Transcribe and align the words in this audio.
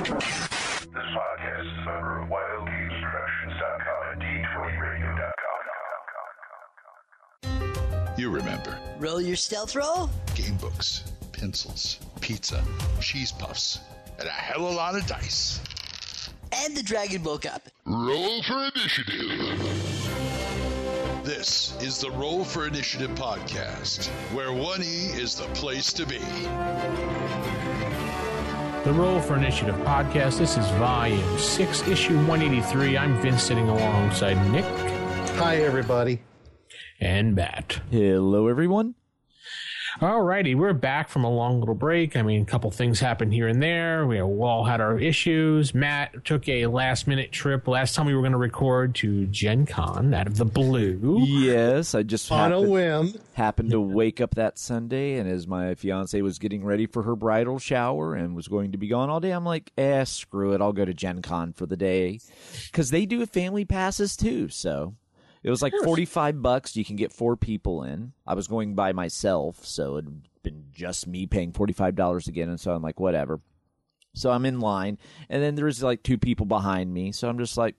This 0.00 0.08
podcast 0.08 1.60
is 1.60 1.66
a 1.76 1.84
member 1.84 2.20
of 2.22 2.28
WildGamesProductions.com 2.30 4.12
and 4.12 4.22
D20Radio.com. 7.44 8.14
You 8.16 8.30
remember 8.30 8.78
Roll 8.98 9.20
your 9.20 9.36
stealth 9.36 9.76
roll? 9.76 10.08
game 10.34 10.56
books, 10.56 11.04
pencils, 11.32 11.98
pizza, 12.22 12.64
cheese 13.02 13.30
puffs, 13.32 13.78
and 14.18 14.26
a 14.26 14.30
hell 14.30 14.66
of 14.68 14.72
a 14.72 14.74
lot 14.74 14.94
of 14.96 15.06
dice. 15.06 15.60
And 16.64 16.74
the 16.74 16.82
Dragon 16.82 17.22
Ball 17.22 17.36
Cup. 17.38 17.68
Roll 17.84 18.42
for 18.42 18.70
initiative. 18.74 19.58
This 21.24 21.76
is 21.82 21.98
the 22.00 22.10
Roll 22.12 22.42
for 22.44 22.66
Initiative 22.66 23.10
podcast, 23.10 24.06
where 24.32 24.48
1E 24.48 25.14
is 25.18 25.34
the 25.34 25.44
place 25.48 25.92
to 25.92 26.06
be. 26.06 26.20
The 28.84 28.92
Roll 28.94 29.20
for 29.20 29.36
Initiative 29.36 29.74
podcast. 29.76 30.38
This 30.38 30.56
is 30.56 30.66
volume 30.72 31.38
6, 31.38 31.86
issue 31.88 32.16
183. 32.26 32.96
I'm 32.96 33.20
Vince 33.20 33.42
sitting 33.42 33.68
alongside 33.68 34.34
Nick 34.50 34.64
Hi, 35.36 35.56
everybody. 35.56 36.22
and 37.00 37.34
Matt. 37.34 37.80
Hello, 37.90 38.48
everyone. 38.48 38.94
Alrighty, 40.00 40.56
we're 40.56 40.72
back 40.72 41.10
from 41.10 41.24
a 41.24 41.30
long 41.30 41.60
little 41.60 41.74
break. 41.74 42.16
I 42.16 42.22
mean, 42.22 42.40
a 42.40 42.46
couple 42.46 42.70
things 42.70 43.00
happened 43.00 43.34
here 43.34 43.48
and 43.48 43.62
there. 43.62 44.06
We 44.06 44.18
all 44.22 44.64
had 44.64 44.80
our 44.80 44.98
issues. 44.98 45.74
Matt 45.74 46.24
took 46.24 46.48
a 46.48 46.68
last 46.68 47.06
minute 47.06 47.32
trip 47.32 47.68
last 47.68 47.94
time 47.94 48.06
we 48.06 48.14
were 48.14 48.22
going 48.22 48.32
to 48.32 48.38
record 48.38 48.94
to 48.96 49.26
Gen 49.26 49.66
Con 49.66 50.14
out 50.14 50.26
of 50.26 50.38
the 50.38 50.46
blue. 50.46 51.22
Yes, 51.26 51.94
I 51.94 52.02
just 52.02 52.32
On 52.32 52.50
a 52.50 52.54
happened, 52.54 52.70
whim. 52.70 53.14
happened 53.34 53.70
to 53.72 53.80
wake 53.82 54.22
up 54.22 54.36
that 54.36 54.58
Sunday, 54.58 55.18
and 55.18 55.28
as 55.28 55.46
my 55.46 55.74
fiance 55.74 56.18
was 56.22 56.38
getting 56.38 56.64
ready 56.64 56.86
for 56.86 57.02
her 57.02 57.14
bridal 57.14 57.58
shower 57.58 58.14
and 58.14 58.34
was 58.34 58.48
going 58.48 58.72
to 58.72 58.78
be 58.78 58.88
gone 58.88 59.10
all 59.10 59.20
day, 59.20 59.32
I'm 59.32 59.44
like, 59.44 59.70
eh, 59.76 60.04
screw 60.04 60.54
it. 60.54 60.62
I'll 60.62 60.72
go 60.72 60.86
to 60.86 60.94
Gen 60.94 61.20
Con 61.20 61.52
for 61.52 61.66
the 61.66 61.76
day. 61.76 62.20
Because 62.72 62.88
they 62.88 63.04
do 63.04 63.26
family 63.26 63.66
passes 63.66 64.16
too, 64.16 64.48
so. 64.48 64.94
It 65.42 65.50
was 65.50 65.62
like 65.62 65.72
45 65.84 66.42
bucks. 66.42 66.76
You 66.76 66.84
can 66.84 66.96
get 66.96 67.12
four 67.12 67.36
people 67.36 67.82
in. 67.82 68.12
I 68.26 68.34
was 68.34 68.46
going 68.46 68.74
by 68.74 68.92
myself, 68.92 69.64
so 69.64 69.96
it'd 69.96 70.22
been 70.42 70.64
just 70.72 71.06
me 71.06 71.26
paying 71.26 71.52
$45 71.52 72.28
again. 72.28 72.48
And 72.48 72.60
so 72.60 72.72
I'm 72.72 72.82
like, 72.82 73.00
whatever. 73.00 73.40
So 74.14 74.30
I'm 74.30 74.44
in 74.44 74.60
line, 74.60 74.98
and 75.28 75.42
then 75.42 75.54
there's 75.54 75.82
like 75.82 76.02
two 76.02 76.18
people 76.18 76.44
behind 76.46 76.92
me. 76.92 77.12
So 77.12 77.28
I'm 77.28 77.38
just 77.38 77.56
like, 77.56 77.76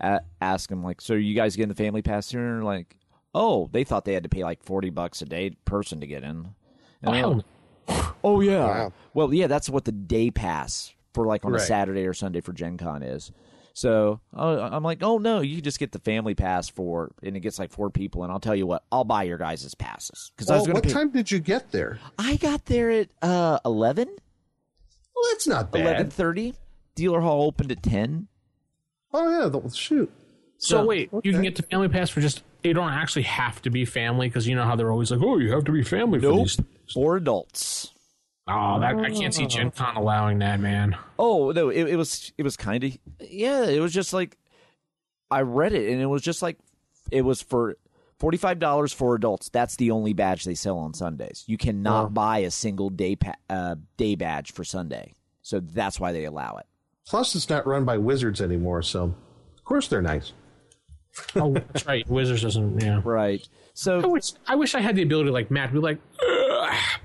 a- 0.00 0.20
ask 0.40 0.68
them 0.68 0.84
like, 0.84 1.00
"So 1.00 1.14
are 1.14 1.18
you 1.18 1.34
guys 1.34 1.56
getting 1.56 1.70
the 1.70 1.74
family 1.74 2.02
pass 2.02 2.30
here?" 2.30 2.56
And 2.56 2.64
like, 2.64 2.96
"Oh, 3.34 3.70
they 3.72 3.82
thought 3.82 4.04
they 4.04 4.12
had 4.12 4.24
to 4.24 4.28
pay 4.28 4.44
like 4.44 4.62
forty 4.62 4.90
bucks 4.90 5.22
a 5.22 5.24
day 5.24 5.50
person 5.64 6.00
to 6.00 6.06
get 6.06 6.22
in." 6.22 6.54
And 7.02 7.16
Oh, 7.16 7.42
like, 7.88 8.14
oh 8.24 8.40
yeah. 8.40 8.66
Wow. 8.66 8.92
Well, 9.14 9.32
yeah, 9.32 9.46
that's 9.46 9.70
what 9.70 9.84
the 9.86 9.92
day 9.92 10.30
pass 10.30 10.92
for 11.14 11.24
like 11.26 11.44
on 11.46 11.52
a 11.52 11.54
Saturday 11.66 12.06
or 12.06 12.12
Sunday 12.12 12.40
for 12.42 12.52
Gen 12.52 12.76
Con 12.76 13.02
is. 13.02 13.32
So 13.76 14.20
uh, 14.36 14.68
I'm 14.72 14.84
like, 14.84 15.02
oh 15.02 15.18
no, 15.18 15.40
you 15.40 15.60
just 15.60 15.80
get 15.80 15.90
the 15.90 15.98
family 15.98 16.34
pass 16.36 16.68
for, 16.68 17.10
and 17.24 17.36
it 17.36 17.40
gets 17.40 17.58
like 17.58 17.72
four 17.72 17.90
people. 17.90 18.22
And 18.22 18.30
I'll 18.32 18.38
tell 18.40 18.54
you 18.54 18.66
what, 18.66 18.84
I'll 18.92 19.02
buy 19.04 19.24
your 19.24 19.36
guys' 19.36 19.74
passes 19.74 20.30
because 20.36 20.48
I 20.48 20.54
was 20.54 20.60
Well, 20.60 20.66
going 20.66 20.74
what. 20.76 20.84
Pay- 20.84 20.90
time 20.92 21.10
did 21.10 21.30
you 21.30 21.40
get 21.40 21.72
there? 21.72 21.98
I 22.16 22.36
got 22.36 22.66
there 22.66 22.90
at 22.92 23.08
uh, 23.20 23.58
11, 23.64 24.06
Well, 24.08 25.24
that's 25.32 25.46
not 25.48 25.72
bad. 25.72 26.08
11.30. 26.10 26.54
Dealer 26.94 27.20
hall 27.20 27.42
opened 27.48 27.72
at 27.72 27.82
ten. 27.82 28.28
Oh 29.12 29.28
yeah, 29.42 29.48
the, 29.48 29.68
shoot. 29.70 30.08
So, 30.58 30.76
So- 30.78 30.86
wait, 30.86 31.10
you 31.24 31.32
can 31.32 31.42
get 31.42 31.56
the 31.56 31.64
family 31.64 31.88
pass 31.88 32.10
for 32.10 32.20
just, 32.20 32.42
you 32.62 32.74
don't 32.74 32.92
actually 32.92 33.22
have 33.22 33.60
to 33.62 33.70
be 33.70 33.84
family 33.84 34.28
because 34.28 34.46
you 34.46 34.54
know 34.54 34.62
how 34.64 34.76
they're 34.76 34.92
always 34.92 35.10
like, 35.10 35.20
oh, 35.20 35.38
you 35.38 35.50
have 35.50 35.64
to 35.64 35.72
be 35.72 35.82
family 35.82 36.20
for 36.20 36.26
Nope, 36.26 36.38
these. 36.46 36.60
for 36.94 37.16
adults. 37.16 37.90
Oh, 38.46 38.78
that, 38.80 38.96
I 38.96 39.10
can't 39.10 39.32
see 39.32 39.46
Gen 39.46 39.70
Con 39.70 39.96
allowing 39.96 40.38
that, 40.40 40.60
man. 40.60 40.96
Oh 41.18 41.50
no, 41.52 41.70
it, 41.70 41.84
it 41.88 41.96
was 41.96 42.32
it 42.36 42.42
was 42.42 42.56
kind 42.56 42.84
of 42.84 42.96
yeah. 43.20 43.64
It 43.64 43.80
was 43.80 43.92
just 43.92 44.12
like 44.12 44.36
I 45.30 45.40
read 45.40 45.72
it 45.72 45.90
and 45.90 46.00
it 46.02 46.06
was 46.06 46.20
just 46.22 46.42
like 46.42 46.58
it 47.10 47.22
was 47.22 47.40
for 47.40 47.76
forty 48.18 48.36
five 48.36 48.58
dollars 48.58 48.92
for 48.92 49.14
adults. 49.14 49.48
That's 49.48 49.76
the 49.76 49.90
only 49.92 50.12
badge 50.12 50.44
they 50.44 50.54
sell 50.54 50.76
on 50.78 50.92
Sundays. 50.92 51.44
You 51.46 51.56
cannot 51.56 52.12
buy 52.12 52.38
a 52.38 52.50
single 52.50 52.90
day 52.90 53.16
pa- 53.16 53.34
uh, 53.48 53.76
day 53.96 54.14
badge 54.14 54.52
for 54.52 54.62
Sunday, 54.62 55.14
so 55.40 55.60
that's 55.60 55.98
why 55.98 56.12
they 56.12 56.24
allow 56.24 56.56
it. 56.58 56.66
Plus, 57.06 57.34
it's 57.34 57.48
not 57.48 57.66
run 57.66 57.84
by 57.86 57.96
wizards 57.96 58.42
anymore, 58.42 58.82
so 58.82 59.14
of 59.56 59.64
course 59.64 59.88
they're 59.88 60.02
nice. 60.02 60.32
Oh, 61.36 61.52
that's 61.52 61.86
right. 61.86 62.06
Wizards 62.08 62.42
doesn't, 62.42 62.82
yeah. 62.82 63.00
Right. 63.04 63.40
I 63.42 63.48
So 63.74 64.08
wish, 64.08 64.32
I 64.48 64.56
wish 64.56 64.74
I 64.74 64.80
had 64.80 64.96
the 64.96 65.02
ability 65.02 65.30
like 65.30 65.50
Matt 65.50 65.68
to 65.68 65.74
be 65.74 65.78
like, 65.80 65.98
"Ugh, 66.20 66.43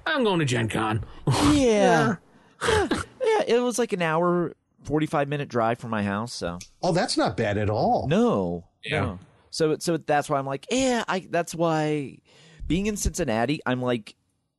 I'm 0.05 0.23
going 0.23 0.39
to 0.39 0.45
Gen 0.45 0.69
Con. 0.69 1.03
yeah, 1.27 1.53
yeah, 1.53 2.15
yeah. 2.91 3.41
It 3.47 3.61
was 3.63 3.77
like 3.79 3.93
an 3.93 4.01
hour 4.01 4.53
forty 4.83 5.05
five 5.05 5.27
minute 5.27 5.49
drive 5.49 5.79
from 5.79 5.89
my 5.91 6.03
house. 6.03 6.33
So 6.33 6.59
Oh, 6.81 6.91
that's 6.91 7.17
not 7.17 7.35
bad 7.37 7.57
at 7.57 7.69
all. 7.69 8.07
No. 8.07 8.65
Yeah. 8.83 9.01
no. 9.01 9.19
So 9.51 9.77
so 9.79 9.97
that's 9.97 10.29
why 10.29 10.37
I'm 10.39 10.45
like, 10.45 10.65
yeah, 10.71 11.03
I 11.07 11.27
that's 11.29 11.53
why 11.55 12.17
being 12.67 12.85
in 12.85 12.97
Cincinnati, 12.97 13.59
I'm 13.65 13.81
like 13.81 14.15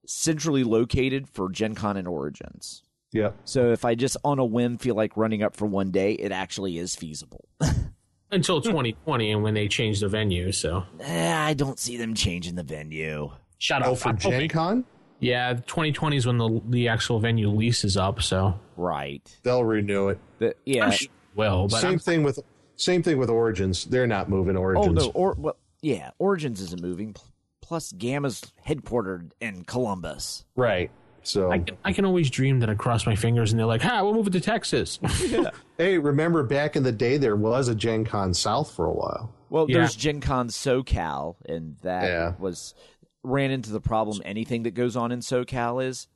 centrally 0.06 0.64
located 0.64 1.28
for 1.28 1.48
Gen 1.50 1.74
Con 1.74 1.96
and 1.96 2.08
Origins. 2.08 2.82
Yeah. 3.12 3.30
So 3.44 3.72
if 3.72 3.84
I 3.84 3.94
just 3.94 4.16
on 4.24 4.38
a 4.38 4.44
whim 4.44 4.78
feel 4.78 4.94
like 4.94 5.16
running 5.16 5.42
up 5.42 5.56
for 5.56 5.66
one 5.66 5.90
day, 5.90 6.12
it 6.12 6.32
actually 6.32 6.78
is 6.78 6.94
feasible. 6.96 7.48
Until 8.32 8.60
2020 8.60 9.32
and 9.32 9.42
when 9.42 9.54
they 9.54 9.66
change 9.66 9.98
the 9.98 10.08
venue, 10.08 10.52
so. 10.52 10.84
Eh, 11.00 11.34
I 11.36 11.52
don't 11.54 11.78
see 11.80 11.96
them 11.96 12.14
changing 12.14 12.54
the 12.54 12.62
venue. 12.62 13.32
Shut 13.58 13.84
Oh, 13.84 13.92
up. 13.92 13.98
for 13.98 14.08
I'm 14.10 14.18
Gen 14.18 14.32
hoping- 14.32 14.48
Con, 14.48 14.84
Yeah, 15.20 15.52
2020 15.54 16.16
is 16.16 16.26
when 16.26 16.38
the 16.38 16.60
the 16.68 16.88
actual 16.88 17.20
venue 17.20 17.48
lease 17.50 17.84
is 17.84 17.96
up, 17.96 18.22
so. 18.22 18.58
Right. 18.76 19.22
they'll 19.42 19.64
renew 19.64 20.08
it. 20.08 20.18
The, 20.38 20.54
yeah. 20.64 20.86
I'm 20.86 20.90
sure 20.92 21.04
it 21.06 21.36
will, 21.36 21.68
same 21.68 21.90
I'm- 21.90 21.98
thing 21.98 22.22
with 22.22 22.40
same 22.76 23.02
thing 23.02 23.18
with 23.18 23.28
Origins. 23.30 23.84
They're 23.84 24.06
not 24.06 24.28
moving 24.30 24.56
Origins. 24.56 24.86
Oh 24.86 24.90
Origins. 24.90 25.06
no, 25.06 25.12
or 25.20 25.34
well, 25.38 25.56
yeah, 25.82 26.10
Origins 26.18 26.60
isn't 26.62 26.80
moving. 26.82 27.14
Plus 27.60 27.92
GAMA's 27.92 28.40
headquartered 28.66 29.30
in 29.40 29.64
Columbus. 29.64 30.44
Right. 30.56 30.90
So 31.22 31.50
I 31.52 31.58
can, 31.58 31.76
I 31.84 31.92
can 31.92 32.06
always 32.06 32.30
dream 32.30 32.60
that 32.60 32.70
I 32.70 32.74
cross 32.74 33.04
my 33.04 33.14
fingers 33.14 33.52
and 33.52 33.58
they're 33.60 33.66
like, 33.66 33.82
"Ha, 33.82 34.02
we'll 34.02 34.14
move 34.14 34.26
it 34.28 34.32
to 34.32 34.40
Texas." 34.40 34.98
hey, 35.78 35.98
remember 35.98 36.42
back 36.42 36.76
in 36.76 36.82
the 36.82 36.92
day 36.92 37.18
there 37.18 37.36
was 37.36 37.68
a 37.68 37.74
Gen 37.74 38.06
Con 38.06 38.32
South 38.32 38.72
for 38.72 38.86
a 38.86 38.92
while. 38.92 39.30
Well, 39.50 39.66
Yeah. 39.68 39.78
there's 39.78 39.94
Gen 39.94 40.20
Con 40.22 40.48
SoCal, 40.48 41.36
and 41.46 41.76
that 41.82 42.04
Yeah. 42.04 42.32
was 42.38 42.74
ran 43.22 43.50
into 43.50 43.70
the 43.70 43.80
problem. 43.80 44.20
Anything 44.24 44.62
that 44.64 44.72
goes 44.74 44.96
on 44.96 45.12
in 45.12 45.20
SoCal 45.20 45.84
is 45.84 46.06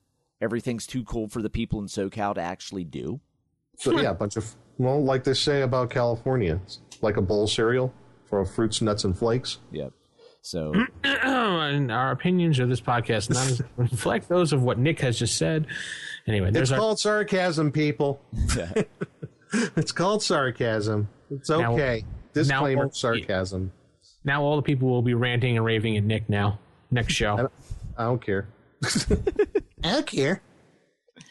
everything's 0.40 0.86
too 0.86 1.04
cool 1.04 1.28
for 1.28 1.42
the 1.42 1.50
people 1.50 1.80
in 1.80 1.86
SoCal 1.86 2.34
to 2.34 2.40
actually 2.40 2.84
do. 2.84 3.20
So 3.78 3.98
yeah, 4.00 4.10
a 4.10 4.14
bunch 4.14 4.36
of 4.36 4.54
well, 4.78 5.02
like 5.02 5.24
they 5.24 5.34
say 5.34 5.62
about 5.62 5.90
California, 5.90 6.60
it's 6.64 6.80
like 7.02 7.16
a 7.16 7.22
bowl 7.22 7.46
cereal 7.46 7.92
for 8.26 8.44
fruits, 8.44 8.80
nuts, 8.82 9.04
and 9.04 9.16
flakes. 9.16 9.58
Yep. 9.72 9.92
So 10.42 10.74
and 11.04 11.90
our 11.90 12.10
opinions 12.10 12.58
of 12.58 12.68
this 12.68 12.80
podcast 12.80 13.30
not 13.30 13.46
as- 13.46 13.62
reflect 13.76 14.28
those 14.28 14.52
of 14.52 14.62
what 14.62 14.78
Nick 14.78 15.00
has 15.00 15.18
just 15.18 15.36
said. 15.36 15.66
Anyway, 16.26 16.48
It's 16.48 16.54
there's 16.54 16.72
our 16.72 16.78
called 16.78 16.98
sarcasm, 17.00 17.72
people. 17.72 18.20
it's 19.52 19.92
called 19.92 20.22
sarcasm. 20.22 21.08
It's 21.30 21.48
Now- 21.50 21.72
okay. 21.74 22.04
Disclaimer: 22.32 22.84
now- 22.84 22.90
sarcasm. 22.90 23.72
now 24.24 24.42
all 24.42 24.56
the 24.56 24.62
people 24.62 24.88
will 24.88 25.02
be 25.02 25.14
ranting 25.14 25.56
and 25.56 25.64
raving 25.64 25.96
at 25.96 26.04
Nick 26.04 26.28
now. 26.28 26.58
Next 26.94 27.12
show. 27.12 27.50
I 27.98 28.04
don't 28.04 28.22
care. 28.24 28.46
I 29.82 29.92
don't 29.94 30.06
care. 30.06 30.40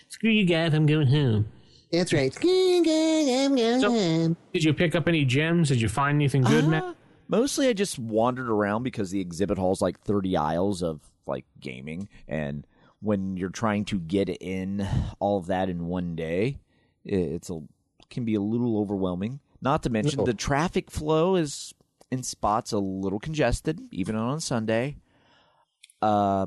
Screw 0.09 0.29
you 0.29 0.45
guys, 0.45 0.73
I'm 0.73 0.85
going 0.85 1.07
home. 1.07 1.47
That's 1.91 2.11
right. 2.11 2.35
I'm 2.43 2.83
going 2.83 3.81
So, 3.81 4.35
did 4.51 4.63
you 4.63 4.73
pick 4.73 4.93
up 4.93 5.07
any 5.07 5.23
gems? 5.25 5.69
Did 5.69 5.79
you 5.79 5.87
find 5.89 6.15
anything 6.15 6.41
good, 6.41 6.67
Matt? 6.67 6.83
Uh, 6.83 6.93
mostly 7.29 7.69
I 7.69 7.73
just 7.73 7.97
wandered 7.97 8.49
around 8.49 8.83
because 8.83 9.11
the 9.11 9.21
exhibit 9.21 9.57
hall's 9.57 9.81
like 9.81 9.99
30 10.01 10.35
aisles 10.35 10.83
of 10.83 10.99
like 11.27 11.45
gaming, 11.61 12.09
and 12.27 12.67
when 12.99 13.37
you're 13.37 13.49
trying 13.49 13.85
to 13.85 13.99
get 13.99 14.27
in 14.29 14.85
all 15.19 15.37
of 15.37 15.45
that 15.47 15.69
in 15.69 15.87
one 15.87 16.15
day, 16.15 16.57
i- 17.05 17.09
it's 17.09 17.49
a 17.49 17.61
can 18.09 18.25
be 18.25 18.35
a 18.35 18.41
little 18.41 18.77
overwhelming. 18.79 19.39
Not 19.61 19.83
to 19.83 19.89
mention 19.89 20.17
No. 20.19 20.25
the 20.25 20.33
traffic 20.33 20.91
flow 20.91 21.35
is 21.35 21.73
in 22.11 22.21
spots 22.23 22.71
a 22.73 22.79
little 22.79 23.19
congested, 23.19 23.79
even 23.91 24.15
on 24.15 24.39
Sunday. 24.41 24.97
Uh, 26.03 26.45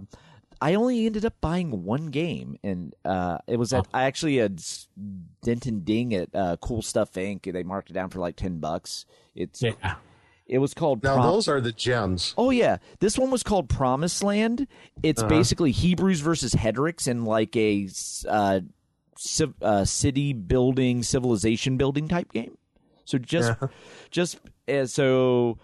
I 0.61 0.75
only 0.75 1.05
ended 1.07 1.25
up 1.25 1.35
buying 1.41 1.85
one 1.85 2.07
game, 2.07 2.57
and 2.63 2.95
uh, 3.05 3.39
it 3.47 3.59
was 3.59 3.73
at 3.73 3.87
I 3.93 4.05
actually 4.05 4.37
had 4.39 4.63
Denton 5.43 5.81
Ding 5.81 6.15
at 6.15 6.35
uh, 6.35 6.57
Cool 6.61 6.83
Stuff 6.83 7.13
Inc. 7.13 7.51
They 7.53 7.63
marked 7.63 7.91
it 7.91 7.93
down 7.93 8.11
for 8.11 8.21
like 8.21 8.37
ten 8.37 8.59
bucks. 8.59 9.05
It's 9.35 9.63
Yeah. 9.63 9.97
it 10.47 10.59
was 10.59 10.73
called 10.73 11.03
Now 11.03 11.15
Prom- 11.17 11.27
those 11.27 11.47
are 11.49 11.61
the 11.61 11.73
gems. 11.73 12.35
Oh 12.39 12.51
yeah, 12.51 12.79
this 13.01 13.19
one 13.19 13.31
was 13.31 13.43
called 13.43 13.69
Promised 13.69 14.23
Land. 14.23 14.67
It's 15.03 15.21
Uh-huh. 15.21 15.29
basically 15.29 15.73
Hebrews 15.73 16.21
versus 16.21 16.55
Hedricks 16.55 17.07
in 17.07 17.25
like 17.27 17.55
a 17.57 17.89
uh, 18.29 18.61
civ- 19.19 19.61
uh, 19.63 19.85
city 19.85 20.33
building, 20.33 21.03
civilization 21.03 21.77
building 21.77 22.09
type 22.09 22.33
game. 22.33 22.57
So 23.05 23.19
just, 23.19 23.53
just 24.11 24.39
uh, 24.69 24.87
so 24.87 25.59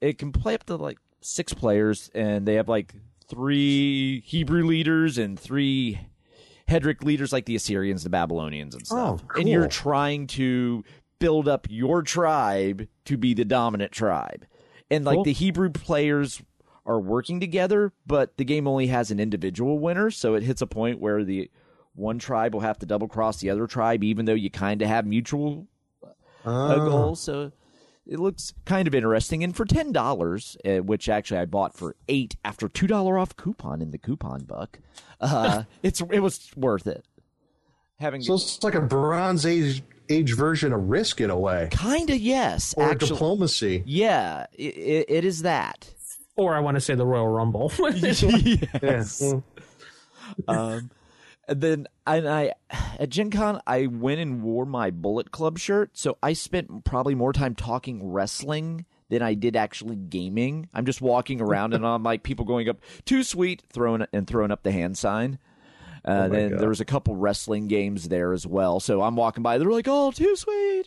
it 0.00 0.18
can 0.18 0.30
play 0.30 0.54
up 0.54 0.64
to 0.66 0.76
like 0.76 0.98
six 1.22 1.52
players, 1.54 2.10
and 2.14 2.46
they 2.46 2.54
have 2.54 2.68
like 2.68 2.94
three 3.30 4.20
Hebrew 4.20 4.64
leaders 4.64 5.16
and 5.18 5.38
three 5.38 6.00
Hedrick 6.68 7.02
leaders 7.04 7.32
like 7.32 7.46
the 7.46 7.56
Assyrians, 7.56 8.04
the 8.04 8.10
Babylonians, 8.10 8.74
and 8.74 8.86
stuff. 8.86 9.22
Oh, 9.24 9.38
And 9.40 9.48
you're 9.48 9.68
trying 9.68 10.26
to 10.28 10.84
build 11.18 11.48
up 11.48 11.66
your 11.70 12.02
tribe 12.02 12.86
to 13.06 13.16
be 13.16 13.34
the 13.34 13.44
dominant 13.44 13.92
tribe. 13.92 14.46
And 14.90 15.04
like 15.04 15.16
Cool. 15.16 15.24
the 15.24 15.32
Hebrew 15.32 15.70
players 15.70 16.42
are 16.86 16.98
working 17.00 17.40
together, 17.40 17.92
but 18.06 18.36
the 18.36 18.44
game 18.44 18.66
only 18.66 18.88
has 18.88 19.10
an 19.10 19.20
individual 19.20 19.78
winner, 19.78 20.10
so 20.10 20.34
it 20.34 20.42
hits 20.42 20.62
a 20.62 20.66
point 20.66 20.98
where 21.00 21.24
the 21.24 21.50
one 21.94 22.18
tribe 22.18 22.54
will 22.54 22.60
have 22.62 22.78
to 22.78 22.86
double 22.86 23.06
cross 23.08 23.38
the 23.38 23.50
other 23.50 23.66
tribe, 23.66 24.02
even 24.02 24.24
though 24.24 24.34
you 24.34 24.50
kind 24.50 24.80
of 24.82 24.88
have 24.88 25.06
mutual 25.06 25.66
uh, 26.44 26.76
goals. 26.76 27.20
So 27.20 27.52
it 28.10 28.18
looks 28.18 28.52
kind 28.64 28.88
of 28.88 28.94
interesting. 28.94 29.44
And 29.44 29.56
for 29.56 29.64
ten 29.64 29.92
dollars, 29.92 30.56
uh, 30.64 30.78
which 30.78 31.08
actually 31.08 31.38
I 31.38 31.44
bought 31.46 31.74
for 31.74 31.94
eight 32.08 32.36
after 32.44 32.68
two 32.68 32.88
dollar 32.88 33.18
off 33.18 33.36
coupon 33.36 33.80
in 33.80 33.92
the 33.92 33.98
coupon 33.98 34.44
book, 34.44 34.80
uh, 35.20 35.62
it's 35.82 36.02
it 36.10 36.20
was 36.20 36.50
worth 36.56 36.86
it. 36.86 37.04
Having 38.00 38.22
So 38.22 38.34
it's 38.34 38.62
like 38.64 38.74
a 38.74 38.80
Bronze 38.80 39.46
Age 39.46 39.82
age 40.08 40.34
version 40.34 40.72
of 40.72 40.90
Risk 40.90 41.20
in 41.20 41.30
a 41.30 41.38
way, 41.38 41.68
kind 41.70 42.10
of 42.10 42.18
yes, 42.18 42.74
or 42.76 42.90
actually, 42.90 43.08
diplomacy. 43.10 43.82
yeah, 43.86 44.46
it, 44.52 44.76
it, 44.76 45.06
it 45.08 45.24
is 45.24 45.42
that. 45.42 45.94
Or 46.36 46.54
I 46.56 46.60
want 46.60 46.76
to 46.76 46.80
say 46.80 46.94
the 46.94 47.06
Royal 47.06 47.28
Rumble. 47.28 47.70
yes. 47.78 49.22
Yeah. 49.22 49.40
um, 50.48 50.90
and 51.50 51.60
then 51.60 51.86
and 52.06 52.28
I 52.28 52.52
at 52.98 53.10
Gen 53.10 53.30
Con 53.30 53.60
I 53.66 53.86
went 53.86 54.20
and 54.20 54.42
wore 54.42 54.64
my 54.64 54.90
Bullet 54.90 55.32
Club 55.32 55.58
shirt, 55.58 55.90
so 55.98 56.16
I 56.22 56.32
spent 56.32 56.84
probably 56.84 57.14
more 57.14 57.32
time 57.32 57.54
talking 57.54 58.10
wrestling 58.10 58.86
than 59.10 59.20
I 59.20 59.34
did 59.34 59.56
actually 59.56 59.96
gaming. 59.96 60.68
I'm 60.72 60.86
just 60.86 61.02
walking 61.02 61.40
around 61.40 61.74
and 61.74 61.84
I'm 61.84 62.04
like 62.04 62.22
people 62.22 62.44
going 62.44 62.68
up 62.68 62.78
too 63.04 63.24
sweet, 63.24 63.62
throwing 63.70 64.06
and 64.12 64.26
throwing 64.26 64.52
up 64.52 64.62
the 64.62 64.70
hand 64.72 64.96
sign. 64.96 65.38
Uh, 66.04 66.28
then 66.28 66.50
God. 66.50 66.60
there 66.60 66.68
was 66.68 66.80
a 66.80 66.84
couple 66.84 67.14
wrestling 67.16 67.66
games 67.66 68.08
there 68.08 68.32
as 68.32 68.46
well. 68.46 68.80
So 68.80 69.02
I'm 69.02 69.16
walking 69.16 69.42
by, 69.42 69.58
they're 69.58 69.70
like, 69.70 69.88
"Oh, 69.88 70.12
too 70.12 70.34
sweet." 70.36 70.86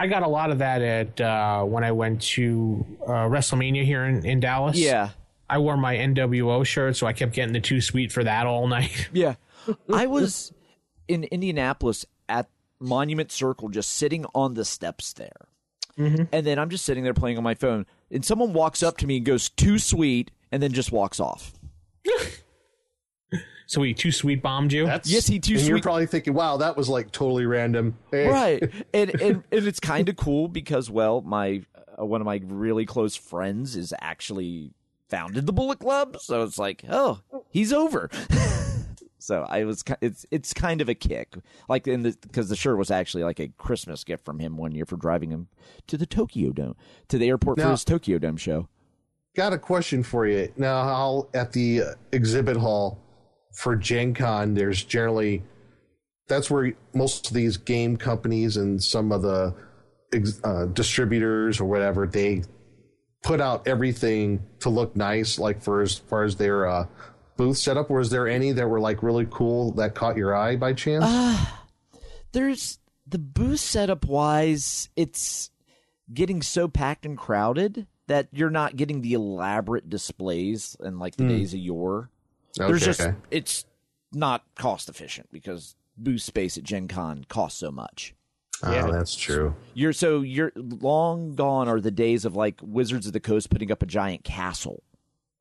I 0.00 0.06
got 0.06 0.22
a 0.22 0.28
lot 0.28 0.52
of 0.52 0.58
that 0.58 0.82
at 0.82 1.20
uh, 1.20 1.64
when 1.64 1.82
I 1.82 1.90
went 1.90 2.22
to 2.22 2.86
uh, 3.02 3.26
WrestleMania 3.26 3.84
here 3.84 4.04
in, 4.04 4.24
in 4.24 4.38
Dallas. 4.38 4.78
yeah, 4.78 5.10
I 5.50 5.58
wore 5.58 5.76
my 5.76 5.96
NWO 5.96 6.64
shirt, 6.64 6.96
so 6.96 7.06
I 7.06 7.12
kept 7.12 7.32
getting 7.32 7.52
the 7.52 7.60
too 7.60 7.80
sweet 7.80 8.12
for 8.12 8.24
that 8.24 8.46
all 8.46 8.66
night. 8.68 9.08
Yeah. 9.12 9.36
I 9.92 10.06
was 10.06 10.52
in 11.08 11.24
Indianapolis 11.24 12.06
at 12.28 12.48
Monument 12.80 13.32
Circle 13.32 13.68
just 13.70 13.90
sitting 13.90 14.24
on 14.34 14.54
the 14.54 14.64
steps 14.64 15.12
there. 15.12 15.48
And 15.96 16.28
then 16.30 16.60
I'm 16.60 16.70
just 16.70 16.84
sitting 16.84 17.02
there 17.02 17.12
playing 17.12 17.38
on 17.38 17.42
my 17.42 17.54
phone. 17.54 17.84
And 18.08 18.24
someone 18.24 18.52
walks 18.52 18.84
up 18.84 18.98
to 18.98 19.06
me 19.06 19.16
and 19.16 19.26
goes, 19.26 19.48
too 19.48 19.80
sweet, 19.80 20.30
and 20.52 20.62
then 20.62 20.72
just 20.72 20.92
walks 20.92 21.18
off. 21.18 21.52
So 23.68 23.82
he 23.82 23.92
too 23.92 24.12
sweet 24.12 24.42
bombed 24.42 24.72
you. 24.72 24.86
That's, 24.86 25.10
Yes, 25.10 25.26
he 25.26 25.38
too 25.38 25.56
and 25.56 25.66
You're 25.66 25.80
probably 25.80 26.06
thinking, 26.06 26.32
"Wow, 26.32 26.56
that 26.56 26.74
was 26.74 26.88
like 26.88 27.12
totally 27.12 27.44
random." 27.44 27.98
Hey. 28.10 28.26
Right. 28.26 28.62
and, 28.94 29.10
and, 29.20 29.44
and 29.52 29.66
it's 29.66 29.78
kind 29.78 30.08
of 30.08 30.16
cool 30.16 30.48
because, 30.48 30.90
well, 30.90 31.20
my 31.20 31.60
uh, 32.00 32.06
one 32.06 32.22
of 32.22 32.24
my 32.24 32.40
really 32.46 32.86
close 32.86 33.14
friends 33.14 33.76
is 33.76 33.92
actually 34.00 34.72
founded 35.08 35.46
the 35.46 35.52
Bullet 35.52 35.78
Club. 35.78 36.18
So 36.20 36.42
it's 36.42 36.58
like, 36.58 36.84
oh, 36.88 37.20
he's 37.50 37.72
over. 37.72 38.10
So 39.20 39.44
I 39.48 39.64
was, 39.64 39.84
it's 40.00 40.24
it's 40.30 40.54
kind 40.54 40.80
of 40.80 40.88
a 40.88 40.94
kick, 40.94 41.34
like 41.68 41.86
in 41.86 42.02
the 42.02 42.16
because 42.22 42.48
the 42.48 42.56
shirt 42.56 42.78
was 42.78 42.90
actually 42.90 43.24
like 43.24 43.40
a 43.40 43.48
Christmas 43.48 44.04
gift 44.04 44.24
from 44.24 44.38
him 44.38 44.56
one 44.56 44.72
year 44.72 44.86
for 44.86 44.96
driving 44.96 45.30
him 45.30 45.48
to 45.88 45.96
the 45.96 46.06
Tokyo 46.06 46.52
Dome 46.52 46.76
to 47.08 47.18
the 47.18 47.28
airport 47.28 47.60
for 47.60 47.68
his 47.68 47.84
Tokyo 47.84 48.18
Dome 48.18 48.36
show. 48.36 48.68
Got 49.36 49.52
a 49.52 49.58
question 49.58 50.02
for 50.02 50.26
you. 50.26 50.52
Now, 50.56 50.82
how 50.84 51.28
at 51.34 51.52
the 51.52 51.82
exhibit 52.12 52.56
hall 52.56 53.00
for 53.54 53.76
Gen 53.76 54.14
Con, 54.14 54.54
there's 54.54 54.84
generally 54.84 55.42
that's 56.28 56.50
where 56.50 56.72
most 56.94 57.28
of 57.28 57.34
these 57.34 57.56
game 57.56 57.96
companies 57.96 58.56
and 58.56 58.82
some 58.82 59.12
of 59.12 59.22
the 59.22 59.54
uh, 60.44 60.66
distributors 60.66 61.60
or 61.60 61.64
whatever 61.64 62.06
they 62.06 62.42
put 63.28 63.40
out 63.42 63.68
everything 63.68 64.42
to 64.60 64.70
look 64.70 64.96
nice. 64.96 65.38
Like 65.38 65.62
for 65.62 65.82
as 65.82 65.98
far 65.98 66.24
as 66.24 66.36
their 66.36 66.66
uh, 66.66 66.86
booth 67.36 67.58
setup, 67.58 67.90
was 67.90 68.08
there 68.08 68.26
any 68.26 68.52
that 68.52 68.66
were 68.66 68.80
like 68.80 69.02
really 69.02 69.26
cool 69.30 69.72
that 69.72 69.94
caught 69.94 70.16
your 70.16 70.34
eye 70.34 70.56
by 70.56 70.72
chance? 70.72 71.04
There's 72.32 72.78
the 73.06 73.18
booth 73.18 73.60
setup 73.60 74.06
wise, 74.06 74.88
it's 74.96 75.50
getting 76.12 76.40
so 76.40 76.68
packed 76.68 77.04
and 77.04 77.18
crowded 77.18 77.86
that 78.06 78.28
you're 78.32 78.48
not 78.50 78.76
getting 78.76 79.02
the 79.02 79.12
elaborate 79.12 79.90
displays 79.90 80.74
and 80.80 80.98
like 80.98 81.16
the 81.16 81.28
days 81.28 81.52
of 81.52 81.60
yore. 81.60 82.10
There's 82.56 82.84
just 82.84 83.06
it's 83.30 83.66
not 84.10 84.42
cost 84.56 84.88
efficient 84.88 85.28
because 85.30 85.76
booth 85.98 86.22
space 86.22 86.56
at 86.56 86.64
Gen 86.64 86.88
Con 86.88 87.26
costs 87.28 87.60
so 87.60 87.70
much. 87.70 88.14
Oh, 88.62 88.90
that's 88.92 89.14
true. 89.14 89.54
You're 89.74 89.92
so 89.92 90.20
you're 90.22 90.52
long 90.56 91.34
gone 91.34 91.68
are 91.68 91.80
the 91.80 91.90
days 91.90 92.24
of 92.24 92.34
like 92.34 92.58
Wizards 92.62 93.06
of 93.06 93.12
the 93.12 93.20
Coast 93.20 93.50
putting 93.50 93.70
up 93.70 93.82
a 93.82 93.86
giant 93.86 94.24
castle. 94.24 94.82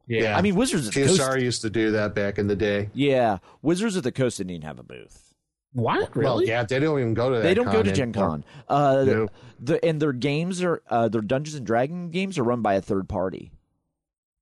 yeah. 0.08 0.38
I 0.38 0.42
mean 0.42 0.56
Wizards 0.56 0.88
of 0.88 0.94
the 0.94 1.06
Coast. 1.06 1.20
TSR 1.20 1.42
used 1.42 1.62
to 1.64 1.70
do 1.70 1.92
that 1.92 2.14
back 2.16 2.38
in 2.38 2.48
the 2.48 2.56
day. 2.56 2.90
Yeah, 2.94 3.38
Wizards 3.62 3.96
of 3.96 4.04
the 4.04 4.12
Coast 4.12 4.38
didn't 4.38 4.52
even 4.52 4.62
have 4.64 4.80
a 4.80 4.84
booth. 4.84 5.34
what? 5.74 6.16
really? 6.16 6.26
Well, 6.26 6.44
yeah, 6.44 6.64
they 6.64 6.80
don't 6.80 7.00
even 7.00 7.14
go 7.14 7.30
to 7.32 7.38
that. 7.38 7.44
They 7.44 7.54
don't 7.54 7.72
go 7.72 7.82
to 7.84 7.92
Gen 7.92 8.10
anymore. 8.10 8.30
Con. 8.30 8.44
Uh, 8.70 9.04
No. 9.06 9.28
the 9.60 9.84
and 9.84 10.00
their 10.02 10.14
games 10.14 10.62
are 10.64 10.82
uh, 10.90 11.08
their 11.08 11.22
Dungeons 11.22 11.56
and 11.56 11.66
Dragon 11.66 12.10
games 12.12 12.38
are 12.38 12.44
run 12.44 12.62
by 12.62 12.76
a 12.76 12.82
third 12.82 13.10
party. 13.10 13.52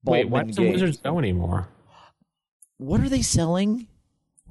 Wait, 0.04 0.26
why 0.30 0.40
Baldman 0.42 0.48
doesn't 0.48 0.64
Games. 0.64 0.82
Wizards 0.82 0.98
go 0.98 1.18
anymore? 1.20 1.68
What 2.78 3.00
are 3.02 3.10
they 3.10 3.22
selling 3.22 3.88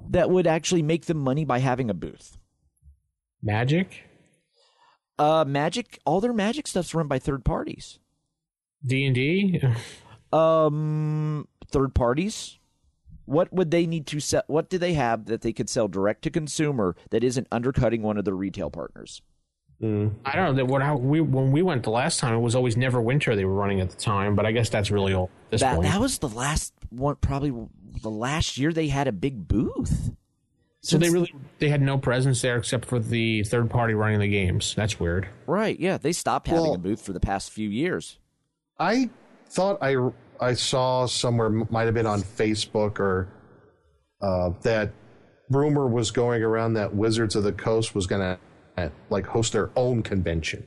that 0.09 0.31
would 0.31 0.47
actually 0.47 0.83
make 0.83 1.05
them 1.05 1.19
money 1.19 1.45
by 1.45 1.59
having 1.59 1.91
a 1.91 1.95
booth? 1.95 2.39
Magic, 3.43 4.03
Uh, 5.19 5.45
Magic, 5.47 5.99
all 6.05 6.21
their 6.21 6.33
Magic 6.33 6.67
stuff's 6.67 6.95
run 6.95 7.07
by 7.09 7.19
third 7.19 7.45
parties. 7.45 7.99
D 8.85 9.07
and 9.07 9.15
D. 9.15 9.61
Um, 10.33 11.49
third 11.71 11.95
parties. 11.95 12.59
What 13.27 13.53
would 13.53 13.71
they 13.71 13.87
need 13.87 14.07
to 14.09 14.21
sell? 14.21 14.43
What 14.49 14.69
do 14.69 14.77
they 14.77 14.95
have 14.95 15.27
that 15.27 15.41
they 15.41 15.53
could 15.53 15.71
sell 15.71 15.89
direct 15.89 16.23
to 16.23 16.31
consumer 16.31 16.95
that 17.11 17.25
isn't 17.25 17.47
undercutting 17.51 18.03
one 18.03 18.19
of 18.19 18.25
their 18.25 18.35
retail 18.35 18.71
partners? 18.71 19.23
I 19.83 19.87
don't 19.87 20.15
know 20.25 20.53
that 20.55 20.67
what 20.67 20.81
how 20.83 20.97
we 20.97 21.21
when 21.21 21.51
we 21.53 21.61
went 21.61 21.83
the 21.83 21.91
last 21.91 22.19
time 22.19 22.35
it 22.35 22.39
was 22.41 22.55
always 22.55 22.75
Neverwinter 22.75 23.37
they 23.37 23.45
were 23.45 23.55
running 23.55 23.81
at 23.81 23.91
the 23.91 23.97
time, 23.97 24.35
but 24.35 24.47
I 24.47 24.53
guess 24.53 24.71
that's 24.71 24.91
really 24.91 25.13
old 25.13 25.29
at 25.47 25.51
this 25.51 25.61
That 25.61 25.77
point. 25.77 25.89
that 25.91 26.01
was 26.01 26.19
the 26.19 26.29
last 26.29 26.73
one, 26.91 27.17
probably 27.17 27.53
the 28.03 28.11
last 28.11 28.57
year 28.57 28.73
they 28.73 28.89
had 28.89 29.09
a 29.09 29.13
big 29.13 29.47
booth. 29.47 30.13
So 30.85 30.99
they 30.99 31.11
really 31.11 31.33
they 31.59 31.69
had 31.69 31.81
no 31.83 31.99
presence 31.99 32.43
there 32.43 32.57
except 32.57 32.85
for 32.85 32.99
the 32.99 33.43
third 33.45 33.71
party 33.71 33.95
running 33.95 34.21
the 34.21 34.29
games. 34.29 34.75
That's 34.77 35.01
weird. 35.01 35.29
Right, 35.47 35.79
yeah, 35.81 35.99
they 35.99 36.13
stopped 36.13 36.47
having 36.49 36.63
Well- 36.63 36.75
a 36.75 36.79
booth 36.79 37.03
for 37.03 37.13
the 37.13 37.21
past 37.21 37.51
few 37.51 37.69
years. 37.69 38.19
I 38.79 39.09
thought 39.49 39.79
I 39.83 39.97
I 40.41 40.55
saw 40.55 41.07
somewhere 41.07 41.49
might 41.49 41.85
have 41.85 41.95
been 41.95 42.07
on 42.07 42.21
Facebook 42.23 42.99
or 42.99 43.29
uh, 44.21 44.51
that 44.63 44.91
rumor 45.51 45.87
was 45.87 46.11
going 46.11 46.43
around 46.43 46.75
that 46.75 46.95
Wizards 46.95 47.37
of 47.37 47.45
the 47.45 47.53
Coast 47.53 47.95
was 47.95 48.07
going 48.07 48.21
to 48.21 48.91
like 49.11 49.27
host 49.27 49.53
their 49.53 49.71
own 49.77 50.03
convention. 50.03 50.67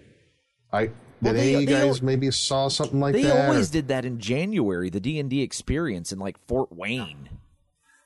I 0.71 0.85
did 0.87 0.93
Well, 1.21 1.35
any 1.35 1.41
they- 1.41 1.53
of 1.55 1.61
you 1.61 1.67
they 1.67 1.73
guys 1.73 1.99
al- 1.99 2.05
maybe 2.05 2.31
saw 2.31 2.67
something 2.69 2.99
like 2.99 3.13
They 3.13 3.23
that? 3.23 3.33
They 3.33 3.45
always 3.47 3.69
or- 3.69 3.73
did 3.73 3.87
that 3.89 4.05
in 4.05 4.19
January, 4.19 4.89
the 4.89 4.99
D 4.99 5.19
and 5.19 5.29
D 5.29 5.41
experience 5.41 6.11
in 6.13 6.19
like 6.19 6.37
Fort 6.47 6.71
Wayne. 6.71 7.29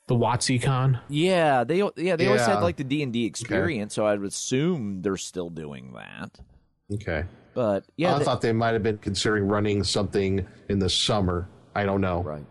The 0.08 0.14
WotCon. 0.16 1.00
Yeah, 1.08 1.64
they 1.64 1.82
yeah 1.96 2.16
they 2.16 2.26
always 2.26 2.44
had 2.44 2.60
like 2.60 2.76
the 2.76 2.84
D 2.84 3.02
and 3.02 3.12
D 3.12 3.24
experience, 3.24 3.94
so 3.94 4.06
I'd 4.06 4.22
assume 4.22 5.00
they're 5.02 5.16
still 5.16 5.48
doing 5.48 5.92
that. 5.94 6.38
Okay, 6.92 7.24
But 7.54 7.84
yeah, 7.96 8.14
I 8.16 8.18
they- 8.18 8.24
thought 8.24 8.40
they 8.42 8.52
might 8.52 8.74
have 8.74 8.82
been 8.82 8.98
considering 8.98 9.46
running 9.48 9.82
something 9.84 10.46
in 10.68 10.78
the 10.78 10.90
summer. 10.90 11.48
I 11.74 11.84
don't 11.84 12.00
know. 12.02 12.22
right. 12.22 12.44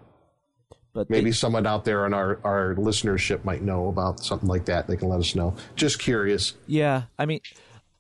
But 0.94 1.10
Maybe 1.10 1.26
they, 1.30 1.32
someone 1.32 1.66
out 1.66 1.86
there 1.86 2.06
in 2.06 2.14
our, 2.14 2.40
our 2.44 2.76
listenership 2.76 3.46
might 3.46 3.62
know 3.62 3.88
about 3.88 4.20
something 4.20 4.50
like 4.50 4.66
that. 4.66 4.88
They 4.88 4.98
can 4.98 5.08
let 5.08 5.20
us 5.22 5.36
know. 5.36 5.54
Just 5.78 6.00
curious. 6.00 6.54
yeah, 6.68 7.04
I 7.18 7.26
mean, 7.26 7.40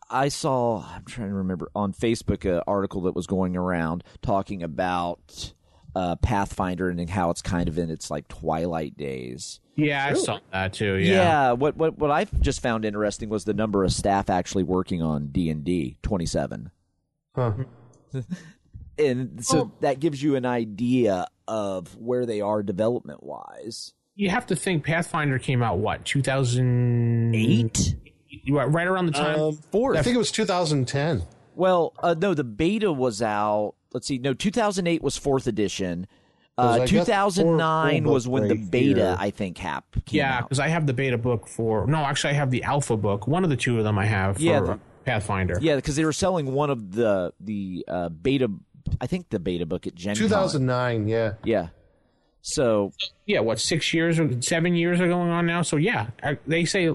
I 0.09 0.27
saw 0.27 0.83
I'm 0.93 1.05
trying 1.05 1.29
to 1.29 1.35
remember 1.35 1.69
on 1.73 1.93
Facebook 1.93 2.43
an 2.51 2.61
article 2.67 3.01
that 3.03 3.15
was 3.15 3.27
going 3.27 3.55
around 3.55 4.03
talking 4.21 4.61
about 4.63 5.53
uh, 5.95 6.15
Pathfinder 6.17 6.89
and 6.89 7.09
how 7.09 7.29
it's 7.29 7.41
kind 7.41 7.67
of 7.67 7.77
in 7.77 7.89
its 7.89 8.09
like 8.09 8.27
twilight 8.27 8.97
days. 8.97 9.59
Yeah, 9.75 10.05
I 10.05 10.13
saw 10.13 10.39
that 10.51 10.73
too. 10.73 10.95
Yeah. 10.95 11.13
Yeah. 11.13 11.51
what 11.53 11.75
what 11.77 11.97
what 11.97 12.11
I 12.11 12.25
just 12.39 12.61
found 12.61 12.85
interesting 12.85 13.29
was 13.29 13.45
the 13.45 13.53
number 13.53 13.83
of 13.83 13.91
staff 13.91 14.29
actually 14.29 14.63
working 14.63 15.01
on 15.01 15.27
D 15.27 15.49
and 15.49 15.63
D, 15.63 15.97
twenty 16.03 16.25
seven, 16.25 16.71
Huh. 17.35 17.53
and 18.97 19.43
so 19.43 19.71
that 19.79 19.99
gives 19.99 20.21
you 20.21 20.35
an 20.35 20.45
idea 20.45 21.27
of 21.47 21.95
where 21.97 22.25
they 22.25 22.41
are 22.41 22.61
development 22.63 23.23
wise. 23.23 23.93
You 24.15 24.29
have 24.29 24.45
to 24.47 24.55
think 24.55 24.83
Pathfinder 24.85 25.39
came 25.39 25.63
out 25.63 25.79
what 25.79 26.03
2008, 26.05 27.95
right 28.49 28.87
around 28.87 29.05
the 29.07 29.11
time. 29.13 29.39
Um, 29.39 29.59
four. 29.71 29.95
I 29.95 30.01
think 30.01 30.15
it 30.15 30.19
was 30.19 30.31
2010. 30.31 31.23
Well, 31.55 31.93
uh, 32.01 32.15
no, 32.17 32.33
the 32.33 32.43
beta 32.43 32.91
was 32.91 33.21
out. 33.21 33.75
Let's 33.93 34.07
see, 34.07 34.17
no, 34.17 34.33
two 34.33 34.51
thousand 34.51 34.87
eight 34.87 35.01
was 35.01 35.17
fourth 35.17 35.47
edition. 35.47 36.07
Uh, 36.57 36.61
I 36.61 36.77
got 36.79 36.89
four 36.89 36.99
2009 37.05 38.03
was 38.03 38.27
when 38.27 38.47
the 38.47 38.55
beta, 38.55 38.99
here. 38.99 39.15
I 39.17 39.29
think, 39.31 39.57
hap 39.57 39.85
came 40.05 40.17
Yeah, 40.19 40.41
because 40.41 40.59
I 40.59 40.67
have 40.67 40.85
the 40.85 40.93
beta 40.93 41.17
book 41.17 41.47
for. 41.47 41.87
No, 41.87 41.99
actually, 41.99 42.31
I 42.31 42.33
have 42.33 42.51
the 42.51 42.63
alpha 42.63 42.97
book. 42.97 43.25
One 43.27 43.43
of 43.43 43.49
the 43.49 43.55
two 43.55 43.77
of 43.77 43.83
them 43.83 43.97
I 43.97 44.05
have 44.05 44.35
for 44.35 44.41
Yeah, 44.41 44.59
the- 44.59 44.79
Pathfinder. 45.05 45.57
Yeah, 45.61 45.77
because 45.77 45.95
they 45.95 46.05
were 46.05 46.13
selling 46.13 46.53
one 46.53 46.69
of 46.69 46.91
the 46.91 47.33
the 47.39 47.83
uh, 47.87 48.09
beta. 48.09 48.49
I 48.99 49.07
think 49.07 49.29
the 49.29 49.39
beta 49.39 49.65
book 49.65 49.87
at 49.87 49.95
Gen. 49.95 50.15
Con. 50.15 50.23
2009. 50.27 51.07
Yeah. 51.07 51.33
Yeah. 51.43 51.69
So 52.41 52.91
yeah, 53.25 53.39
what 53.39 53.59
six 53.59 53.93
years 53.93 54.19
or 54.19 54.41
seven 54.41 54.75
years 54.75 54.99
are 54.99 55.07
going 55.07 55.29
on 55.29 55.45
now? 55.47 55.61
So 55.63 55.77
yeah, 55.77 56.07
I- 56.21 56.37
they 56.45 56.65
say, 56.65 56.91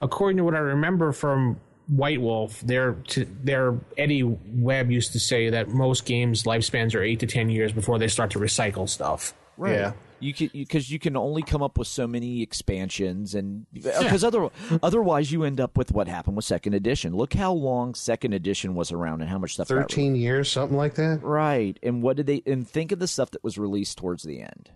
according 0.00 0.36
to 0.38 0.44
what 0.44 0.54
I 0.54 0.58
remember 0.58 1.12
from 1.12 1.58
White 1.88 2.20
Wolf, 2.20 2.60
their 2.60 2.92
t- 3.08 3.26
their 3.42 3.78
Eddy 3.98 4.22
Webb 4.22 4.90
used 4.90 5.12
to 5.12 5.20
say 5.20 5.50
that 5.50 5.68
most 5.68 6.04
games 6.06 6.44
lifespans 6.44 6.94
are 6.94 7.02
eight 7.02 7.20
to 7.20 7.26
ten 7.26 7.48
years 7.50 7.72
before 7.72 7.98
they 7.98 8.08
start 8.08 8.30
to 8.32 8.38
recycle 8.38 8.88
stuff. 8.88 9.34
right. 9.56 9.72
Yeah. 9.72 9.92
You 10.20 10.32
can 10.32 10.50
because 10.52 10.88
you 10.88 11.00
can 11.00 11.16
only 11.16 11.42
come 11.42 11.62
up 11.62 11.76
with 11.76 11.88
so 11.88 12.06
many 12.06 12.42
expansions, 12.42 13.34
and 13.34 13.66
uh, 13.84 14.04
because 14.04 14.22
other 14.22 14.50
otherwise 14.80 15.32
you 15.32 15.42
end 15.42 15.60
up 15.60 15.76
with 15.76 15.90
what 15.90 16.06
happened 16.06 16.36
with 16.36 16.44
second 16.44 16.74
edition. 16.74 17.12
Look 17.12 17.34
how 17.34 17.52
long 17.52 17.96
second 17.96 18.32
edition 18.32 18.76
was 18.76 18.92
around 18.92 19.20
and 19.22 19.28
how 19.28 19.38
much 19.38 19.54
stuff. 19.54 19.66
got 19.66 19.74
13 19.90 20.14
years, 20.14 20.48
something 20.48 20.76
like 20.76 20.94
that. 20.94 21.24
Right, 21.24 21.76
and 21.82 22.04
what 22.04 22.16
did 22.16 22.26
they? 22.28 22.40
And 22.46 22.68
think 22.68 22.92
of 22.92 23.00
the 23.00 23.08
stuff 23.08 23.32
that 23.32 23.42
was 23.42 23.58
released 23.58 23.98
towards 23.98 24.22
the 24.22 24.40
end. 24.40 24.70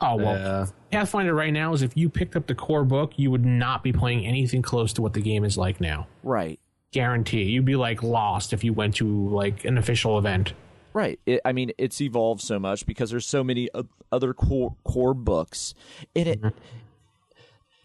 Oh 0.00 0.16
well, 0.16 0.34
Yeah. 0.34 0.66
Pathfinder 0.90 1.34
right 1.34 1.52
now 1.52 1.72
is 1.72 1.82
if 1.82 1.96
you 1.96 2.08
picked 2.08 2.36
up 2.36 2.46
the 2.46 2.54
core 2.54 2.84
book, 2.84 3.12
you 3.16 3.30
would 3.30 3.44
not 3.44 3.82
be 3.82 3.92
playing 3.92 4.26
anything 4.26 4.62
close 4.62 4.92
to 4.94 5.02
what 5.02 5.12
the 5.12 5.20
game 5.20 5.44
is 5.44 5.58
like 5.58 5.80
now. 5.80 6.06
Right, 6.22 6.60
Guarantee. 6.92 7.44
You'd 7.44 7.64
be 7.64 7.76
like 7.76 8.02
lost 8.02 8.52
if 8.52 8.64
you 8.64 8.72
went 8.72 8.96
to 8.96 9.28
like 9.28 9.64
an 9.64 9.78
official 9.78 10.18
event. 10.18 10.52
right. 10.92 11.18
It, 11.26 11.40
I 11.44 11.52
mean, 11.52 11.72
it's 11.78 12.00
evolved 12.00 12.40
so 12.40 12.58
much 12.58 12.86
because 12.86 13.10
there's 13.10 13.26
so 13.26 13.42
many 13.42 13.68
other 14.12 14.34
core 14.34 14.76
core 14.84 15.14
books, 15.14 15.74
and 16.14 16.28
it 16.28 16.40
mm-hmm. 16.40 16.56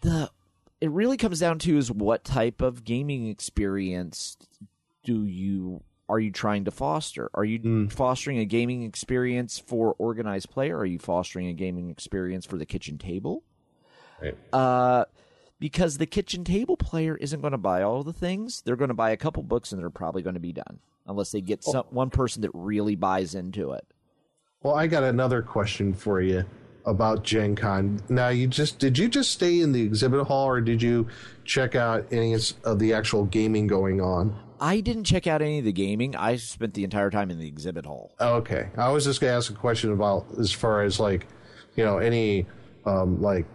the 0.02 0.30
it 0.80 0.90
really 0.90 1.16
comes 1.16 1.40
down 1.40 1.58
to 1.60 1.76
is 1.76 1.90
what 1.90 2.24
type 2.24 2.62
of 2.62 2.84
gaming 2.84 3.28
experience 3.28 4.36
do 5.04 5.24
you 5.24 5.82
are 6.10 6.20
you 6.20 6.32
trying 6.32 6.64
to 6.64 6.70
foster? 6.70 7.30
Are 7.34 7.44
you 7.44 7.88
fostering 7.88 8.38
a 8.38 8.44
gaming 8.44 8.82
experience 8.82 9.58
for 9.58 9.94
organized 9.98 10.50
play, 10.50 10.70
or 10.70 10.78
are 10.78 10.86
you 10.86 10.98
fostering 10.98 11.46
a 11.46 11.52
gaming 11.52 11.88
experience 11.88 12.44
for 12.44 12.58
the 12.58 12.66
kitchen 12.66 12.98
table? 12.98 13.44
Right. 14.20 14.36
Uh, 14.52 15.04
because 15.58 15.98
the 15.98 16.06
kitchen 16.06 16.42
table 16.42 16.76
player 16.76 17.16
isn't 17.16 17.40
going 17.40 17.52
to 17.52 17.58
buy 17.58 17.82
all 17.82 18.02
the 18.02 18.12
things. 18.12 18.62
They're 18.62 18.76
going 18.76 18.88
to 18.88 18.94
buy 18.94 19.10
a 19.10 19.16
couple 19.16 19.42
books, 19.42 19.72
and 19.72 19.80
they're 19.80 19.90
probably 19.90 20.22
going 20.22 20.34
to 20.34 20.40
be 20.40 20.52
done 20.52 20.80
unless 21.06 21.30
they 21.30 21.40
get 21.40 21.62
some, 21.62 21.84
one 21.90 22.10
person 22.10 22.42
that 22.42 22.50
really 22.54 22.96
buys 22.96 23.34
into 23.34 23.72
it. 23.72 23.86
Well, 24.62 24.74
I 24.74 24.86
got 24.86 25.04
another 25.04 25.42
question 25.42 25.94
for 25.94 26.20
you 26.20 26.44
about 26.86 27.24
Gen 27.24 27.56
Con. 27.56 28.00
Now, 28.08 28.28
you 28.28 28.46
just 28.46 28.78
did 28.78 28.98
you 28.98 29.08
just 29.08 29.30
stay 29.30 29.60
in 29.60 29.72
the 29.72 29.82
exhibit 29.82 30.26
hall, 30.26 30.46
or 30.46 30.60
did 30.60 30.82
you 30.82 31.08
check 31.44 31.74
out 31.74 32.06
any 32.10 32.34
of 32.64 32.78
the 32.78 32.92
actual 32.92 33.24
gaming 33.26 33.66
going 33.66 34.00
on? 34.00 34.36
I 34.60 34.80
didn't 34.80 35.04
check 35.04 35.26
out 35.26 35.40
any 35.42 35.58
of 35.58 35.64
the 35.64 35.72
gaming. 35.72 36.14
I 36.14 36.36
spent 36.36 36.74
the 36.74 36.84
entire 36.84 37.10
time 37.10 37.30
in 37.30 37.38
the 37.38 37.48
exhibit 37.48 37.86
hall. 37.86 38.14
Oh, 38.20 38.36
Okay, 38.36 38.68
I 38.76 38.90
was 38.90 39.04
just 39.04 39.20
gonna 39.20 39.32
ask 39.32 39.50
a 39.50 39.54
question 39.54 39.92
about 39.92 40.26
as 40.38 40.52
far 40.52 40.82
as 40.82 41.00
like, 41.00 41.26
you 41.76 41.84
know, 41.84 41.98
any 41.98 42.46
um, 42.84 43.20
like 43.20 43.46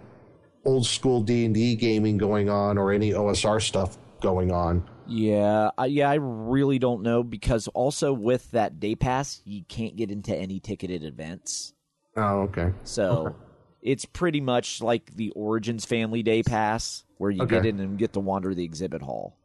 old 0.65 0.85
school 0.85 1.21
D 1.21 1.45
and 1.45 1.53
D 1.53 1.75
gaming 1.75 2.17
going 2.17 2.49
on, 2.49 2.77
or 2.77 2.91
any 2.91 3.11
OSR 3.11 3.61
stuff 3.61 3.97
going 4.21 4.51
on. 4.51 4.87
Yeah, 5.07 5.69
I, 5.77 5.85
yeah, 5.85 6.09
I 6.09 6.15
really 6.15 6.79
don't 6.79 7.03
know 7.03 7.23
because 7.23 7.67
also 7.69 8.11
with 8.11 8.49
that 8.51 8.79
day 8.79 8.95
pass, 8.95 9.41
you 9.45 9.63
can't 9.67 9.95
get 9.95 10.09
into 10.09 10.35
any 10.35 10.59
ticketed 10.59 11.03
events. 11.03 11.73
Oh, 12.17 12.41
okay. 12.43 12.71
So 12.83 13.35
it's 13.83 14.05
pretty 14.05 14.41
much 14.41 14.81
like 14.81 15.15
the 15.15 15.29
Origins 15.31 15.85
Family 15.85 16.23
Day 16.23 16.41
Pass, 16.41 17.03
where 17.17 17.29
you 17.29 17.45
get 17.45 17.65
in 17.67 17.79
and 17.79 17.99
get 17.99 18.13
to 18.13 18.19
wander 18.19 18.55
the 18.55 18.63
exhibit 18.63 19.03
hall. 19.03 19.37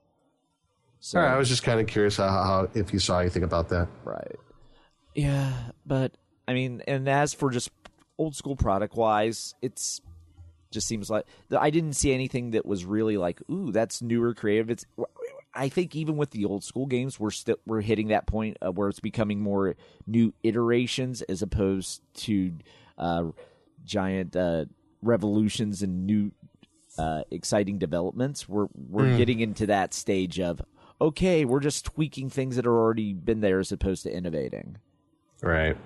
So 1.01 1.19
right, 1.19 1.33
I 1.33 1.37
was 1.37 1.49
just 1.49 1.63
kind 1.63 1.81
of 1.81 1.87
curious 1.87 2.19
how, 2.19 2.29
how 2.29 2.69
if 2.75 2.93
you 2.93 2.99
saw 2.99 3.19
anything 3.21 3.43
about 3.43 3.71
that. 3.71 3.89
right, 4.05 4.37
yeah, 5.15 5.53
but 5.87 6.13
I 6.47 6.53
mean, 6.53 6.83
and 6.87 7.09
as 7.09 7.33
for 7.33 7.51
just 7.51 7.71
old 8.19 8.37
school 8.37 8.55
product 8.55 8.95
wise, 8.95 9.55
it's 9.63 10.01
just 10.71 10.87
seems 10.87 11.11
like 11.11 11.25
I 11.57 11.71
didn't 11.71 11.95
see 11.95 12.13
anything 12.13 12.53
that 12.53 12.65
was 12.65 12.85
really 12.85 13.17
like, 13.17 13.41
ooh, 13.51 13.73
that's 13.73 14.03
newer, 14.03 14.35
creative. 14.35 14.71
It's 14.71 14.85
I 15.55 15.69
think 15.69 15.97
even 15.97 16.17
with 16.17 16.31
the 16.31 16.45
old 16.45 16.63
school 16.63 16.87
games, 16.87 17.19
we're 17.19 17.31
still 17.31 17.57
we're 17.67 17.81
hitting 17.81 18.09
that 18.09 18.27
point 18.27 18.59
uh, 18.65 18.71
where 18.71 18.89
it's 18.89 19.01
becoming 19.01 19.41
more 19.41 19.77
new 20.07 20.33
iterations 20.43 21.23
as 21.23 21.43
opposed 21.43 22.03
to 22.15 22.53
uh, 22.99 23.25
giant 23.85 24.37
uh, 24.37 24.67
revolutions 25.03 25.83
and 25.83 26.07
new 26.07 26.31
uh, 26.99 27.23
exciting 27.31 27.79
developments. 27.79 28.49
We're 28.49 28.69
we're 28.75 29.17
getting 29.17 29.41
into 29.41 29.67
that 29.67 29.95
stage 29.95 30.39
of 30.39 30.61
okay, 31.01 31.45
we're 31.45 31.61
just 31.61 31.85
tweaking 31.85 32.31
things 32.31 32.57
that 32.57 32.67
are 32.67 32.77
already 32.77 33.15
been 33.15 33.41
there 33.41 33.59
as 33.59 33.73
opposed 33.73 34.03
to 34.05 34.15
innovating. 34.15 34.79
Right. 35.43 35.77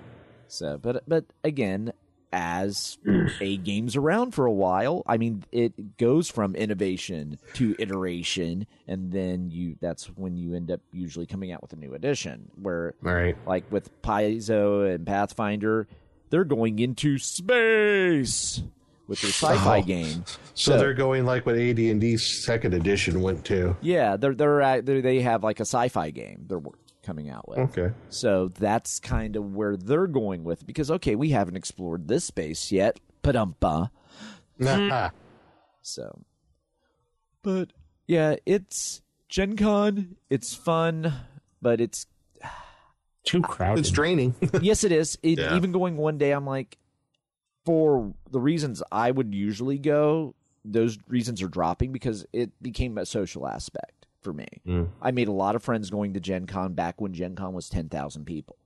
So, 0.47 0.77
but 0.77 1.03
but 1.07 1.25
again, 1.43 1.93
as 2.31 2.97
a 3.41 3.57
game's 3.57 3.95
around 3.95 4.31
for 4.31 4.45
a 4.45 4.51
while, 4.51 5.03
I 5.07 5.17
mean, 5.17 5.43
it 5.51 5.97
goes 5.97 6.29
from 6.29 6.55
innovation 6.55 7.39
to 7.53 7.75
iteration, 7.79 8.67
and 8.87 9.11
then 9.11 9.49
you 9.49 9.77
that's 9.79 10.05
when 10.17 10.35
you 10.35 10.53
end 10.53 10.71
up 10.71 10.81
usually 10.91 11.25
coming 11.25 11.51
out 11.51 11.61
with 11.61 11.73
a 11.73 11.77
new 11.77 11.93
edition. 11.93 12.51
Where, 12.61 12.93
right. 13.01 13.37
like 13.47 13.71
with 13.71 13.89
Paizo 14.01 14.93
and 14.93 15.05
Pathfinder, 15.05 15.87
they're 16.29 16.43
going 16.43 16.79
into 16.79 17.17
space 17.17 18.61
with 19.07 19.21
their 19.21 19.31
sci-fi 19.31 19.81
game. 19.81 20.25
So, 20.53 20.77
they're 20.77 20.93
going 20.93 21.25
like 21.25 21.45
what 21.45 21.55
AD 21.57 21.79
and 21.79 22.01
D 22.01 22.17
second 22.17 22.73
edition 22.73 23.21
went 23.21 23.45
to. 23.45 23.75
yeah, 23.81 24.17
they're 24.17 24.33
they're, 24.33 24.61
at, 24.61 24.85
they're 24.85 25.01
they 25.01 25.21
have 25.21 25.43
like 25.43 25.59
a 25.59 25.65
sci-fi 25.65 26.09
game 26.11 26.45
they're 26.47 26.61
coming 27.03 27.29
out 27.29 27.47
with. 27.47 27.59
Okay. 27.59 27.93
So 28.09 28.49
that's 28.57 28.99
kind 28.99 29.35
of 29.35 29.53
where 29.53 29.77
they're 29.77 30.07
going 30.07 30.43
with 30.43 30.65
because 30.65 30.89
okay, 30.89 31.15
we 31.15 31.29
haven't 31.29 31.55
explored 31.55 32.07
this 32.07 32.25
space 32.25 32.71
yet. 32.71 32.99
Padumpa. 33.23 33.89
Nah. 34.57 35.09
So, 35.81 36.21
but 37.43 37.71
yeah, 38.07 38.35
it's 38.45 39.01
Gen 39.29 39.55
Con. 39.55 40.15
It's 40.29 40.55
fun, 40.55 41.13
but 41.61 41.79
it's 41.81 42.07
Too 43.23 43.41
crowded. 43.41 43.79
It's 43.81 43.89
draining. 43.91 44.35
yes, 44.61 44.83
it 44.83 44.91
is. 44.91 45.17
It, 45.21 45.39
Yeah. 45.39 45.55
Even 45.55 45.71
going 45.71 45.97
one 45.97 46.17
day, 46.17 46.31
I'm 46.31 46.45
like, 46.45 46.77
for 47.65 48.13
the 48.31 48.39
reasons 48.39 48.81
I 48.91 49.11
would 49.11 49.33
usually 49.33 49.77
go, 49.79 50.35
those 50.63 50.97
reasons 51.07 51.41
are 51.41 51.47
dropping 51.47 51.91
because 51.91 52.25
it 52.31 52.51
became 52.61 52.97
a 52.97 53.05
social 53.05 53.47
aspect 53.47 54.07
for 54.21 54.33
me. 54.33 54.47
Mm. 54.65 54.89
I 55.01 55.11
made 55.11 55.27
a 55.27 55.31
lot 55.33 55.55
of 55.55 55.63
friends 55.63 55.89
going 55.89 56.13
to 56.13 56.19
Gen 56.19 56.45
Con 56.47 56.73
back 56.73 57.01
when 57.01 57.13
Gen 57.13 57.35
Con 57.35 57.53
was 57.53 57.69
10,000 57.69 58.25
people. 58.25 58.57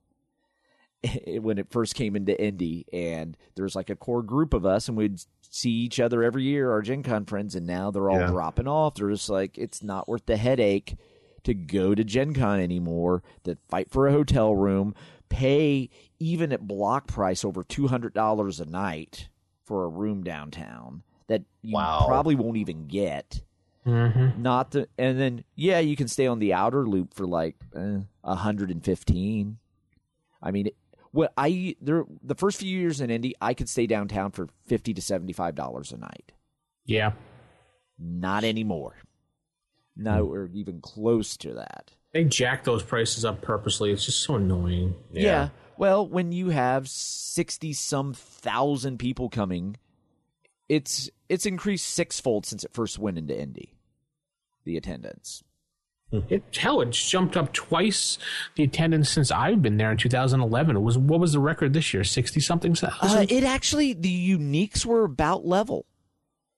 when 1.40 1.58
it 1.58 1.70
first 1.70 1.94
came 1.94 2.14
into 2.14 2.38
Indy, 2.42 2.84
and 2.92 3.36
there 3.54 3.62
was 3.64 3.74
like 3.74 3.88
a 3.90 3.96
core 3.96 4.22
group 4.22 4.52
of 4.52 4.66
us, 4.66 4.86
and 4.88 4.96
we'd 4.96 5.20
see 5.48 5.70
each 5.70 5.98
other 5.98 6.22
every 6.22 6.42
year, 6.44 6.70
our 6.70 6.82
Gen 6.82 7.02
Con 7.02 7.24
friends, 7.24 7.54
and 7.54 7.66
now 7.66 7.90
they're 7.90 8.10
all 8.10 8.18
Yeah. 8.20 8.26
dropping 8.30 8.68
off. 8.68 8.94
They're 8.96 9.10
just 9.10 9.30
like, 9.30 9.56
it's 9.56 9.82
not 9.82 10.08
worth 10.08 10.26
the 10.26 10.36
headache 10.36 10.96
to 11.44 11.54
go 11.54 11.94
to 11.94 12.04
Gen 12.04 12.34
Con 12.34 12.60
anymore, 12.60 13.22
to 13.44 13.56
fight 13.68 13.90
for 13.90 14.06
a 14.06 14.12
hotel 14.12 14.54
room, 14.54 14.94
pay 15.30 15.88
even 16.20 16.52
at 16.52 16.66
block 16.68 17.06
price 17.08 17.44
over 17.44 17.64
$200 17.64 18.60
a 18.60 18.64
night 18.66 19.28
for 19.64 19.84
a 19.84 19.88
room 19.88 20.22
downtown 20.22 21.02
that 21.26 21.42
you 21.62 21.74
Wow. 21.74 22.04
probably 22.06 22.34
won't 22.36 22.56
even 22.58 22.86
get. 22.86 23.40
Mm-hmm. 23.86 24.42
Not 24.42 24.72
the, 24.72 24.88
and 24.98 25.18
then 25.18 25.42
yeah, 25.56 25.78
you 25.78 25.96
can 25.96 26.06
stay 26.06 26.26
on 26.26 26.38
the 26.38 26.52
outer 26.52 26.86
loop 26.86 27.14
for 27.14 27.26
like 27.26 27.56
eh, 27.74 28.00
115. 28.20 29.56
I 30.42 30.50
mean, 30.50 30.70
what 31.12 31.32
I 31.36 31.76
there 31.80 32.04
the 32.22 32.34
first 32.34 32.58
few 32.60 32.78
years 32.78 33.00
in 33.00 33.10
Indy, 33.10 33.34
I 33.40 33.54
could 33.54 33.68
stay 33.68 33.86
downtown 33.86 34.30
for 34.32 34.48
50 34.66 34.94
to 34.94 35.00
75 35.02 35.54
dollars 35.54 35.92
a 35.92 35.96
night. 35.96 36.32
Yeah. 36.84 37.12
Not 37.98 38.44
anymore. 38.44 38.96
No, 39.96 40.24
we're 40.24 40.48
even 40.52 40.80
close 40.80 41.36
to 41.38 41.54
that. 41.54 41.92
They 42.12 42.24
jack 42.24 42.64
those 42.64 42.82
prices 42.82 43.24
up 43.24 43.40
purposely. 43.42 43.90
It's 43.92 44.04
just 44.04 44.22
so 44.22 44.36
annoying. 44.36 44.94
Yeah. 45.12 45.50
Well, 45.80 46.06
when 46.06 46.30
you 46.30 46.50
have 46.50 46.90
60 46.90 47.72
some 47.72 48.12
thousand 48.12 48.98
people 48.98 49.30
coming, 49.30 49.78
it's 50.68 51.08
it's 51.26 51.46
increased 51.46 51.86
sixfold 51.88 52.44
since 52.44 52.64
it 52.64 52.74
first 52.74 52.98
went 52.98 53.16
into 53.16 53.34
Indy. 53.34 53.72
The 54.66 54.76
attendance. 54.76 55.42
It, 56.12 56.42
hell, 56.54 56.82
it's 56.82 57.08
jumped 57.08 57.34
up 57.34 57.54
twice 57.54 58.18
the 58.56 58.64
attendance 58.64 59.08
since 59.08 59.30
I've 59.30 59.62
been 59.62 59.78
there 59.78 59.90
in 59.90 59.96
2011. 59.96 60.76
It 60.76 60.80
was 60.80 60.98
what 60.98 61.18
was 61.18 61.32
the 61.32 61.38
record 61.40 61.72
this 61.72 61.94
year? 61.94 62.04
60 62.04 62.40
something 62.40 62.72
Uh, 62.72 62.90
thousand? 62.90 63.32
it 63.32 63.44
actually 63.44 63.94
the 63.94 64.36
uniques 64.36 64.84
were 64.84 65.04
about 65.04 65.46
level. 65.46 65.86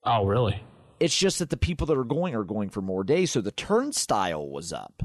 oh, 0.03 0.25
really? 0.25 0.61
It's 0.99 1.17
just 1.17 1.39
that 1.39 1.49
the 1.49 1.55
people 1.55 1.87
that 1.87 1.97
are 1.97 2.03
going 2.03 2.35
are 2.35 2.43
going 2.43 2.69
for 2.69 2.81
more 2.81 3.05
days, 3.05 3.31
so 3.31 3.39
the 3.39 3.51
turnstile 3.53 4.49
was 4.49 4.73
up. 4.73 5.01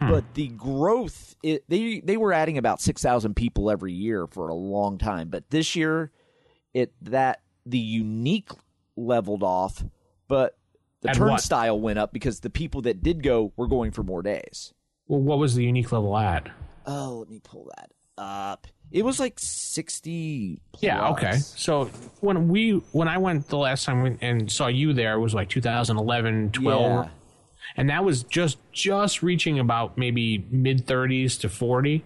Hmm. 0.00 0.10
But 0.10 0.34
the 0.34 0.48
growth, 0.48 1.36
it, 1.42 1.64
they 1.68 2.00
they 2.00 2.16
were 2.18 2.32
adding 2.32 2.58
about 2.58 2.80
six 2.82 3.02
thousand 3.02 3.34
people 3.34 3.70
every 3.70 3.92
year 3.94 4.26
for 4.26 4.48
a 4.48 4.54
long 4.54 4.98
time. 4.98 5.28
But 5.28 5.48
this 5.50 5.74
year, 5.74 6.10
it 6.74 6.92
that 7.02 7.40
the 7.64 7.78
unique 7.78 8.50
leveled 8.96 9.42
off, 9.42 9.84
but 10.28 10.56
the 11.00 11.10
At 11.10 11.18
what? 11.18 11.28
turnstile 11.28 11.80
went 11.80 11.98
up 11.98 12.12
because 12.12 12.40
the 12.40 12.50
people 12.50 12.82
that 12.82 13.02
did 13.02 13.22
go 13.22 13.52
were 13.56 13.68
going 13.68 13.90
for 13.90 14.02
more 14.02 14.22
days. 14.22 14.74
Well, 15.08 15.20
what 15.20 15.38
was 15.38 15.54
the 15.54 15.64
unique 15.64 15.92
level 15.92 16.16
at? 16.18 16.48
Oh, 16.84 17.16
let 17.20 17.30
me 17.30 17.40
pull 17.42 17.70
that 17.76 17.90
up. 18.18 18.66
It 18.90 19.04
was 19.04 19.18
like 19.18 19.38
sixty. 19.38 20.60
Yeah, 20.80 21.08
okay. 21.10 21.38
So 21.38 21.86
when 22.20 22.48
we 22.48 22.72
when 22.92 23.08
I 23.08 23.18
went 23.18 23.48
the 23.48 23.56
last 23.58 23.84
time 23.84 24.18
and 24.20 24.50
saw 24.50 24.66
you 24.66 24.92
there, 24.92 25.14
it 25.14 25.20
was 25.20 25.34
like 25.34 25.48
2011, 25.48 26.52
12, 26.52 26.82
Yeah. 26.82 27.08
And 27.76 27.90
that 27.90 28.04
was 28.04 28.22
just 28.22 28.58
just 28.72 29.22
reaching 29.22 29.58
about 29.58 29.98
maybe 29.98 30.46
mid 30.50 30.86
30s 30.86 31.38
to 31.40 31.48
40 31.48 32.04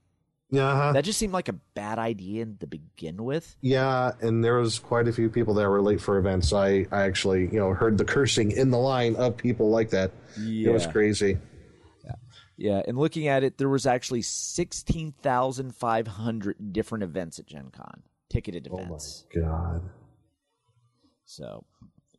Yeah, 0.53 0.91
That 0.93 1.03
just 1.03 1.17
seemed 1.17 1.33
like 1.33 1.47
a 1.49 1.53
bad 1.53 1.97
idea 1.97 2.45
to 2.45 2.67
begin 2.67 3.23
with. 3.23 3.57
Yeah, 3.61 4.11
and 4.21 4.43
there 4.43 4.59
was 4.59 4.77
quite 4.77 5.07
a 5.07 5.11
few 5.11 5.27
people 5.27 5.55
that 5.55 5.67
were 5.67 5.81
late 5.81 5.99
for 5.99 6.19
events. 6.19 6.53
I, 6.53 6.85
I 6.91 7.01
actually, 7.01 7.49
you 7.51 7.57
know, 7.57 7.73
heard 7.73 7.97
the 7.97 8.05
cursing 8.05 8.51
in 8.51 8.69
the 8.69 8.77
line 8.77 9.15
of 9.15 9.35
people 9.35 9.71
like 9.71 9.89
that. 9.89 10.11
Yeah. 10.39 10.69
It 10.69 10.73
was 10.73 10.85
crazy. 10.85 11.39
Yeah, 12.05 12.11
yeah, 12.55 12.81
and 12.87 12.99
looking 12.99 13.27
at 13.27 13.43
it, 13.43 13.57
there 13.57 13.67
was 13.67 13.87
actually 13.87 14.21
sixteen 14.21 15.15
thousand 15.23 15.73
five 15.73 16.05
hundred 16.05 16.71
different 16.71 17.03
events 17.03 17.39
at 17.39 17.47
Gen 17.47 17.71
Con, 17.71 18.03
ticketed 18.29 18.67
events. 18.67 19.25
Oh, 19.35 19.39
my 19.39 19.45
God. 19.47 19.89
So 21.25 21.65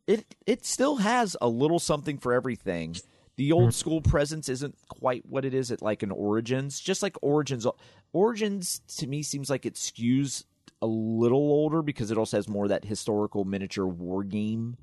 it 0.07 0.35
it 0.45 0.65
still 0.65 0.97
has 0.97 1.37
a 1.39 1.47
little 1.47 1.79
something 1.79 2.17
for 2.17 2.33
everything. 2.33 2.97
The 3.37 3.51
old 3.51 3.63
mm-hmm. 3.63 3.71
school 3.71 4.01
presence 4.01 4.47
isn't 4.47 4.75
quite 4.87 5.25
what 5.25 5.43
it 5.45 5.53
is 5.53 5.71
at 5.71 5.81
like 5.81 6.03
an 6.03 6.11
Origins. 6.11 6.79
Just 6.79 7.01
like 7.01 7.17
Origins, 7.21 7.67
Origins 8.15 8.79
to 8.95 9.07
me 9.07 9.21
seems 9.23 9.49
like 9.49 9.65
it 9.65 9.73
skews 9.73 10.45
a 10.81 10.87
little 10.87 11.37
older 11.37 11.81
because 11.81 12.11
it 12.11 12.17
also 12.17 12.37
has 12.37 12.47
more 12.47 12.63
of 12.63 12.69
that 12.69 12.85
historical 12.85 13.43
miniature 13.43 13.85
war 13.85 14.23
game. 14.23 14.77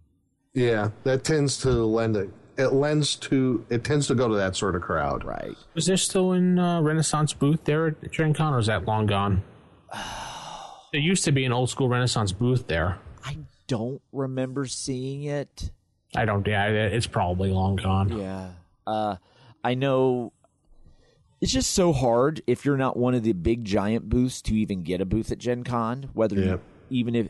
Yeah, 0.53 0.91
that 1.05 1.25
tends 1.25 1.57
to 1.63 1.71
lend 1.71 2.15
it. 2.15 2.29
It 2.59 2.75
lends 2.75 3.17
to. 3.17 3.65
It 3.71 3.85
tends 3.85 4.07
to 4.09 4.15
go 4.15 4.29
to 4.29 4.35
that 4.35 4.55
sort 4.55 4.77
of 4.77 4.83
crowd. 4.83 5.25
Right. 5.25 5.57
Was 5.73 5.87
there 5.87 5.97
still 5.97 6.33
in 6.33 6.59
uh, 6.59 6.83
Renaissance 6.83 7.33
booth 7.33 7.65
there 7.65 7.87
at 7.87 8.13
Gen 8.13 8.35
Con, 8.35 8.53
or 8.53 8.59
is 8.59 8.67
that 8.67 8.85
long 8.85 9.07
gone? 9.07 9.43
there 10.93 11.01
used 11.01 11.25
to 11.25 11.33
be 11.33 11.47
an 11.47 11.53
old 11.53 11.71
school 11.71 11.89
Renaissance 11.89 12.33
booth 12.33 12.67
there. 12.67 12.99
I 13.25 13.39
don't 13.67 14.03
remember 14.13 14.67
seeing 14.67 15.23
it. 15.23 15.71
I 16.15 16.27
don't. 16.27 16.47
Yeah, 16.47 16.67
it's 16.67 17.07
probably 17.07 17.51
long 17.51 17.77
gone. 17.77 18.19
Yeah. 18.19 18.51
Uh, 18.87 19.17
I 19.65 19.73
know 19.73 20.35
it's 21.43 21.53
just 21.53 21.73
so 21.73 21.93
hard 21.93 22.41
if 22.47 22.65
you're 22.65 22.77
not 22.77 22.97
one 22.97 23.15
of 23.15 23.25
the 23.25 23.33
big 23.33 23.65
giant 23.65 24.09
booths 24.09 24.41
to 24.43 24.55
even 24.55 24.83
get 24.85 25.01
a 25.01 25.05
booth 25.05 25.31
at 25.33 25.39
Gen 25.39 25.65
Con, 25.65 26.09
whether 26.15 26.37
you, 26.37 26.45
Yep. 26.45 26.61
even 26.89 27.15
if, 27.17 27.29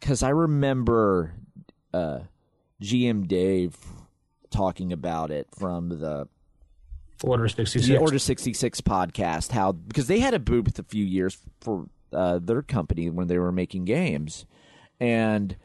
because 0.00 0.22
I 0.24 0.30
remember 0.30 1.32
uh, 1.94 2.18
GM 2.82 3.28
Dave 3.28 3.76
talking 4.50 4.92
about 4.92 5.30
it 5.30 5.46
from 5.56 5.88
the 5.90 6.28
Order 7.22 7.48
sixty 7.48 7.80
the. 7.80 7.98
Order 7.98 8.18
66 8.18 8.80
podcast, 8.82 9.52
how, 9.52 9.72
because 9.72 10.06
they 10.06 10.18
had 10.18 10.34
a 10.34 10.38
booth 10.38 10.78
a 10.78 10.82
few 10.82 11.04
years 11.04 11.38
for 11.60 11.88
uh, 12.12 12.38
their 12.42 12.60
company 12.62 13.08
when 13.10 13.26
they 13.28 13.38
were 13.38 13.52
making 13.52 13.84
games. 13.86 14.44
And 15.00 15.56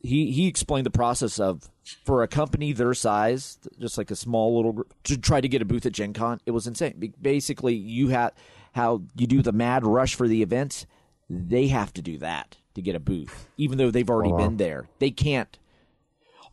he, 0.00 0.30
he 0.30 0.46
explained 0.46 0.86
the 0.86 0.90
process 0.90 1.38
of, 1.40 1.68
for 2.04 2.22
a 2.22 2.28
company 2.28 2.72
their 2.72 2.94
size, 2.94 3.58
just 3.80 3.98
like 3.98 4.10
a 4.10 4.16
small 4.16 4.56
little 4.56 4.72
group, 4.72 4.94
to 5.04 5.16
try 5.16 5.40
to 5.40 5.48
get 5.48 5.62
a 5.62 5.64
booth 5.64 5.86
at 5.86 5.92
Gen 5.92 6.12
Con, 6.12 6.40
it 6.46 6.50
was 6.50 6.66
insane. 6.66 7.14
Basically, 7.20 7.74
you 7.74 8.08
had 8.08 8.32
how 8.72 9.02
you 9.16 9.26
do 9.26 9.42
the 9.42 9.52
mad 9.52 9.86
rush 9.86 10.14
for 10.14 10.28
the 10.28 10.42
events, 10.42 10.86
they 11.30 11.68
have 11.68 11.92
to 11.94 12.02
do 12.02 12.18
that 12.18 12.56
to 12.74 12.82
get 12.82 12.94
a 12.94 13.00
booth, 13.00 13.48
even 13.56 13.78
though 13.78 13.90
they've 13.90 14.10
already 14.10 14.32
been 14.38 14.58
there. 14.58 14.88
They 14.98 15.10
can't 15.10 15.58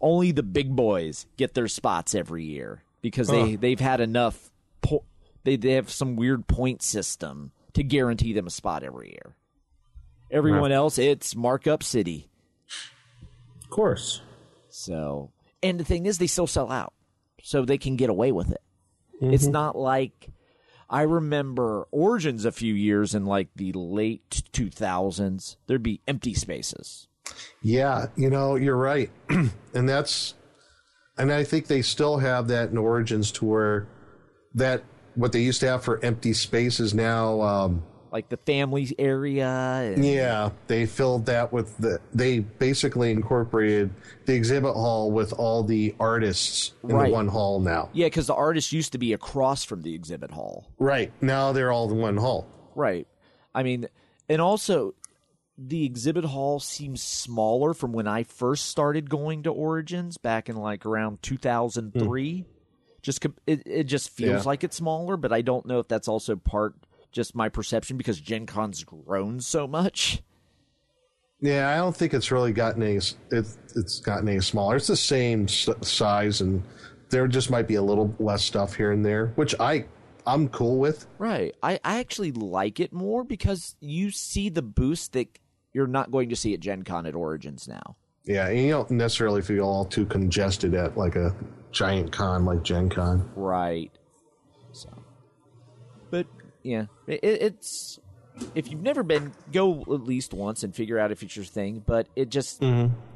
only 0.02 0.32
the 0.32 0.44
big 0.44 0.76
boys 0.76 1.26
get 1.38 1.54
their 1.54 1.68
spots 1.68 2.14
every 2.16 2.44
year 2.44 2.84
because 3.02 3.28
they 3.46 3.56
they've 3.56 3.80
had 3.80 4.00
enough 4.02 4.52
po- 4.82 5.04
they 5.44 5.56
they 5.58 5.72
have 5.74 5.90
some 5.90 6.16
weird 6.16 6.48
point 6.48 6.82
system 6.82 7.52
to 7.74 7.84
guarantee 7.84 8.34
them 8.34 8.48
a 8.48 8.50
spot 8.50 8.84
every 8.84 9.10
year. 9.10 9.36
Everyone 10.32 10.72
else 10.72 10.98
it's 10.98 11.36
markup 11.36 11.84
city. 11.84 12.30
Of 13.74 13.76
course. 13.76 14.22
So, 14.70 15.32
and 15.64 15.80
the 15.80 15.84
thing 15.84 16.06
is 16.06 16.20
they 16.20 16.28
still 16.28 16.46
sell 16.46 16.72
out. 16.72 16.94
So 17.42 17.66
they 17.66 17.80
can 17.80 17.96
get 17.96 18.12
away 18.12 18.32
with 18.32 18.52
it. 18.52 18.62
It's 19.20 19.48
not 19.48 19.76
like 19.76 20.30
I 20.90 21.02
remember 21.02 21.88
Origins 21.90 22.46
a 22.46 22.52
few 22.52 22.76
years 22.76 23.16
in 23.16 23.26
like 23.26 23.48
the 23.56 23.72
late 23.74 24.30
2000s, 24.54 25.56
there'd 25.66 25.82
be 25.82 26.02
empty 26.08 26.36
spaces. 26.36 27.08
Yeah, 27.64 28.08
you 28.16 28.30
know, 28.30 28.56
you're 28.56 28.78
right, 28.78 29.10
and 29.30 29.90
that's, 29.90 30.36
and 31.18 31.32
I 31.32 31.44
think 31.44 31.66
they 31.66 31.82
still 31.82 32.18
have 32.18 32.48
that 32.50 32.70
in 32.70 32.78
Origins 32.78 33.32
to 33.34 33.46
where 33.46 33.88
that 34.54 34.84
what 35.16 35.32
they 35.32 35.42
used 35.42 35.62
to 35.62 35.68
have 35.68 35.84
for 35.84 36.04
empty 36.06 36.34
spaces 36.34 36.94
now. 36.94 37.42
Um, 37.42 37.84
Like 38.14 38.30
the 38.30 38.38
family 38.38 38.88
area. 39.00 39.48
and- 39.48 40.06
yeah, 40.06 40.52
they 40.68 40.86
filled 40.86 41.26
that 41.26 41.52
with 41.52 41.76
the. 41.80 42.00
They 42.14 42.40
basically 42.40 43.10
incorporated 43.10 43.90
the 44.26 44.34
exhibit 44.36 44.76
hall 44.76 45.12
with 45.12 45.34
all 45.34 45.64
the 45.64 45.96
artists 46.00 46.74
in 46.84 46.90
Right. 46.96 47.08
the 47.08 47.12
one 47.14 47.28
hall 47.28 47.60
now. 47.60 47.90
Yeah, 47.92 48.06
because 48.06 48.28
the 48.28 48.36
artists 48.36 48.72
used 48.72 48.92
to 48.92 49.00
be 49.00 49.14
across 49.14 49.64
from 49.64 49.82
the 49.82 49.96
exhibit 49.96 50.30
hall. 50.30 50.68
Right 50.78 51.12
now, 51.22 51.52
they're 51.54 51.72
all 51.72 51.92
in 51.92 51.98
one 51.98 52.18
hall. 52.18 52.46
Right. 52.76 53.08
I 53.56 53.64
mean, 53.64 53.88
and 54.30 54.40
also 54.40 54.94
the 55.58 55.84
exhibit 55.84 56.26
hall 56.26 56.60
seems 56.60 57.02
smaller 57.02 57.74
from 57.74 57.94
when 57.94 58.08
I 58.08 58.24
first 58.24 58.66
started 58.68 59.10
going 59.10 59.42
to 59.44 59.50
Origins 59.52 60.18
back 60.18 60.50
in 60.50 60.56
like 60.56 60.86
around 60.86 61.22
2003. 61.24 62.42
Hmm. 62.42 62.50
Just 63.02 63.26
it, 63.48 63.64
it 63.66 63.84
just 63.86 64.12
feels 64.12 64.44
Yeah. 64.44 64.50
like 64.50 64.64
it's 64.64 64.76
smaller, 64.78 65.18
but 65.18 65.34
I 65.34 65.42
don't 65.42 65.66
know 65.66 65.80
if 65.80 65.88
that's 65.88 66.08
also 66.08 66.36
part 66.36 66.76
just 67.14 67.36
my 67.36 67.48
perception 67.48 67.96
because 67.96 68.20
Gen 68.20 68.46
Con's 68.46 68.84
grown 68.84 69.40
so 69.40 69.66
much. 69.68 70.22
Yeah, 71.40 71.70
I 71.70 71.78
don't 71.78 71.96
think 71.96 72.14
it's 72.14 72.32
really 72.32 72.52
gotten 72.52 72.84
any. 72.84 72.98
It, 72.98 73.48
it's 73.76 74.00
gotten 74.00 74.28
any 74.28 74.42
smaller. 74.42 74.76
It's 74.76 74.88
the 74.88 74.98
same 74.98 75.48
size, 75.48 76.42
and 76.42 76.64
there 77.10 77.28
just 77.28 77.50
might 77.50 77.68
be 77.68 77.76
a 77.76 77.82
little 77.82 78.14
less 78.20 78.44
stuff 78.44 78.76
here 78.76 78.92
and 78.92 79.06
there, 79.06 79.28
which 79.36 79.54
I 79.60 79.86
I'm 80.26 80.48
cool 80.50 80.80
with. 80.80 81.06
Right. 81.18 81.54
I, 81.62 81.80
I 81.84 82.00
actually 82.00 82.32
like 82.32 82.80
it 82.80 82.94
more 82.94 83.24
because 83.24 83.76
you 83.80 84.12
see 84.12 84.50
the 84.50 84.62
boost 84.62 85.14
that 85.14 85.40
you're 85.74 85.88
not 85.88 86.12
going 86.12 86.30
to 86.30 86.36
see 86.36 86.54
at 86.54 86.60
Gen 86.60 86.84
Con 86.84 87.06
at 87.06 87.16
Origins 87.16 87.68
now. 87.68 87.96
Yeah, 88.26 88.48
and 88.48 88.60
you 88.60 88.70
don't 88.70 88.92
necessarily 88.92 89.42
feel 89.42 89.66
all 89.66 89.86
too 89.86 90.06
congested 90.06 90.74
at 90.76 90.98
like 90.98 91.16
a 91.16 91.36
giant 91.72 92.12
con 92.12 92.46
like 92.46 92.64
Gen 92.64 92.90
Con. 92.90 93.30
Right. 93.36 93.92
So, 94.72 94.90
but 96.10 96.26
yeah, 96.64 96.86
it, 97.08 97.20
it's 97.24 98.00
if 98.56 98.72
you've 98.72 98.82
never 98.82 99.04
been, 99.04 99.32
go 99.52 99.82
at 99.82 100.02
least 100.04 100.34
once 100.34 100.64
and 100.64 100.74
figure 100.76 100.98
out 100.98 101.12
if 101.12 101.22
it's 101.22 101.36
your 101.36 101.46
thing. 101.46 101.84
But 101.86 102.08
it 102.16 102.30
just 102.30 102.64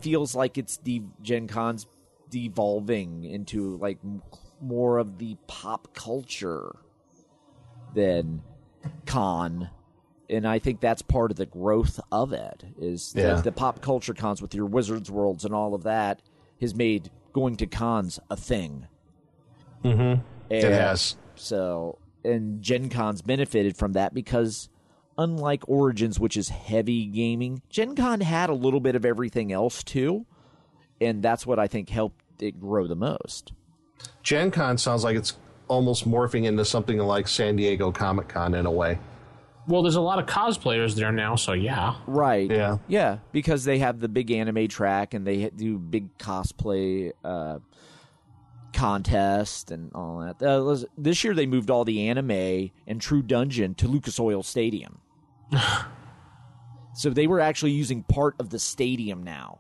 feels 0.02 0.36
like 0.36 0.58
it's 0.58 0.78
the 0.78 1.02
Gen 1.22 1.48
Con's 1.48 1.88
devolving 2.30 3.24
into 3.24 3.78
like 3.78 3.98
m- 4.04 4.22
more 4.62 4.98
of 5.00 5.18
the 5.18 5.36
pop 5.48 5.88
culture 5.94 6.76
than 7.94 8.44
con. 9.06 9.70
And 10.30 10.46
I 10.48 10.60
think 10.60 10.82
that's 10.82 11.02
part 11.02 11.32
of 11.32 11.38
the 11.38 11.46
growth 11.46 12.00
of 12.12 12.34
it 12.34 12.66
is 12.80 13.14
Yeah. 13.16 13.36
the, 13.36 13.44
the 13.44 13.52
pop 13.52 13.82
culture 13.82 14.14
cons 14.14 14.42
with 14.42 14.54
your 14.54 14.66
Wizards 14.66 15.10
Worlds 15.10 15.46
and 15.46 15.54
all 15.56 15.74
of 15.74 15.84
that 15.84 16.22
has 16.60 16.76
made 16.76 17.10
going 17.34 17.56
to 17.58 17.66
cons 17.68 18.20
a 18.30 18.36
thing. 18.36 18.88
Mhm. 19.84 20.22
It 20.50 20.64
has. 20.64 21.16
So, 21.36 21.98
and 22.28 22.62
Gen 22.62 22.90
Con's 22.90 23.22
benefited 23.22 23.78
from 23.78 23.94
that 23.94 24.14
because, 24.14 24.70
unlike 25.18 25.68
Origins, 25.68 26.20
which 26.20 26.38
is 26.38 26.50
heavy 26.50 27.06
gaming, 27.06 27.62
Gen 27.70 27.96
Con 27.96 28.22
had 28.22 28.50
a 28.50 28.54
little 28.54 28.80
bit 28.80 28.96
of 28.96 29.06
everything 29.06 29.52
else 29.52 29.84
too. 29.84 30.26
And 31.00 31.24
that's 31.24 31.46
what 31.46 31.60
I 31.60 31.68
think 31.68 31.90
helped 31.90 32.22
it 32.40 32.60
grow 32.60 32.88
the 32.88 32.96
most. 32.96 33.54
Gen 34.24 34.52
Con 34.52 34.78
sounds 34.78 35.04
like 35.04 35.16
it's 35.16 35.38
almost 35.68 36.08
morphing 36.08 36.46
into 36.46 36.66
something 36.66 36.98
like 36.98 37.28
San 37.28 37.56
Diego 37.56 37.92
Comic 37.92 38.28
Con 38.30 38.54
in 38.54 38.66
a 38.66 38.72
way. 38.72 39.00
Well, 39.68 39.82
there's 39.82 39.96
a 39.96 40.02
lot 40.02 40.18
of 40.18 40.26
cosplayers 40.28 40.96
there 40.96 41.12
now, 41.12 41.36
so 41.36 41.52
yeah. 41.52 41.96
Right. 42.08 42.50
Yeah. 42.50 42.78
Yeah, 42.88 43.18
because 43.34 43.66
they 43.66 43.80
have 43.80 44.00
the 44.00 44.08
big 44.08 44.32
anime 44.32 44.70
track 44.70 45.14
and 45.14 45.28
they 45.28 45.50
do 45.50 45.78
big 45.78 46.18
cosplay 46.18 47.12
uh, 47.24 47.60
contest 48.78 49.72
and 49.72 49.92
all 49.94 50.20
that. 50.20 50.42
Uh, 50.42 50.64
was- 50.64 50.86
this 50.98 51.24
year 51.24 51.34
they 51.34 51.46
moved 51.46 51.70
all 51.70 51.84
the 51.86 52.08
anime 52.08 52.72
and 52.88 53.02
True 53.02 53.22
Dungeon 53.22 53.74
to 53.76 53.88
Lucas 53.88 54.20
Oil 54.20 54.44
Stadium. 54.44 55.00
so 56.94 57.10
they 57.10 57.28
were 57.28 57.40
actually 57.40 57.72
using 57.72 58.04
part 58.04 58.36
of 58.40 58.50
the 58.50 58.60
stadium 58.60 59.24
now. 59.24 59.60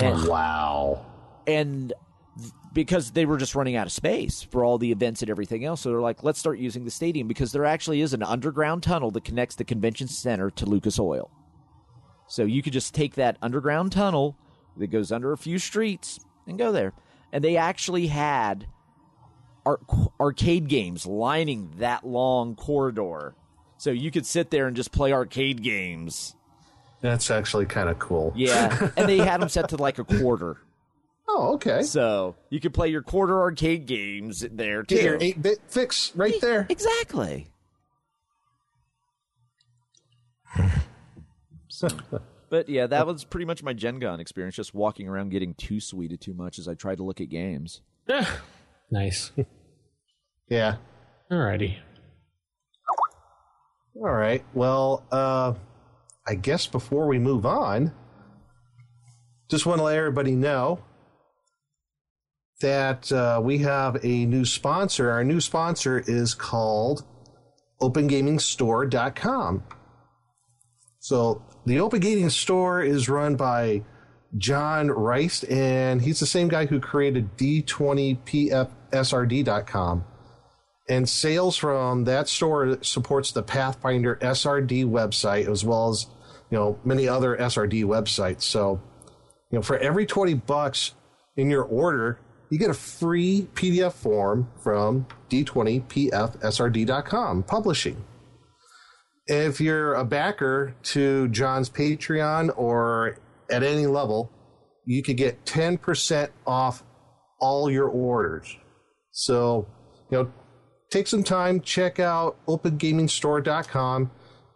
And, 0.00 0.26
Wow. 0.26 1.04
and 1.46 1.92
th- 2.38 2.52
because 2.72 3.12
they 3.12 3.26
were 3.26 3.36
just 3.36 3.54
running 3.54 3.76
out 3.76 3.86
of 3.86 3.92
space 3.92 4.42
for 4.42 4.64
all 4.64 4.78
the 4.78 4.90
events 4.90 5.22
and 5.22 5.30
everything 5.30 5.64
else, 5.64 5.82
so 5.82 5.90
they're 5.90 6.00
like, 6.00 6.24
let's 6.24 6.38
start 6.40 6.58
using 6.58 6.84
the 6.84 6.90
stadium 6.90 7.28
because 7.28 7.52
there 7.52 7.64
actually 7.64 8.00
is 8.00 8.12
an 8.12 8.22
underground 8.22 8.82
tunnel 8.82 9.10
that 9.12 9.24
connects 9.24 9.54
the 9.56 9.64
convention 9.64 10.08
center 10.08 10.50
to 10.50 10.66
Lucas 10.66 10.98
Oil. 10.98 11.30
So 12.26 12.44
you 12.44 12.62
could 12.62 12.72
just 12.72 12.94
take 12.94 13.14
that 13.14 13.36
underground 13.42 13.92
tunnel 13.92 14.36
that 14.78 14.88
goes 14.88 15.12
under 15.12 15.32
a 15.32 15.38
few 15.38 15.58
streets 15.58 16.18
and 16.48 16.58
go 16.58 16.72
there. 16.72 16.92
And 17.34 17.42
they 17.42 17.56
actually 17.56 18.06
had 18.06 18.68
ar- 19.66 19.80
arcade 20.20 20.68
games 20.68 21.04
lining 21.04 21.72
that 21.78 22.06
long 22.06 22.54
corridor. 22.54 23.34
So 23.76 23.90
you 23.90 24.12
could 24.12 24.24
sit 24.24 24.50
there 24.50 24.68
and 24.68 24.76
just 24.76 24.92
play 24.92 25.12
arcade 25.12 25.60
games. 25.62 26.36
That's 27.00 27.32
actually 27.32 27.66
kind 27.66 27.88
of 27.88 27.98
cool. 27.98 28.32
Yeah. 28.36 28.90
and 28.96 29.08
they 29.08 29.18
had 29.18 29.40
them 29.40 29.48
set 29.48 29.68
to 29.70 29.76
like 29.76 29.98
a 29.98 30.04
quarter. 30.04 30.58
Oh, 31.28 31.54
okay. 31.54 31.82
So 31.82 32.36
you 32.50 32.60
could 32.60 32.72
play 32.72 32.88
your 32.88 33.02
quarter 33.02 33.40
arcade 33.40 33.86
games 33.86 34.46
there 34.52 34.84
too. 34.84 34.94
Get 34.94 35.04
your 35.04 35.18
8 35.20 35.42
bit 35.42 35.58
fix 35.66 36.14
right 36.14 36.40
there. 36.40 36.66
Exactly. 36.70 37.48
So, 41.68 41.88
but 42.54 42.68
yeah, 42.68 42.86
that 42.86 43.04
was 43.04 43.24
pretty 43.24 43.46
much 43.46 43.64
my 43.64 43.72
Gen 43.72 44.00
Con 44.00 44.20
experience, 44.20 44.54
just 44.54 44.74
walking 44.74 45.08
around 45.08 45.30
getting 45.30 45.54
too 45.54 45.80
sweeted 45.80 46.20
too 46.20 46.34
much 46.34 46.60
as 46.60 46.68
I 46.68 46.74
tried 46.74 46.98
to 46.98 47.02
look 47.02 47.20
at 47.20 47.28
games. 47.28 47.80
Eh, 48.08 48.24
nice. 48.92 49.32
Yeah. 50.48 50.76
Alrighty. 51.32 51.78
All 53.96 54.12
right. 54.12 54.44
Well, 54.54 55.04
uh, 55.10 55.54
I 56.28 56.36
guess 56.36 56.68
before 56.68 57.08
we 57.08 57.18
move 57.18 57.44
on, 57.44 57.92
just 59.50 59.66
want 59.66 59.80
to 59.80 59.82
let 59.82 59.96
everybody 59.96 60.36
know 60.36 60.78
that 62.60 63.10
uh, 63.10 63.40
we 63.42 63.58
have 63.58 63.96
a 64.04 64.26
new 64.26 64.44
sponsor. 64.44 65.10
Our 65.10 65.24
new 65.24 65.40
sponsor 65.40 66.04
is 66.06 66.34
called 66.34 67.04
OpenGamingStore.com. 67.80 69.64
So 71.04 71.44
the 71.66 71.80
Open 71.80 72.00
Gaming 72.00 72.30
Store 72.30 72.82
is 72.82 73.10
run 73.10 73.36
by 73.36 73.82
John 74.38 74.88
Reyst, 74.88 75.44
and 75.50 76.00
he's 76.00 76.18
the 76.18 76.24
same 76.24 76.48
guy 76.48 76.64
who 76.64 76.80
created 76.80 77.36
D20PFSRD.com 77.36 80.04
and 80.88 81.06
sales 81.06 81.58
from 81.58 82.04
that 82.04 82.26
store 82.26 82.82
supports 82.82 83.32
the 83.32 83.42
Pathfinder 83.42 84.18
SRD 84.22 84.86
website 84.86 85.46
as 85.46 85.62
well 85.62 85.90
as 85.90 86.06
you 86.50 86.56
know 86.56 86.80
many 86.84 87.06
other 87.06 87.36
SRD 87.36 87.84
websites. 87.84 88.44
So, 88.44 88.80
you 89.50 89.58
know, 89.58 89.62
for 89.62 89.76
every 89.76 90.06
20 90.06 90.32
bucks 90.32 90.94
in 91.36 91.50
your 91.50 91.64
order, 91.64 92.18
you 92.48 92.58
get 92.58 92.70
a 92.70 92.74
free 92.74 93.46
PDF 93.52 93.92
form 93.92 94.48
from 94.58 95.06
D20PFSRD.com 95.28 97.42
publishing. 97.42 98.02
If 99.26 99.60
you're 99.60 99.94
a 99.94 100.04
backer 100.04 100.74
to 100.84 101.28
John's 101.28 101.70
Patreon 101.70 102.52
or 102.56 103.18
at 103.50 103.62
any 103.62 103.86
level, 103.86 104.30
you 104.84 105.02
could 105.02 105.16
get 105.16 105.44
10% 105.46 106.28
off 106.46 106.82
all 107.40 107.70
your 107.70 107.88
orders. 107.88 108.56
So, 109.12 109.66
you 110.10 110.18
know, 110.18 110.30
take 110.90 111.06
some 111.06 111.22
time, 111.22 111.60
check 111.60 111.98
out 111.98 112.36
opengamingstore.com 112.46 114.10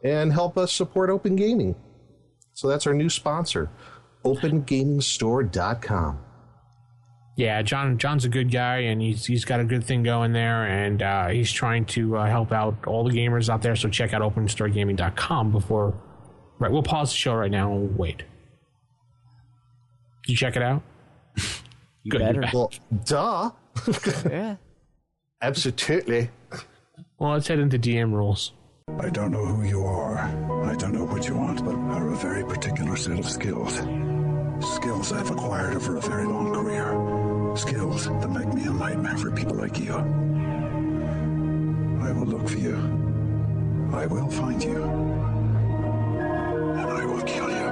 and 0.04 0.33
help 0.33 0.59
us 0.59 0.72
support 0.72 1.11
Open 1.11 1.35
Gaming. 1.37 1.74
So 2.52 2.68
that's 2.68 2.87
our 2.87 2.94
new 2.94 3.09
sponsor, 3.09 3.70
opengamingstore.com. 4.24 6.18
Yeah, 7.38 7.62
John. 7.62 7.98
John's 7.98 8.24
a 8.24 8.29
good 8.29 8.51
guy, 8.51 8.79
and 8.79 9.01
he's 9.01 9.24
he's 9.24 9.44
got 9.44 9.61
a 9.61 9.64
good 9.64 9.85
thing 9.85 10.03
going 10.03 10.33
there, 10.33 10.64
and 10.66 11.01
uh, 11.01 11.29
he's 11.29 11.53
trying 11.53 11.85
to 11.87 12.16
uh, 12.16 12.27
help 12.27 12.51
out 12.51 12.85
all 12.85 13.05
the 13.05 13.16
gamers 13.16 13.48
out 13.48 13.62
there. 13.62 13.77
So 13.77 13.88
check 13.88 14.12
out 14.12 14.22
OpenStoreGaming.com 14.22 15.53
before. 15.53 15.94
Right, 16.59 16.72
we'll 16.72 16.83
pause 16.83 17.11
the 17.12 17.16
show 17.16 17.35
right 17.35 17.51
now 17.51 17.72
and 17.72 17.96
wait. 17.96 18.24
Did 20.24 20.33
you 20.33 20.37
check 20.37 20.57
it 20.57 20.62
out? 20.62 20.83
You 22.05 22.12
Good, 22.12 22.20
better. 22.20 22.44
Well, 22.55 22.72
duh. 23.05 23.51
Yeah. 24.31 24.57
Absolutely. 25.42 26.31
Well, 27.18 27.33
let's 27.33 27.48
head 27.48 27.59
into 27.59 27.79
DM 27.79 28.12
rules. 28.12 28.53
I 29.01 29.11
don't 29.11 29.31
know 29.31 29.44
who 29.44 29.64
you 29.64 29.83
are. 29.83 30.16
I 30.64 30.74
don't 30.77 30.92
know 30.92 31.05
what 31.05 31.29
you 31.29 31.35
want, 31.35 31.64
but 31.64 31.74
I 31.74 31.94
have 31.98 32.07
a 32.07 32.16
very 32.16 32.44
particular 32.44 32.96
set 32.96 33.18
of 33.18 33.29
skills. 33.29 33.74
Skills 34.74 35.12
I've 35.12 35.31
acquired 35.31 35.74
over 35.77 35.96
a 35.98 36.01
very 36.01 36.24
long 36.24 36.55
career. 36.55 37.17
Skills 37.58 38.04
that 38.06 38.30
make 38.30 38.54
me 38.54 38.62
a 38.66 38.70
nightmare 38.70 39.16
for 39.16 39.32
people 39.32 39.56
like 39.56 39.80
you. 39.80 39.92
I 42.02 42.12
will 42.12 42.26
look 42.26 42.48
for 42.48 42.56
you. 42.56 42.76
I 43.92 44.06
will 44.06 44.30
find 44.30 44.62
you. 44.62 44.84
And 44.84 46.80
I 46.80 47.04
will 47.04 47.22
kill 47.22 47.50
you. 47.50 47.68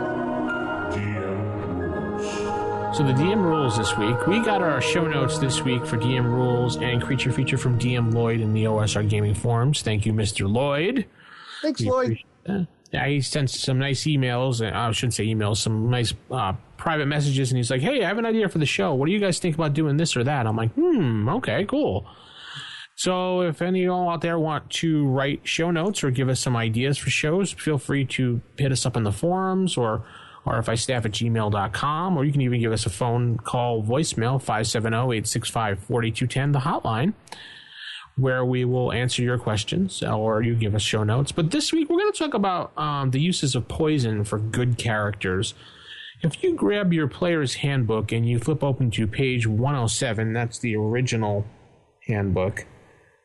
So 2.95 3.05
the 3.05 3.13
DM 3.13 3.45
rules 3.45 3.77
this 3.79 3.97
week. 3.97 4.27
We 4.27 4.41
got 4.41 4.61
our 4.63 4.81
show 4.81 5.07
notes 5.07 5.39
this 5.39 5.63
week 5.63 5.87
for 5.87 5.97
DM 5.99 6.25
rules 6.25 6.77
and 6.79 7.01
creature 7.01 7.31
feature 7.31 7.59
from 7.59 7.79
DM 7.79 8.13
Lloyd 8.13 8.41
in 8.41 8.55
the 8.55 8.65
OSR 8.65 9.09
gaming 9.09 9.35
forums. 9.35 9.83
Thank 9.83 10.05
you, 10.05 10.13
Mr. 10.13 10.51
Lloyd. 10.51 11.07
Thanks, 11.63 11.81
We 11.83 11.91
Lloyd. 11.91 12.19
He 12.93 13.21
sent 13.21 13.51
some 13.51 13.79
nice 13.79 14.05
emails. 14.05 14.61
and 14.61 14.77
I 14.77 14.91
shouldn't 14.93 15.15
say 15.15 15.27
emails, 15.27 15.59
some 15.59 15.91
nice 15.91 16.15
uh, 16.31 16.55
private 16.77 17.07
messages, 17.07 17.51
and 17.51 17.57
he's 17.57 17.71
like, 17.71 17.81
"Hey, 17.81 18.05
I 18.05 18.09
have 18.09 18.19
an 18.19 18.27
idea 18.27 18.49
for 18.49 18.59
the 18.59 18.67
show. 18.67 18.95
What 18.95 19.07
do 19.07 19.13
you 19.13 19.19
guys 19.19 19.39
think 19.39 19.55
about 19.55 19.75
doing 19.75 19.97
this 19.97 20.17
or 20.17 20.25
that?" 20.25 20.47
I'm 20.47 20.57
like, 20.57 20.73
"Hmm, 20.75 21.29
okay, 21.29 21.65
cool." 21.65 22.07
So, 22.99 23.43
if 23.43 23.61
any 23.61 23.81
of 23.83 23.87
y'all 23.87 24.09
out 24.09 24.23
there 24.23 24.39
want 24.39 24.71
to 24.71 25.07
write 25.07 25.41
show 25.45 25.71
notes 25.71 26.03
or 26.03 26.11
give 26.11 26.31
us 26.31 26.41
some 26.41 26.57
ideas 26.57 26.97
for 26.97 27.11
shows, 27.11 27.53
feel 27.53 27.77
free 27.77 28.07
to 28.07 28.41
hit 28.57 28.73
us 28.73 28.87
up 28.87 28.97
in 28.97 29.03
the 29.03 29.13
forums 29.13 29.77
or 29.77 30.03
rfistaff 30.47 31.05
at 31.05 31.11
gmail.com, 31.11 32.17
or 32.17 32.25
you 32.25 32.33
can 32.33 32.41
even 32.41 32.61
give 32.61 32.73
us 32.73 32.87
a 32.87 32.91
phone 32.91 33.37
call 33.37 33.83
voicemail 33.83 34.41
570 34.41 34.97
865 34.97 35.81
4210, 35.81 36.53
the 36.53 36.61
hotline, 36.61 37.13
where 38.17 38.45
we 38.45 38.65
will 38.65 38.93
answer 38.93 39.23
your 39.23 39.39
questions 39.39 40.03
or 40.03 40.43
you 40.43 40.55
give 40.55 40.75
us 40.75 40.83
show 40.83 41.05
notes. 41.05 41.33
But 41.33 41.51
this 41.51 41.73
week, 41.73 41.89
we're 41.89 41.99
going 41.99 42.13
to 42.13 42.19
talk 42.19 42.35
about 42.35 42.77
um, 42.79 43.11
the 43.11 43.21
uses 43.21 43.55
of 43.55 43.69
poison 43.69 44.25
for 44.25 44.39
good 44.39 44.79
characters. 44.79 45.55
If 46.23 46.43
you 46.43 46.55
grab 46.55 46.95
your 46.95 47.09
player's 47.09 47.57
handbook 47.57 48.13
and 48.13 48.27
you 48.27 48.39
flip 48.39 48.65
open 48.65 48.91
to 48.93 49.07
page 49.07 49.47
107, 49.47 50.33
that's 50.33 50.59
the 50.59 50.77
original 50.77 51.47
handbook. 52.07 52.67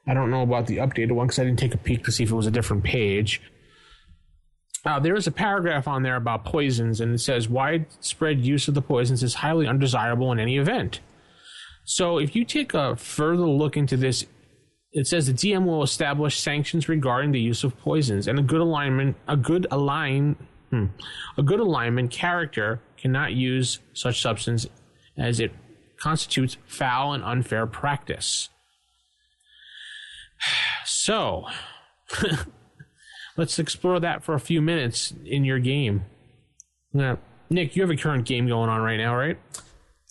I 0.05 0.13
don't 0.13 0.29
know 0.29 0.41
about 0.41 0.67
the 0.67 0.77
updated 0.77 1.13
one 1.13 1.27
because 1.27 1.39
I 1.39 1.45
didn't 1.45 1.59
take 1.59 1.73
a 1.73 1.77
peek 1.77 2.03
to 2.05 2.11
see 2.11 2.23
if 2.23 2.31
it 2.31 2.35
was 2.35 2.47
a 2.47 2.51
different 2.51 2.83
page. 2.83 3.41
Uh, 4.83 4.99
there 4.99 5.15
is 5.15 5.27
a 5.27 5.31
paragraph 5.31 5.87
on 5.87 6.03
there 6.03 6.15
about 6.15 6.43
poisons, 6.43 6.99
and 6.99 7.13
it 7.13 7.19
says 7.19 7.47
widespread 7.47 8.43
use 8.43 8.67
of 8.67 8.73
the 8.73 8.81
poisons 8.81 9.21
is 9.21 9.35
highly 9.35 9.67
undesirable 9.67 10.31
in 10.31 10.39
any 10.39 10.57
event. 10.57 10.99
So, 11.85 12.17
if 12.17 12.35
you 12.35 12.45
take 12.45 12.73
a 12.73 12.95
further 12.95 13.45
look 13.45 13.77
into 13.77 13.95
this, 13.95 14.25
it 14.91 15.07
says 15.07 15.27
the 15.27 15.33
DM 15.33 15.65
will 15.65 15.83
establish 15.83 16.39
sanctions 16.39 16.89
regarding 16.89 17.31
the 17.31 17.39
use 17.39 17.63
of 17.63 17.77
poisons, 17.79 18.27
and 18.27 18.37
a 18.37 18.41
good 18.41 18.61
alignment, 18.61 19.15
a 19.27 19.37
good 19.37 19.65
align, 19.71 20.35
hmm, 20.69 20.87
a 21.37 21.43
good 21.43 21.59
alignment 21.59 22.11
character 22.11 22.81
cannot 22.97 23.33
use 23.33 23.79
such 23.93 24.21
substance 24.21 24.67
as 25.17 25.39
it 25.39 25.51
constitutes 25.97 26.57
foul 26.65 27.13
and 27.13 27.23
unfair 27.23 27.65
practice. 27.65 28.49
So, 30.83 31.45
let's 33.37 33.57
explore 33.59 33.99
that 33.99 34.23
for 34.23 34.33
a 34.33 34.39
few 34.39 34.61
minutes 34.61 35.13
in 35.25 35.45
your 35.45 35.59
game. 35.59 36.03
Now, 36.91 37.17
Nick, 37.49 37.75
you 37.75 37.81
have 37.81 37.91
a 37.91 37.95
current 37.95 38.25
game 38.25 38.47
going 38.47 38.69
on 38.69 38.81
right 38.81 38.97
now, 38.97 39.15
right? 39.15 39.37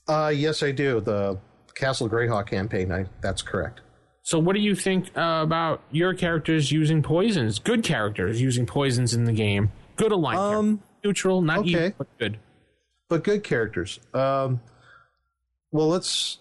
Uh, 0.09 0.33
yes, 0.35 0.63
I 0.63 0.73
do. 0.73 1.01
The 1.01 1.39
Castle 1.75 2.09
Greyhawk 2.09 2.47
campaign. 2.47 2.91
I, 2.91 3.07
that's 3.21 3.43
correct. 3.43 3.81
So, 4.23 4.39
what 4.39 4.55
do 4.55 4.61
you 4.61 4.75
think 4.75 5.17
uh, 5.17 5.41
about 5.43 5.83
your 5.91 6.15
characters 6.15 6.71
using 6.71 7.03
poisons? 7.03 7.59
Good 7.59 7.83
characters 7.83 8.41
using 8.41 8.67
poisons 8.67 9.15
in 9.15 9.25
the 9.25 9.33
game. 9.33 9.73
Good 9.97 10.13
alignment. 10.13 10.55
Um, 10.57 10.83
neutral, 11.03 11.43
not 11.43 11.61
okay. 11.61 11.69
evil, 11.71 11.93
but 11.99 12.19
good. 12.19 12.39
But 13.09 13.25
good 13.25 13.43
characters. 13.43 13.99
Um, 14.15 14.61
well, 15.73 15.89
let's 15.89 16.39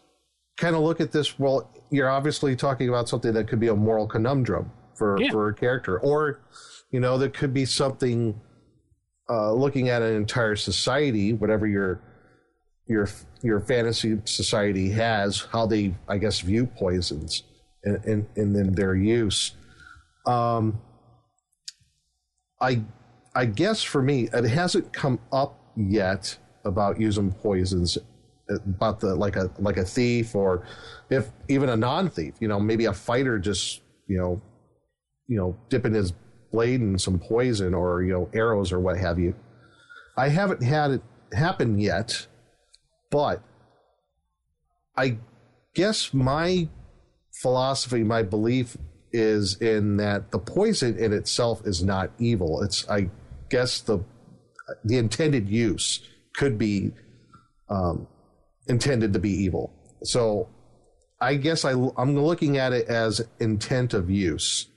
kind 0.58 0.76
of 0.76 0.82
look 0.82 1.00
at 1.00 1.12
this. 1.12 1.40
Well, 1.40 1.72
you're 1.90 2.10
obviously 2.10 2.56
talking 2.56 2.90
about 2.90 3.08
something 3.10 3.34
that 3.34 3.48
could 3.48 3.60
be 3.60 3.68
a 3.68 3.76
moral 3.76 4.08
conundrum 4.08 4.72
for 4.96 5.20
Yeah. 5.20 5.32
for 5.32 5.48
a 5.50 5.54
character, 5.54 6.00
or 6.00 6.42
you 6.92 7.00
know, 7.00 7.18
there 7.18 7.30
could 7.30 7.54
be 7.54 7.66
something 7.66 8.40
uh, 9.30 9.54
looking 9.54 9.90
at 9.90 10.02
an 10.02 10.16
entire 10.16 10.56
society, 10.56 11.34
whatever 11.34 11.66
your 11.66 12.02
your 12.88 13.08
your 13.42 13.62
fantasy 13.62 14.20
society 14.26 14.90
has, 14.90 15.48
how 15.52 15.66
they, 15.66 15.96
I 16.08 16.18
guess, 16.18 16.42
view 16.42 16.66
poisons 16.66 17.44
and 17.84 18.04
and, 18.06 18.28
and 18.36 18.56
then 18.56 18.74
their 18.74 18.96
use. 18.96 19.52
Um, 20.26 20.82
I 22.62 22.84
I 23.36 23.46
guess 23.46 23.84
for 23.84 24.02
me, 24.02 24.30
it 24.34 24.46
hasn't 24.46 24.92
come 24.94 25.20
up 25.32 25.60
yet 25.76 26.38
about 26.66 27.00
using 27.00 27.32
poisons 27.32 27.98
about 28.50 29.00
the 29.00 29.16
like 29.16 29.36
a 29.36 29.50
like 29.60 29.78
a 29.78 29.86
thief 29.86 30.36
or 30.36 30.66
if 31.10 31.30
even 31.48 31.70
a 31.70 31.78
non-thief 31.78 32.34
you 32.40 32.48
know 32.48 32.60
maybe 32.60 32.86
a 32.86 32.94
fighter 32.94 33.38
just 33.38 33.82
you 34.08 34.18
know 34.18 34.42
you 35.28 35.38
know 35.38 35.56
dipping 35.70 35.94
his 35.94 36.14
blade 36.52 36.82
in 36.82 36.98
some 36.98 37.20
poison 37.20 37.74
or 37.74 38.02
you 38.02 38.12
know 38.12 38.30
arrows 38.34 38.72
or 38.72 38.80
what 38.80 38.98
have 38.98 39.20
you 39.20 39.36
i 40.18 40.28
haven't 40.28 40.64
had 40.64 40.92
it 40.92 41.02
happen 41.32 41.78
yet 41.78 42.26
but 43.12 43.44
i 44.98 45.16
guess 45.76 46.12
my 46.12 46.68
philosophy 47.42 48.04
my 48.04 48.22
belief 48.22 48.78
is 49.12 49.56
in 49.62 49.98
that 49.98 50.32
the 50.32 50.40
poison 50.40 50.98
in 50.98 51.14
itself 51.14 51.66
is 51.66 51.84
not 51.84 52.12
evil 52.20 52.62
it's 52.62 52.88
i 52.90 53.10
guess 53.50 53.82
the 53.82 54.00
the 54.84 54.98
intended 54.98 55.50
use 55.50 56.02
could 56.36 56.58
be 56.58 56.92
um, 57.70 58.08
intended 58.68 59.14
to 59.14 59.20
be 59.20 59.32
evil. 59.32 59.74
So 60.04 60.48
I 61.20 61.36
guess 61.36 61.66
I, 61.66 61.72
I'm 61.98 62.18
looking 62.18 62.58
at 62.58 62.74
it 62.74 62.88
as 62.88 63.22
intent 63.40 63.94
of 63.94 64.10
use. 64.10 64.68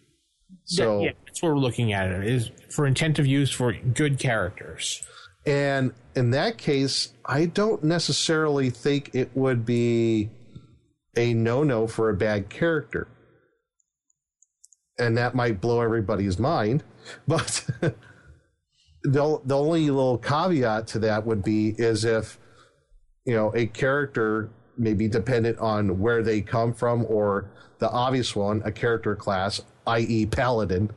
So 0.64 1.00
yeah, 1.00 1.06
yeah, 1.06 1.12
that's 1.26 1.42
what 1.42 1.52
we're 1.52 1.58
looking 1.58 1.92
at. 1.92 2.10
It 2.10 2.24
is 2.24 2.50
for 2.70 2.86
intent 2.86 3.18
of 3.18 3.26
use 3.26 3.50
for 3.50 3.72
good 3.72 4.18
characters. 4.18 5.02
And 5.44 5.92
in 6.14 6.30
that 6.32 6.58
case, 6.58 7.12
I 7.24 7.46
don't 7.46 7.82
necessarily 7.82 8.70
think 8.70 9.10
it 9.14 9.30
would 9.34 9.66
be 9.66 10.30
a 11.16 11.34
no 11.34 11.62
no 11.62 11.86
for 11.86 12.10
a 12.10 12.16
bad 12.16 12.48
character. 12.48 13.08
And 14.98 15.16
that 15.16 15.34
might 15.34 15.60
blow 15.60 15.80
everybody's 15.80 16.38
mind. 16.38 16.84
But 17.26 17.66
the, 19.02 19.40
the 19.44 19.58
only 19.58 19.90
little 19.90 20.18
caveat 20.18 20.86
to 20.88 21.00
that 21.00 21.26
would 21.26 21.42
be 21.42 21.74
is 21.76 22.04
if, 22.04 22.38
you 23.24 23.34
know, 23.34 23.52
a 23.56 23.66
character 23.66 24.50
may 24.78 24.94
be 24.94 25.08
dependent 25.08 25.58
on 25.58 25.98
where 25.98 26.22
they 26.22 26.40
come 26.40 26.72
from 26.72 27.04
or 27.08 27.50
the 27.78 27.90
obvious 27.90 28.36
one, 28.36 28.62
a 28.64 28.70
character 28.70 29.16
class, 29.16 29.60
i.e., 29.88 30.26
paladin. 30.26 30.90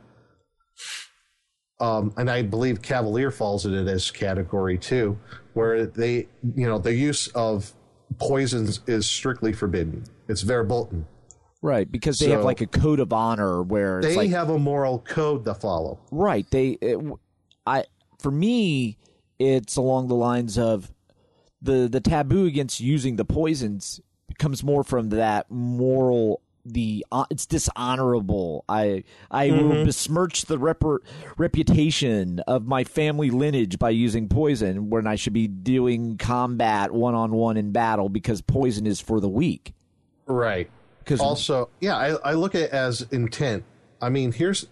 Um, 1.80 2.14
and 2.16 2.30
I 2.30 2.42
believe 2.42 2.80
Cavalier 2.80 3.30
falls 3.30 3.66
into 3.66 3.82
this 3.82 4.10
category 4.10 4.78
too, 4.78 5.18
where 5.52 5.86
they, 5.86 6.28
you 6.54 6.66
know, 6.66 6.78
the 6.78 6.94
use 6.94 7.28
of 7.28 7.72
poisons 8.18 8.80
is 8.86 9.06
strictly 9.06 9.52
forbidden. 9.52 10.04
It's 10.28 10.42
verboten. 10.42 11.06
Right, 11.62 11.90
because 11.90 12.18
they 12.18 12.30
have 12.30 12.44
like 12.44 12.60
a 12.60 12.66
code 12.66 13.00
of 13.00 13.12
honor 13.12 13.62
where 13.62 13.98
it's 13.98 14.08
They 14.08 14.16
like 14.16 14.30
have 14.30 14.50
a 14.50 14.58
moral 14.58 15.00
code 15.00 15.44
to 15.46 15.54
follow. 15.54 15.98
right. 16.10 16.48
They, 16.50 16.70
it, 16.80 16.98
I, 17.66 17.84
for 18.20 18.30
me, 18.30 18.98
it's 19.38 19.76
along 19.76 20.08
the 20.08 20.14
lines 20.14 20.58
of 20.58 20.92
the 21.62 21.88
the 21.88 22.00
taboo 22.00 22.44
against 22.44 22.80
using 22.80 23.16
the 23.16 23.24
poisons 23.24 24.00
comes 24.38 24.62
more 24.62 24.84
from 24.84 25.08
that 25.10 25.50
moral. 25.50 26.40
The 26.68 27.06
uh, 27.12 27.24
it's 27.30 27.46
dishonorable. 27.46 28.64
I 28.68 29.04
I 29.30 29.50
will 29.50 29.84
besmirch 29.84 30.46
the 30.46 30.58
rep- 30.58 30.82
reputation 31.38 32.40
of 32.40 32.66
my 32.66 32.82
family 32.84 33.30
lineage 33.30 33.78
by 33.78 33.90
using 33.90 34.28
poison 34.28 34.90
when 34.90 35.06
I 35.06 35.14
should 35.14 35.32
be 35.32 35.46
doing 35.46 36.18
combat 36.18 36.92
one 36.92 37.14
on 37.14 37.32
one 37.32 37.56
in 37.56 37.72
battle 37.72 38.08
because 38.08 38.40
poison 38.42 38.86
is 38.86 39.00
for 39.00 39.20
the 39.20 39.28
weak. 39.28 39.74
Right. 40.26 40.70
Because 40.98 41.20
Also, 41.20 41.70
yeah, 41.80 41.96
I, 41.96 42.30
I 42.30 42.32
look 42.32 42.56
at 42.56 42.62
it 42.62 42.70
as 42.70 43.02
intent. 43.12 43.62
I 44.02 44.08
mean, 44.08 44.32
here's 44.32 44.66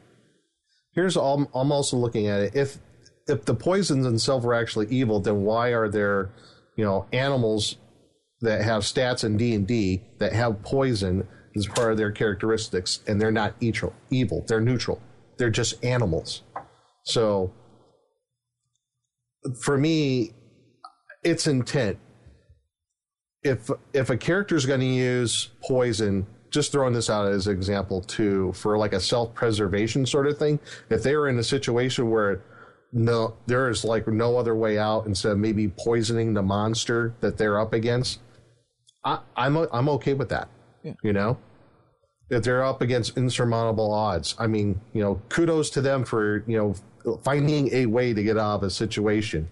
here's 0.92 1.16
all 1.16 1.48
I'm 1.54 1.70
also 1.70 1.96
looking 1.96 2.26
at 2.26 2.40
it. 2.40 2.56
If 2.56 2.78
if 3.28 3.44
the 3.44 3.54
poisons 3.54 4.04
themselves 4.04 4.44
were 4.44 4.54
actually 4.54 4.86
evil, 4.88 5.20
then 5.20 5.42
why 5.42 5.68
are 5.68 5.88
there, 5.88 6.30
you 6.76 6.84
know, 6.84 7.06
animals 7.12 7.76
that 8.40 8.62
have 8.62 8.82
stats 8.82 9.24
in 9.24 9.36
D 9.36 9.54
and 9.54 9.66
D 9.66 10.02
that 10.18 10.32
have 10.32 10.62
poison 10.62 11.26
as 11.56 11.66
part 11.66 11.92
of 11.92 11.96
their 11.98 12.10
characteristics, 12.10 13.00
and 13.06 13.20
they're 13.20 13.32
not 13.32 13.54
evil. 13.60 13.92
Evil. 14.10 14.44
They're 14.46 14.60
neutral. 14.60 15.00
They're 15.36 15.50
just 15.50 15.84
animals. 15.84 16.42
So, 17.04 17.52
for 19.60 19.76
me, 19.76 20.32
it's 21.22 21.46
intent 21.46 21.98
if 23.44 23.70
if 23.92 24.10
a 24.10 24.16
character 24.16 24.56
is 24.56 24.66
going 24.66 24.80
to 24.80 24.86
use 24.86 25.50
poison 25.62 26.26
just 26.50 26.72
throwing 26.72 26.94
this 26.94 27.10
out 27.10 27.26
as 27.26 27.46
an 27.46 27.54
example 27.54 28.00
too 28.00 28.52
for 28.52 28.78
like 28.78 28.92
a 28.92 29.00
self-preservation 29.00 30.06
sort 30.06 30.26
of 30.26 30.38
thing 30.38 30.58
if 30.90 31.02
they 31.02 31.14
were 31.16 31.28
in 31.28 31.38
a 31.38 31.44
situation 31.44 32.10
where 32.10 32.42
no 32.92 33.34
there 33.46 33.68
is 33.68 33.84
like 33.84 34.06
no 34.08 34.36
other 34.36 34.54
way 34.54 34.78
out 34.78 35.06
instead 35.06 35.32
of 35.32 35.38
maybe 35.38 35.68
poisoning 35.68 36.32
the 36.32 36.42
monster 36.42 37.14
that 37.20 37.36
they're 37.36 37.60
up 37.60 37.72
against 37.72 38.20
I, 39.04 39.18
i'm 39.36 39.56
i'm 39.72 39.88
okay 39.90 40.14
with 40.14 40.30
that 40.30 40.48
you 41.02 41.12
know 41.12 41.36
if 42.30 42.42
they're 42.42 42.64
up 42.64 42.82
against 42.82 43.16
insurmountable 43.16 43.92
odds 43.92 44.34
i 44.38 44.46
mean 44.46 44.80
you 44.92 45.02
know 45.02 45.20
kudos 45.28 45.70
to 45.70 45.80
them 45.80 46.04
for 46.04 46.44
you 46.46 46.56
know 46.56 46.74
finding 47.22 47.72
a 47.74 47.86
way 47.86 48.14
to 48.14 48.22
get 48.22 48.38
out 48.38 48.56
of 48.56 48.62
a 48.62 48.70
situation 48.70 49.48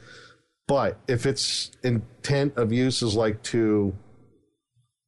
but 0.68 0.98
if 1.08 1.26
its 1.26 1.70
intent 1.82 2.56
of 2.56 2.72
use 2.72 3.02
is 3.02 3.14
like 3.14 3.42
to, 3.44 3.94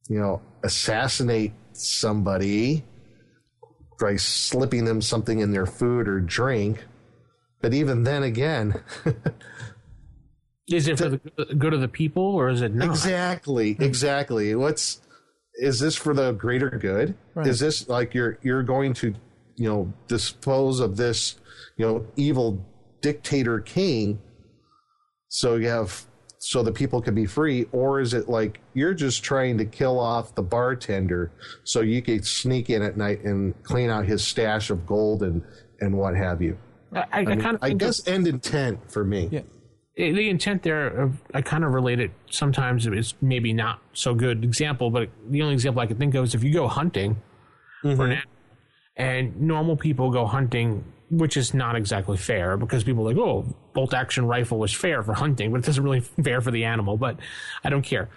you 0.09 0.19
know, 0.19 0.41
assassinate 0.63 1.53
somebody 1.73 2.83
by 3.99 4.17
slipping 4.17 4.85
them 4.85 5.01
something 5.01 5.39
in 5.39 5.51
their 5.51 5.65
food 5.65 6.07
or 6.07 6.19
drink, 6.19 6.85
but 7.61 7.73
even 7.73 8.03
then 8.03 8.23
again, 8.23 8.75
Is 10.67 10.87
it 10.87 10.97
for 10.97 11.09
the 11.09 11.55
good 11.57 11.75
of 11.75 11.81
the 11.81 11.87
people 11.87 12.23
or 12.23 12.49
is 12.49 12.63
it 12.63 12.73
not? 12.73 12.87
exactly, 12.87 13.77
exactly. 13.79 14.55
What's 14.55 14.99
is 15.57 15.79
this 15.79 15.95
for 15.95 16.13
the 16.13 16.31
greater 16.33 16.69
good? 16.69 17.15
Right. 17.33 17.47
Is 17.47 17.59
this 17.59 17.87
like 17.89 18.13
you're 18.13 18.37
you're 18.41 18.63
going 18.63 18.93
to, 18.95 19.13
you 19.55 19.69
know, 19.69 19.93
dispose 20.07 20.79
of 20.79 20.97
this, 20.97 21.35
you 21.77 21.85
know, 21.85 22.05
evil 22.15 22.65
dictator 23.01 23.59
king 23.59 24.19
so 25.27 25.57
you 25.57 25.67
have 25.67 26.05
so 26.39 26.63
the 26.63 26.71
people 26.71 27.01
can 27.01 27.13
be 27.13 27.25
free 27.25 27.67
or 27.71 27.99
is 27.99 28.15
it 28.15 28.27
like 28.27 28.61
you're 28.73 28.95
just 28.95 29.23
trying 29.23 29.57
to 29.59 29.65
kill 29.65 29.99
off 29.99 30.33
the 30.33 30.41
bartender 30.41 31.31
so 31.63 31.81
you 31.81 32.01
can 32.01 32.23
sneak 32.23 32.69
in 32.69 32.81
at 32.81 32.97
night 32.97 33.23
and 33.23 33.53
clean 33.63 33.91
out 33.91 34.05
his 34.05 34.25
stash 34.25 34.69
of 34.69 34.87
gold 34.87 35.21
and 35.21 35.43
and 35.81 35.95
what 35.95 36.15
have 36.15 36.41
you 36.41 36.57
I, 36.93 36.99
I, 36.99 37.05
i, 37.11 37.25
mean, 37.25 37.41
kind 37.41 37.55
of 37.57 37.63
I 37.63 37.73
guess 37.73 38.07
end 38.07 38.27
intent 38.27 38.91
for 38.91 39.03
me 39.03 39.29
Yeah. 39.31 39.41
The 39.97 40.29
intent 40.29 40.63
there 40.63 41.09
i 41.33 41.41
kind 41.41 41.63
of 41.63 41.73
relate 41.73 41.99
it 42.01 42.11
sometimes 42.29 42.85
it's 42.85 43.13
maybe 43.21 43.53
not 43.53 43.79
so 43.93 44.13
good 44.13 44.43
example 44.43 44.89
but 44.89 45.09
the 45.29 45.41
only 45.41 45.53
example 45.53 45.81
i 45.81 45.85
can 45.85 45.97
think 45.97 46.13
of 46.15 46.25
is 46.25 46.35
if 46.35 46.43
you 46.43 46.51
go 46.53 46.67
hunting 46.67 47.15
for 47.81 47.89
an 48.05 48.11
animal 48.11 48.21
and 48.97 49.39
normal 49.41 49.77
people 49.77 50.09
go 50.11 50.25
hunting 50.25 50.83
which 51.11 51.37
is 51.37 51.53
not 51.53 51.75
exactly 51.77 52.17
fair 52.17 52.57
because 52.57 52.83
people 52.83 53.07
are 53.07 53.13
like 53.13 53.17
oh 53.17 53.45
bolt 53.73 53.93
action 53.93 54.25
rifle 54.25 54.57
was 54.59 54.73
fair 54.73 55.01
for 55.03 55.13
hunting 55.13 55.51
but 55.51 55.59
it 55.59 55.65
doesn't 55.65 55.83
really 55.83 55.99
fair 56.23 56.41
for 56.41 56.51
the 56.51 56.65
animal 56.65 56.97
but 56.97 57.17
i 57.63 57.69
don't 57.69 57.83
care 57.83 58.09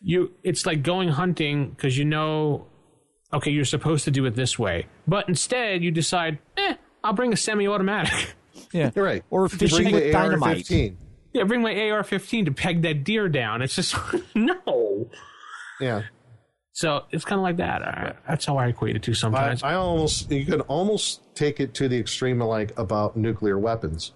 you 0.00 0.30
it's 0.44 0.66
like 0.66 0.82
going 0.84 1.08
hunting 1.08 1.70
because 1.70 1.96
you 1.98 2.04
know 2.04 2.64
okay 3.32 3.50
you're 3.50 3.64
supposed 3.64 4.04
to 4.04 4.10
do 4.12 4.24
it 4.26 4.34
this 4.36 4.56
way 4.58 4.86
but 5.08 5.28
instead 5.28 5.82
you 5.82 5.90
decide 5.90 6.38
eh 6.58 6.74
i'll 7.02 7.12
bring 7.12 7.32
a 7.32 7.36
semi-automatic 7.36 8.34
Yeah. 8.72 8.90
You're 8.94 9.04
right 9.04 9.24
Or 9.30 9.48
fishing 9.48 9.90
with 9.92 10.12
dynamite. 10.12 10.58
AR-15. 10.70 10.96
Yeah, 11.34 11.42
bring 11.44 11.62
my 11.62 11.74
AR-15 11.90 12.44
to 12.46 12.52
peg 12.52 12.82
that 12.82 13.02
deer 13.02 13.28
down. 13.28 13.60
It's 13.60 13.74
just 13.74 13.96
no. 14.34 15.10
yeah 15.80 16.02
So 16.72 17.02
it's 17.10 17.24
kind 17.24 17.40
of 17.40 17.42
like 17.42 17.56
that. 17.56 17.82
I, 17.82 18.14
that's 18.26 18.46
how 18.46 18.56
I 18.56 18.68
equate 18.68 18.94
it 18.96 19.02
to 19.02 19.14
sometimes. 19.14 19.62
I 19.62 19.74
almost 19.74 20.30
you 20.30 20.46
could 20.46 20.60
almost 20.62 21.20
take 21.34 21.58
it 21.58 21.74
to 21.74 21.88
the 21.88 21.98
extreme 21.98 22.40
of 22.40 22.48
like 22.48 22.78
about 22.78 23.16
nuclear 23.16 23.58
weapons. 23.58 24.12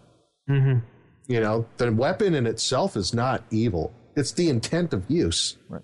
Mm-hmm. 0.49 0.79
You 1.27 1.41
know, 1.41 1.67
the 1.77 1.93
weapon 1.93 2.35
in 2.35 2.47
itself 2.47 2.97
is 2.97 3.13
not 3.13 3.43
evil; 3.51 3.93
it's 4.17 4.33
the 4.33 4.49
intent 4.49 4.95
of 4.95 5.05
use. 5.11 5.59
Right. 5.69 5.83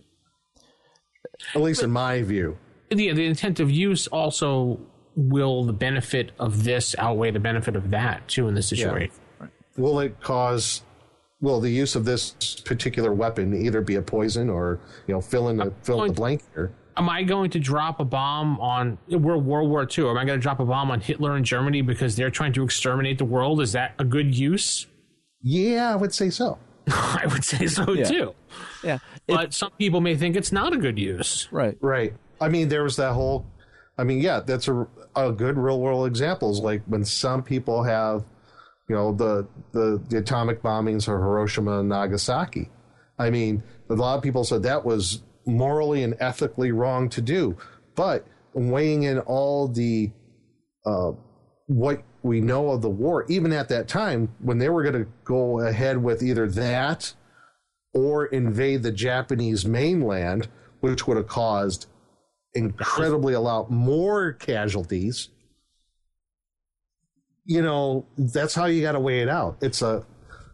At 1.54 1.60
least 1.60 1.82
in 1.82 1.90
my 1.90 2.22
view. 2.22 2.56
Yeah, 2.90 3.12
the 3.12 3.26
intent 3.26 3.58
of 3.60 3.70
use 3.70 4.06
also 4.06 4.78
will 5.16 5.64
the 5.64 5.72
benefit 5.72 6.32
of 6.38 6.64
this 6.64 6.94
outweigh 6.98 7.30
the 7.32 7.40
benefit 7.40 7.76
of 7.76 7.90
that 7.90 8.26
too 8.28 8.48
in 8.48 8.54
this 8.54 8.68
situation. 8.68 9.12
Will 9.76 9.98
it 10.00 10.20
cause? 10.20 10.82
Will 11.40 11.60
the 11.60 11.70
use 11.70 11.94
of 11.96 12.04
this 12.04 12.30
particular 12.64 13.12
weapon 13.12 13.54
either 13.54 13.80
be 13.80 13.96
a 13.96 14.02
poison 14.02 14.48
or 14.48 14.80
you 15.06 15.14
know 15.14 15.20
fill 15.20 15.48
in 15.48 15.56
the 15.56 15.72
fill 15.82 16.02
in 16.02 16.08
the 16.08 16.14
blank 16.14 16.42
here? 16.54 16.72
Am 16.96 17.08
I 17.08 17.24
going 17.24 17.50
to 17.50 17.58
drop 17.58 17.98
a 17.98 18.04
bomb 18.04 18.58
on 18.60 18.98
we're 19.08 19.36
World 19.36 19.68
War 19.68 19.82
II? 19.86 20.08
Am 20.10 20.16
I 20.16 20.24
going 20.24 20.38
to 20.38 20.42
drop 20.42 20.60
a 20.60 20.64
bomb 20.64 20.90
on 20.92 21.00
Hitler 21.00 21.34
and 21.36 21.44
Germany 21.44 21.82
because 21.82 22.14
they're 22.14 22.30
trying 22.30 22.52
to 22.52 22.62
exterminate 22.62 23.18
the 23.18 23.24
world? 23.24 23.60
Is 23.60 23.72
that 23.72 23.94
a 23.98 24.04
good 24.04 24.34
use? 24.34 24.86
Yeah, 25.42 25.92
I 25.92 25.96
would 25.96 26.14
say 26.14 26.30
so. 26.30 26.56
I 26.88 27.26
would 27.30 27.44
say 27.44 27.66
so 27.66 27.92
Yeah. 27.92 28.04
too. 28.04 28.34
Yeah. 28.84 28.98
It- 29.26 29.34
But 29.34 29.52
some 29.54 29.72
people 29.76 30.00
may 30.00 30.16
think 30.16 30.36
it's 30.36 30.52
not 30.52 30.72
a 30.72 30.76
good 30.76 30.98
use. 30.98 31.48
right. 31.50 31.76
Right. 31.80 32.14
I 32.40 32.48
mean, 32.48 32.68
there 32.68 32.84
was 32.84 32.96
that 32.96 33.12
whole. 33.12 33.44
I 33.98 34.04
mean, 34.04 34.20
yeah, 34.20 34.40
that's 34.40 34.68
a 34.68 34.86
a 35.16 35.30
good 35.32 35.56
real 35.58 35.80
world 35.80 36.06
examples. 36.06 36.60
Like 36.60 36.82
when 36.86 37.04
some 37.04 37.42
people 37.42 37.82
have, 37.84 38.24
you 38.88 38.94
know, 38.94 39.12
the 39.12 39.46
the 39.72 40.02
the 40.08 40.18
atomic 40.18 40.62
bombings 40.62 41.08
of 41.08 41.20
Hiroshima 41.20 41.80
and 41.80 41.88
Nagasaki. 41.88 42.70
I 43.18 43.30
mean, 43.30 43.62
a 43.88 43.94
lot 43.94 44.16
of 44.16 44.22
people 44.22 44.44
said 44.44 44.62
that 44.64 44.84
was 44.84 45.22
morally 45.46 46.02
and 46.02 46.14
ethically 46.20 46.72
wrong 46.72 47.08
to 47.10 47.20
do, 47.20 47.56
but 47.94 48.26
weighing 48.52 49.04
in 49.04 49.18
all 49.20 49.68
the 49.68 50.10
uh, 50.84 51.12
what 51.66 52.02
we 52.22 52.40
know 52.40 52.70
of 52.70 52.82
the 52.82 52.90
war, 52.90 53.24
even 53.28 53.52
at 53.52 53.68
that 53.68 53.88
time 53.88 54.34
when 54.40 54.58
they 54.58 54.68
were 54.68 54.82
going 54.82 55.04
to 55.04 55.10
go 55.24 55.60
ahead 55.60 56.02
with 56.02 56.22
either 56.22 56.48
that 56.48 57.12
or 57.92 58.26
invade 58.26 58.82
the 58.82 58.90
Japanese 58.90 59.64
mainland, 59.64 60.48
which 60.80 61.06
would 61.06 61.16
have 61.16 61.28
caused 61.28 61.86
incredibly 62.54 63.34
a 63.34 63.40
lot 63.40 63.70
more 63.70 64.32
casualties. 64.32 65.28
You 67.46 67.62
know, 67.62 68.06
that's 68.16 68.54
how 68.54 68.66
you 68.66 68.82
got 68.82 68.92
to 68.92 69.00
weigh 69.00 69.20
it 69.20 69.28
out. 69.28 69.58
It's 69.60 69.82
a, 69.82 70.04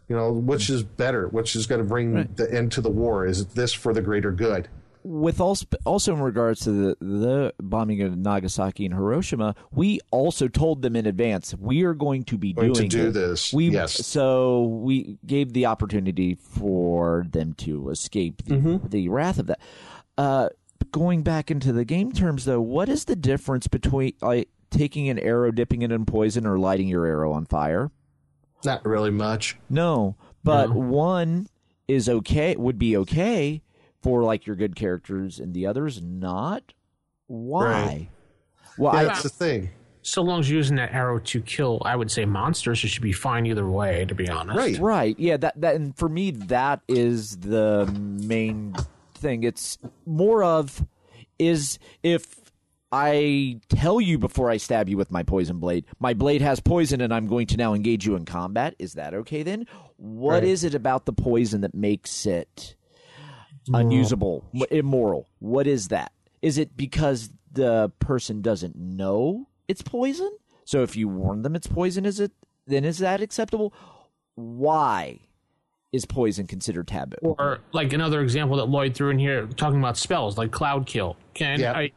you 0.09 0.15
know, 0.15 0.31
which 0.31 0.69
is 0.69 0.83
better? 0.83 1.27
Which 1.29 1.55
is 1.55 1.65
going 1.67 1.79
to 1.81 1.87
bring 1.87 2.13
Right. 2.13 2.35
the 2.37 2.53
end 2.53 2.71
to 2.73 2.81
the 2.81 2.89
war? 2.91 3.25
Is 3.25 3.45
this 3.47 3.71
for 3.73 3.93
the 3.93 4.01
greater 4.01 4.31
good? 4.31 4.67
with 5.03 5.41
also 5.41 5.65
also 5.83 6.13
in 6.13 6.21
regards 6.21 6.59
to 6.59 6.69
the 6.71 6.95
the 7.03 7.51
bombing 7.59 8.03
of 8.03 8.15
Nagasaki 8.15 8.85
and 8.85 8.93
Hiroshima, 8.93 9.55
we 9.71 9.99
also 10.11 10.47
told 10.47 10.83
them 10.83 10.95
in 10.95 11.07
advance 11.07 11.55
we 11.57 11.81
are 11.81 11.95
going 11.95 12.23
to 12.25 12.37
be 12.37 12.53
Going 12.53 12.71
to 12.75 12.79
doing 12.87 12.89
do 12.89 13.07
it. 13.07 13.13
this, 13.13 13.51
We 13.51 13.69
yes. 13.71 13.93
so 14.05 14.61
we 14.65 15.17
gave 15.25 15.53
the 15.53 15.65
opportunity 15.65 16.35
for 16.35 17.25
them 17.31 17.53
to 17.53 17.89
escape 17.89 18.43
the, 18.45 18.53
Mm-hmm. 18.57 18.87
the 18.89 19.09
wrath 19.09 19.39
of 19.39 19.47
that. 19.47 19.59
Uh, 20.19 20.49
going 20.91 21.23
back 21.23 21.49
into 21.49 21.73
the 21.73 21.83
game 21.83 22.11
terms, 22.11 22.45
though, 22.45 22.61
what 22.61 22.87
is 22.87 23.05
the 23.05 23.15
difference 23.15 23.65
between 23.67 24.13
like 24.21 24.49
taking 24.71 25.09
an 25.09 25.19
arrow, 25.19 25.51
dipping 25.51 25.83
it 25.83 25.91
in 25.91 26.05
poison, 26.05 26.47
or 26.47 26.57
lighting 26.57 26.87
your 26.87 27.05
arrow 27.05 27.31
on 27.31 27.45
fire? 27.45 27.91
Not 28.65 28.85
really 28.85 29.11
much. 29.11 29.57
No, 29.69 30.15
but 30.43 30.71
one 30.71 31.47
is 31.87 32.09
okay, 32.09 32.55
would 32.55 32.79
be 32.79 32.97
okay 32.97 33.61
for 34.01 34.23
like 34.23 34.47
your 34.47 34.55
good 34.55 34.75
characters, 34.75 35.39
and 35.39 35.53
the 35.53 35.67
others 35.67 36.01
not. 36.01 36.73
Why? 37.27 37.63
Right. 37.63 38.09
Well, 38.77 38.93
Yeah, 38.93 38.99
I, 38.99 39.03
that's 39.05 39.23
the 39.23 39.29
thing. 39.29 39.69
So 40.03 40.23
long 40.23 40.39
as 40.39 40.49
you're 40.49 40.57
using 40.57 40.77
that 40.77 40.91
arrow 40.93 41.19
to 41.19 41.41
kill, 41.41 41.81
I 41.85 41.95
would 41.95 42.09
say 42.09 42.25
monsters, 42.25 42.83
it 42.83 42.87
should 42.87 43.03
be 43.03 43.13
fine 43.13 43.45
either 43.45 43.69
way, 43.69 44.05
to 44.05 44.15
be 44.15 44.27
honest. 44.27 44.57
Right. 44.57 44.79
right, 44.79 45.15
yeah, 45.19 45.37
that 45.37 45.61
that, 45.61 45.75
and 45.75 45.95
for 45.95 46.09
me, 46.09 46.31
that 46.31 46.81
is 46.87 47.37
the 47.37 47.85
main 47.93 48.75
thing. 49.13 49.43
It's 49.43 49.77
more 50.05 50.43
of 50.43 50.83
is 51.37 51.77
if 52.01 52.40
I 52.91 53.59
tell 53.69 54.01
you 54.01 54.17
before 54.17 54.49
I 54.49 54.57
stab 54.57 54.89
you 54.89 54.97
with 54.97 55.11
my 55.11 55.23
poison 55.23 55.59
blade, 55.59 55.85
my 55.99 56.13
blade 56.13 56.41
has 56.41 56.59
poison, 56.59 56.99
and 57.01 57.13
I'm 57.13 57.27
going 57.27 57.47
to 57.47 57.57
now 57.57 57.73
engage 57.73 58.05
you 58.05 58.15
in 58.15 58.25
combat. 58.25 58.75
Is 58.79 58.93
that 58.95 59.13
okay 59.13 59.43
then? 59.43 59.65
What 59.97 60.43
is 60.43 60.63
Right. 60.63 60.73
it 60.73 60.75
about 60.75 61.05
the 61.05 61.13
poison 61.13 61.61
that 61.61 61.73
makes 61.73 62.25
it 62.25 62.75
unusable, 63.73 64.43
m- 64.53 64.63
immoral? 64.71 65.27
What 65.39 65.67
is 65.67 65.87
that? 65.89 66.11
Is 66.41 66.57
it 66.57 66.75
because 66.75 67.29
the 67.51 67.91
person 67.99 68.41
doesn't 68.41 68.75
know 68.75 69.47
it's 69.67 69.81
poison? 69.81 70.31
So 70.65 70.83
if 70.83 70.95
you 70.95 71.07
warn 71.07 71.41
them 71.43 71.55
it's 71.55 71.67
poison, 71.67 72.05
is 72.05 72.19
it 72.19 72.31
then 72.67 72.85
is 72.85 72.99
that 72.99 73.21
acceptable? 73.21 73.73
Why 74.35 75.19
is 75.91 76.05
poison 76.05 76.47
considered 76.47 76.87
taboo? 76.87 77.17
Or 77.21 77.59
like 77.73 77.91
another 77.93 78.21
example 78.21 78.57
that 78.57 78.65
Lloyd 78.65 78.95
threw 78.95 79.09
in 79.09 79.19
here, 79.19 79.45
talking 79.47 79.79
about 79.79 79.97
spells 79.97 80.37
like 80.37 80.51
Cloud 80.51 80.85
Kill. 80.85 81.17
Can 81.33 81.59
Yeah. 81.59 81.73
I, 81.73 81.91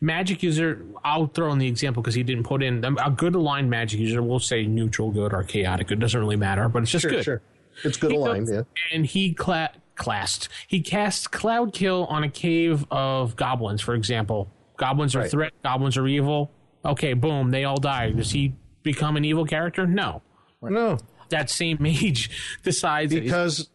magic 0.00 0.42
user? 0.42 0.84
I'll 1.04 1.26
throw 1.26 1.52
in 1.52 1.58
the 1.58 1.66
example 1.68 2.02
because 2.02 2.14
he 2.14 2.22
didn't 2.22 2.44
put 2.44 2.62
in 2.62 2.84
a 2.84 3.10
good 3.10 3.34
aligned 3.34 3.70
magic 3.70 4.00
user. 4.00 4.22
We'll 4.22 4.38
say 4.40 4.66
neutral 4.66 5.10
good 5.10 5.32
or 5.32 5.42
chaotic 5.44 5.88
good. 5.88 6.00
Doesn't 6.00 6.18
really 6.20 6.36
matter, 6.36 6.68
but 6.68 6.82
it's 6.82 6.92
just 6.92 7.02
Sure, 7.02 7.10
good. 7.10 7.24
sure. 7.24 7.42
It's 7.84 7.96
good 7.96 8.10
He 8.10 8.16
aligned, 8.16 8.46
goes- 8.46 8.54
yeah. 8.56 8.96
And 8.96 9.06
he 9.06 9.32
cla- 9.34 9.70
classed. 9.94 10.48
He 10.66 10.80
casts 10.80 11.26
Cloud 11.26 11.72
Kill 11.72 12.06
on 12.06 12.22
a 12.24 12.28
cave 12.28 12.84
of 12.90 13.36
goblins, 13.36 13.80
for 13.80 13.94
example. 13.94 14.50
Goblins 14.76 15.14
are 15.16 15.20
Right. 15.20 15.30
threat. 15.30 15.52
Goblins 15.62 15.96
are 15.96 16.06
evil. 16.06 16.50
Okay, 16.84 17.12
boom, 17.12 17.50
they 17.50 17.64
all 17.64 17.76
die. 17.78 18.10
Does 18.12 18.30
he 18.30 18.54
become 18.84 19.16
an 19.16 19.24
evil 19.24 19.44
character? 19.44 19.86
No. 19.86 20.22
No, 20.62 20.98
That 21.30 21.50
same 21.50 21.76
mage 21.80 22.30
decides 22.64 23.12
because 23.14 23.68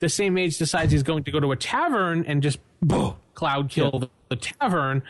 the 0.00 0.08
same 0.08 0.34
mage 0.34 0.58
decides 0.58 0.92
he's 0.92 1.02
going 1.02 1.24
to 1.24 1.30
go 1.32 1.40
to 1.40 1.50
a 1.52 1.56
tavern 1.56 2.24
and 2.26 2.42
just 2.42 2.58
boom, 2.80 3.14
cloud 3.34 3.70
kill 3.70 3.98
the, 4.00 4.10
the 4.32 4.36
tavern. 4.36 5.02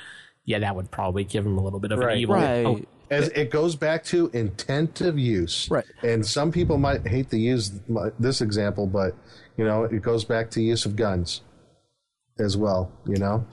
Yeah, 0.45 0.59
that 0.59 0.75
would 0.75 0.91
probably 0.91 1.25
give 1.25 1.47
him 1.47 1.57
a 1.57 1.63
little 1.63 1.79
bit 1.81 1.93
of 1.93 2.01
Right. 2.01 2.15
an 2.15 2.19
evil. 2.19 2.35
Right. 2.35 2.67
Oh, 2.67 2.81
as 3.11 3.29
it 3.29 3.51
goes 3.51 3.77
back 3.77 4.03
to 4.05 4.31
intent 4.33 5.01
of 5.03 5.19
use. 5.19 5.71
Right. 5.71 5.85
And 6.03 6.25
some 6.27 6.51
people 6.51 6.79
might 6.79 7.07
hate 7.07 7.31
to 7.31 7.39
use 7.39 7.71
this 8.19 8.41
example, 8.41 8.87
but 8.87 9.15
you 9.57 9.65
know, 9.65 9.85
it 9.85 10.03
goes 10.03 10.25
back 10.25 10.51
to 10.53 10.63
use 10.63 10.87
of 10.87 10.97
guns 10.97 11.43
as 12.39 12.57
well. 12.57 12.91
You 13.07 13.17
know, 13.17 13.47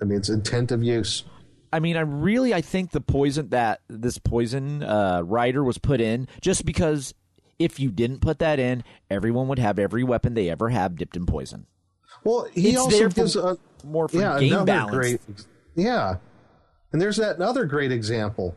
I 0.00 0.04
mean, 0.04 0.18
it's 0.18 0.28
intent 0.28 0.70
of 0.72 0.82
use. 0.82 1.24
I 1.72 1.80
mean, 1.80 1.96
I 1.96 2.00
really 2.02 2.54
I 2.54 2.60
think 2.60 2.90
the 2.92 3.00
poison 3.00 3.48
that 3.48 3.80
this 3.88 4.18
poison 4.18 4.82
uh, 4.82 5.22
rider 5.24 5.64
was 5.64 5.78
put 5.78 6.00
in 6.00 6.28
just 6.40 6.64
because 6.64 7.12
if 7.58 7.80
you 7.80 7.90
didn't 7.90 8.20
put 8.20 8.38
that 8.38 8.58
in, 8.58 8.84
everyone 9.10 9.48
would 9.48 9.58
have 9.58 9.78
every 9.78 10.04
weapon 10.04 10.34
they 10.34 10.48
ever 10.48 10.68
have 10.70 10.96
dipped 10.96 11.16
in 11.16 11.26
poison. 11.26 11.66
Well, 12.24 12.46
he 12.52 12.70
It's 12.70 12.78
also 12.78 12.98
there 12.98 13.10
for- 13.10 13.14
gives 13.16 13.36
a 13.36 13.58
more 13.84 14.08
for 14.08 14.20
yeah, 14.20 14.38
game 14.38 14.64
balance. 14.64 14.94
great, 14.94 15.20
yeah. 15.74 16.16
And 16.92 17.00
there's 17.00 17.16
that 17.16 17.36
another 17.36 17.64
great 17.64 17.90
example 17.90 18.54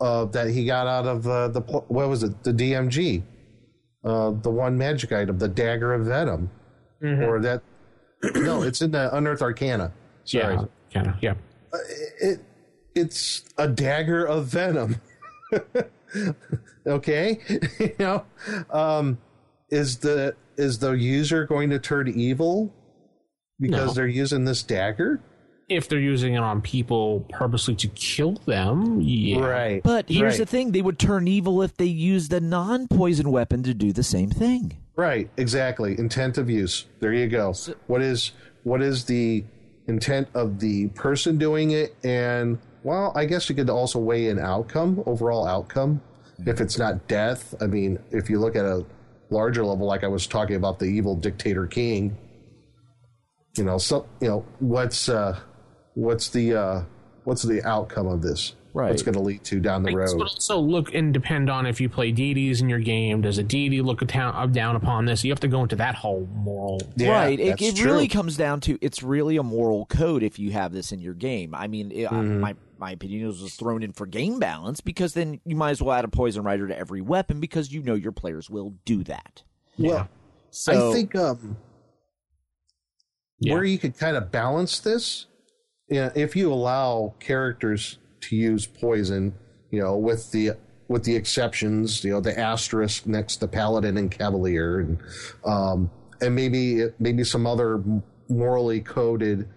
of 0.00 0.32
that 0.32 0.48
he 0.50 0.64
got 0.66 0.86
out 0.86 1.06
of 1.06 1.26
uh, 1.26 1.48
the 1.48 1.60
what 1.60 2.08
was 2.08 2.22
it 2.22 2.42
the 2.42 2.52
DMG, 2.52 3.22
uh, 4.04 4.30
the 4.32 4.50
one 4.50 4.76
magic 4.76 5.12
item, 5.12 5.38
the 5.38 5.48
dagger 5.48 5.92
of 5.94 6.06
venom, 6.06 6.50
Mm-hmm. 7.02 7.22
or 7.24 7.40
that 7.40 7.62
no, 8.34 8.62
it's 8.62 8.82
in 8.82 8.90
the 8.90 9.14
Unearthed 9.16 9.40
Arcana. 9.42 9.92
Sorry, 10.24 10.58
Yeah. 10.90 11.02
of. 11.02 11.14
Yeah. 11.22 11.34
it 12.20 12.40
it's 12.94 13.44
a 13.56 13.66
dagger 13.68 14.24
of 14.26 14.46
venom. 14.46 14.96
okay, 16.86 17.38
you 17.78 17.94
know, 17.98 18.24
um, 18.70 19.18
is 19.70 19.98
the 19.98 20.34
is 20.56 20.78
the 20.78 20.92
user 20.92 21.46
going 21.46 21.70
to 21.70 21.78
turn 21.78 22.08
evil 22.08 22.72
because 23.60 23.88
No. 23.88 23.92
they're 23.92 24.06
using 24.08 24.44
this 24.44 24.62
dagger? 24.62 25.20
If 25.68 25.88
they're 25.88 26.00
using 26.00 26.34
it 26.34 26.38
on 26.38 26.60
people 26.62 27.24
purposely 27.30 27.76
to 27.76 27.88
kill 27.88 28.32
them, 28.46 29.00
yeah. 29.00 29.38
Right. 29.38 29.82
But 29.84 30.08
here's 30.08 30.32
right, 30.32 30.38
the 30.38 30.46
thing: 30.46 30.72
they 30.72 30.82
would 30.82 30.98
turn 30.98 31.28
evil 31.28 31.62
if 31.62 31.76
they 31.76 31.84
used 31.84 32.32
a 32.32 32.40
non-poison 32.40 33.30
weapon 33.30 33.62
to 33.62 33.72
do 33.74 33.92
the 33.92 34.02
same 34.02 34.30
thing. 34.30 34.76
Right, 34.96 35.30
exactly. 35.36 35.96
Intent 35.98 36.38
of 36.38 36.50
use. 36.50 36.86
There 36.98 37.12
you 37.12 37.28
go. 37.28 37.54
what 37.86 38.02
is 38.02 38.32
what 38.64 38.82
is 38.82 39.04
the 39.04 39.44
intent 39.86 40.28
of 40.34 40.58
the 40.60 40.88
person 40.88 41.38
doing 41.38 41.70
it 41.70 41.96
and 42.04 42.58
well, 42.82 43.12
I 43.14 43.24
guess 43.26 43.48
you 43.48 43.54
could 43.54 43.68
also 43.70 43.98
weigh 43.98 44.28
in 44.28 44.38
outcome, 44.38 45.02
overall 45.06 45.46
outcome. 45.46 46.00
If 46.46 46.60
it's 46.62 46.78
not 46.78 47.06
death, 47.08 47.54
I 47.60 47.66
mean, 47.66 47.98
if 48.10 48.30
you 48.30 48.40
look 48.40 48.56
at 48.56 48.64
a 48.64 48.84
larger 49.28 49.64
level 49.64 49.86
like 49.86 50.02
I 50.02 50.08
was 50.08 50.26
talking 50.26 50.56
about 50.56 50.78
the 50.78 50.86
evil 50.86 51.14
dictator 51.14 51.66
king, 51.66 52.16
you 53.56 53.64
know, 53.64 53.78
so 53.78 54.06
you 54.20 54.28
know, 54.28 54.44
what's 54.60 55.08
uh 55.08 55.38
what's 55.94 56.28
the 56.30 56.54
uh 56.54 56.82
what's 57.24 57.42
the 57.42 57.62
outcome 57.66 58.06
of 58.06 58.22
this? 58.22 58.54
Right. 58.72 58.90
What's 58.90 59.02
going 59.02 59.16
to 59.16 59.20
lead 59.20 59.42
to 59.46 59.58
down 59.58 59.82
the 59.82 59.88
This 59.90 59.96
road? 60.12 60.18
would 60.18 60.28
also 60.28 60.60
look 60.60 60.94
and 60.94 61.12
depend 61.12 61.50
on 61.50 61.66
if 61.66 61.80
you 61.80 61.88
play 61.88 62.12
deities 62.12 62.60
in 62.60 62.68
your 62.68 62.78
game. 62.78 63.20
Does 63.20 63.36
a 63.36 63.42
deity 63.42 63.82
look 63.82 64.06
down, 64.06 64.32
up, 64.32 64.52
down 64.52 64.76
upon 64.76 65.06
this? 65.06 65.24
You 65.24 65.32
have 65.32 65.40
to 65.40 65.48
go 65.48 65.64
into 65.64 65.74
that 65.74 65.96
whole 65.96 66.28
moral. 66.36 66.80
Yeah, 66.94 67.10
right. 67.10 67.40
It, 67.40 67.60
it 67.60 67.84
really 67.84 68.06
comes 68.06 68.36
down 68.36 68.60
to 68.60 68.78
it's 68.80 69.02
really 69.02 69.36
a 69.38 69.42
moral 69.42 69.86
code 69.86 70.22
if 70.22 70.38
you 70.38 70.52
have 70.52 70.70
this 70.72 70.92
in 70.92 71.00
your 71.00 71.14
game. 71.14 71.52
I 71.52 71.66
mean, 71.66 71.90
it, 71.90 72.08
Mm-hmm. 72.10 72.38
my 72.38 72.54
my 72.78 72.92
opinion 72.92 73.28
is 73.28 73.42
was 73.42 73.54
thrown 73.56 73.82
in 73.82 73.90
for 73.92 74.06
game 74.06 74.38
balance 74.38 74.80
because 74.80 75.14
then 75.14 75.40
you 75.44 75.56
might 75.56 75.70
as 75.70 75.82
well 75.82 75.96
add 75.96 76.04
a 76.04 76.08
poison 76.08 76.44
rider 76.44 76.68
to 76.68 76.78
every 76.78 77.00
weapon 77.00 77.40
because 77.40 77.72
you 77.72 77.82
know 77.82 77.94
your 77.94 78.12
players 78.12 78.48
will 78.48 78.74
do 78.84 79.02
that. 79.02 79.42
Well, 79.78 80.08
So 80.50 80.90
I 80.90 80.92
think 80.94 81.16
um 81.16 81.56
Yeah. 83.40 83.54
where 83.54 83.64
you 83.64 83.78
could 83.78 83.96
kind 83.96 84.16
of 84.16 84.30
balance 84.30 84.80
this 84.80 85.26
yeah, 85.88 86.10
if 86.14 86.36
you 86.36 86.52
allow 86.52 87.14
characters 87.18 87.98
to 88.22 88.36
use 88.36 88.66
poison 88.66 89.34
you 89.70 89.80
know 89.80 89.96
with 89.96 90.30
the 90.30 90.52
with 90.88 91.04
the 91.04 91.14
exceptions 91.14 92.04
you 92.04 92.10
know 92.10 92.20
the 92.20 92.38
asterisk 92.38 93.06
next 93.06 93.36
to 93.36 93.48
paladin 93.48 93.96
and 93.96 94.10
cavalier 94.10 94.80
and 94.80 94.98
um 95.44 95.90
and 96.20 96.34
maybe 96.34 96.86
maybe 96.98 97.24
some 97.24 97.46
other 97.46 97.82
morally 98.28 98.80
coded 98.80 99.48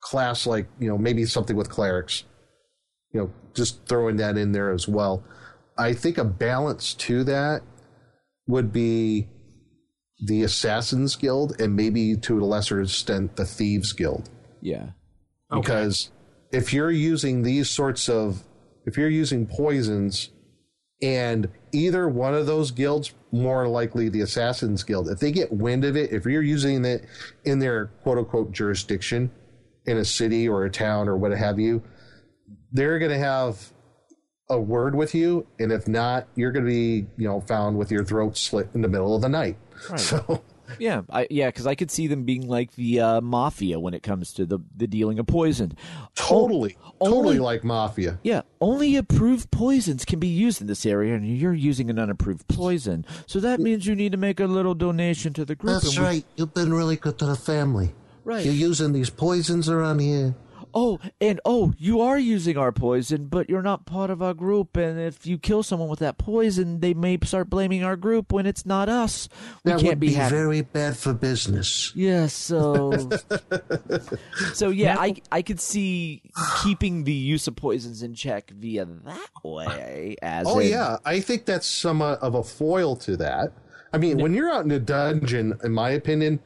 class 0.00 0.46
like 0.46 0.66
you 0.78 0.88
know 0.88 0.96
maybe 0.96 1.24
something 1.24 1.56
with 1.56 1.68
clerics 1.68 2.24
you 3.12 3.20
know 3.20 3.30
just 3.54 3.84
throwing 3.86 4.16
that 4.16 4.38
in 4.38 4.52
there 4.52 4.72
as 4.72 4.88
well 4.88 5.22
i 5.76 5.92
think 5.92 6.18
a 6.18 6.24
balance 6.24 6.94
to 6.94 7.24
that 7.24 7.62
would 8.46 8.72
be 8.72 9.28
the 10.20 10.42
Assassins 10.42 11.16
Guild 11.16 11.60
and 11.60 11.76
maybe 11.76 12.16
to 12.16 12.42
a 12.42 12.44
lesser 12.44 12.80
extent 12.80 13.36
the 13.36 13.44
Thieves 13.44 13.92
Guild. 13.92 14.28
yeah, 14.60 14.90
Because 15.50 16.10
if 16.52 16.72
you're 16.72 16.90
using 16.90 17.42
these 17.42 17.70
sorts 17.70 18.08
of, 18.08 18.42
if 18.86 18.96
you're 18.96 19.08
using 19.08 19.46
poisons 19.46 20.30
and 21.00 21.48
either 21.72 22.08
one 22.08 22.34
of 22.34 22.46
those 22.46 22.70
guilds, 22.70 23.14
more 23.30 23.68
likely 23.68 24.08
the 24.08 24.22
Assassins 24.22 24.82
Guild, 24.82 25.08
if 25.08 25.20
they 25.20 25.30
get 25.30 25.52
wind 25.52 25.84
of 25.84 25.96
it, 25.96 26.12
if 26.12 26.24
you're 26.24 26.42
using 26.42 26.84
it 26.84 27.04
in 27.44 27.58
their 27.58 27.86
quote 28.02 28.18
unquote 28.18 28.52
jurisdiction 28.52 29.30
in 29.86 29.98
a 29.98 30.04
city 30.04 30.48
or 30.48 30.64
a 30.64 30.70
town 30.70 31.08
or 31.08 31.16
what 31.16 31.30
have 31.32 31.58
you, 31.58 31.82
they're 32.72 32.98
going 32.98 33.10
to 33.10 33.18
have 33.18 33.72
a 34.50 34.58
word 34.60 34.94
with 34.94 35.14
you. 35.14 35.46
And 35.58 35.70
if 35.72 35.86
not, 35.88 36.26
you're 36.34 36.52
going 36.52 36.64
to 36.64 36.70
be, 36.70 37.06
you 37.16 37.28
know, 37.28 37.40
found 37.40 37.76
with 37.78 37.90
your 37.90 38.04
throat 38.04 38.36
slit 38.36 38.68
in 38.74 38.82
the 38.82 38.88
middle 38.88 39.14
of 39.14 39.22
the 39.22 39.28
night. 39.28 39.56
So, 39.96 40.42
yeah, 40.78 41.02
I, 41.08 41.26
yeah. 41.30 41.46
Because 41.46 41.66
I 41.66 41.74
could 41.74 41.90
see 41.90 42.08
them 42.08 42.24
being 42.24 42.46
like 42.48 42.72
the 42.74 43.00
uh, 43.00 43.20
mafia 43.20 43.78
when 43.78 43.94
it 43.94 44.02
comes 44.02 44.32
to 44.34 44.44
the 44.44 44.58
the 44.76 44.86
dealing 44.86 45.18
of 45.18 45.26
poison. 45.26 45.72
totally, 46.14 46.76
only- 47.00 47.14
totally 47.16 47.38
like 47.38 47.62
Mafia. 47.64 48.18
Yeah, 48.22 48.42
only 48.60 48.96
approved 48.96 49.50
poisons 49.50 50.04
can 50.04 50.18
be 50.18 50.28
used 50.28 50.60
in 50.60 50.66
this 50.66 50.84
area, 50.84 51.14
and 51.14 51.26
you're 51.38 51.54
using 51.54 51.90
an 51.90 51.98
unapproved 51.98 52.48
poison. 52.48 53.06
So 53.26 53.38
that 53.40 53.60
means 53.60 53.86
you 53.86 53.94
need 53.94 54.12
to 54.12 54.18
make 54.18 54.40
a 54.40 54.46
little 54.46 54.74
donation 54.74 55.32
to 55.34 55.44
the 55.44 55.54
group. 55.54 55.80
That's 55.82 55.96
we- 55.98 56.24
You've 56.36 56.54
been 56.54 56.72
really 56.74 56.96
good 56.96 57.18
to 57.18 57.26
the 57.26 57.36
family. 57.36 57.94
Right. 58.24 58.44
You're 58.44 58.52
using 58.52 58.92
these 58.92 59.08
poisons 59.10 59.68
around 59.70 60.00
here. 60.00 60.34
Oh, 60.74 60.98
and 61.20 61.40
oh, 61.44 61.72
you 61.78 62.00
are 62.00 62.18
using 62.18 62.56
our 62.56 62.72
poison, 62.72 63.26
but 63.26 63.48
you're 63.48 63.62
not 63.62 63.86
part 63.86 64.10
of 64.10 64.22
our 64.22 64.34
group. 64.34 64.76
And 64.76 64.98
if 64.98 65.26
you 65.26 65.38
kill 65.38 65.62
someone 65.62 65.88
with 65.88 65.98
that 66.00 66.18
poison, 66.18 66.80
they 66.80 66.94
may 66.94 67.18
start 67.24 67.50
blaming 67.50 67.82
our 67.84 67.96
group 67.96 68.32
when 68.32 68.46
it's 68.46 68.64
not 68.66 68.88
us. 68.88 69.28
We 69.64 69.72
That 69.72 69.78
can't 69.80 69.88
would 69.92 70.00
be, 70.00 70.08
be 70.08 70.14
very 70.14 70.62
bad 70.62 70.96
for 70.96 71.12
business. 71.12 71.92
Yeah, 71.94 72.26
so 72.26 73.08
so 74.54 74.70
yeah, 74.70 74.96
I 74.98 75.16
I 75.30 75.42
could 75.42 75.60
see 75.60 76.22
keeping 76.62 77.04
the 77.04 77.12
use 77.12 77.46
of 77.48 77.56
poisons 77.56 78.02
in 78.02 78.14
check 78.14 78.50
via 78.50 78.84
that 78.84 79.30
way. 79.44 80.16
As 80.22 80.46
Oh 80.48 80.58
in- 80.58 80.68
yeah, 80.70 80.96
I 81.04 81.20
think 81.20 81.44
that's 81.44 81.66
somewhat 81.66 82.20
of 82.20 82.34
a 82.34 82.42
foil 82.42 82.96
to 82.96 83.16
that. 83.18 83.52
I 83.92 83.96
mean, 83.98 84.18
when 84.18 84.34
you're 84.34 84.50
out 84.50 84.64
in 84.66 84.70
a 84.70 84.78
dungeon, 84.78 85.58
in 85.64 85.72
my 85.72 85.90
opinion, 85.90 86.40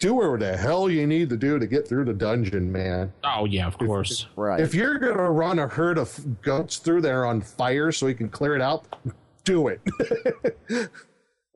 do 0.00 0.14
whatever 0.14 0.38
the 0.38 0.56
hell 0.56 0.90
you 0.90 1.06
need 1.06 1.28
to 1.28 1.36
do 1.36 1.58
to 1.58 1.66
get 1.66 1.86
through 1.86 2.06
the 2.06 2.12
dungeon, 2.14 2.72
man. 2.72 3.12
Oh 3.22 3.44
yeah, 3.44 3.66
of 3.66 3.78
course. 3.78 4.26
right. 4.34 4.58
If 4.58 4.74
you're 4.74 4.98
gonna 4.98 5.30
run 5.30 5.58
a 5.58 5.68
herd 5.68 5.98
of 5.98 6.42
goats 6.42 6.78
through 6.78 7.02
there 7.02 7.26
on 7.26 7.40
fire 7.42 7.92
so 7.92 8.06
you 8.06 8.14
can 8.14 8.28
clear 8.30 8.56
it 8.56 8.62
out, 8.62 8.86
do 9.44 9.68
it. 9.68 9.80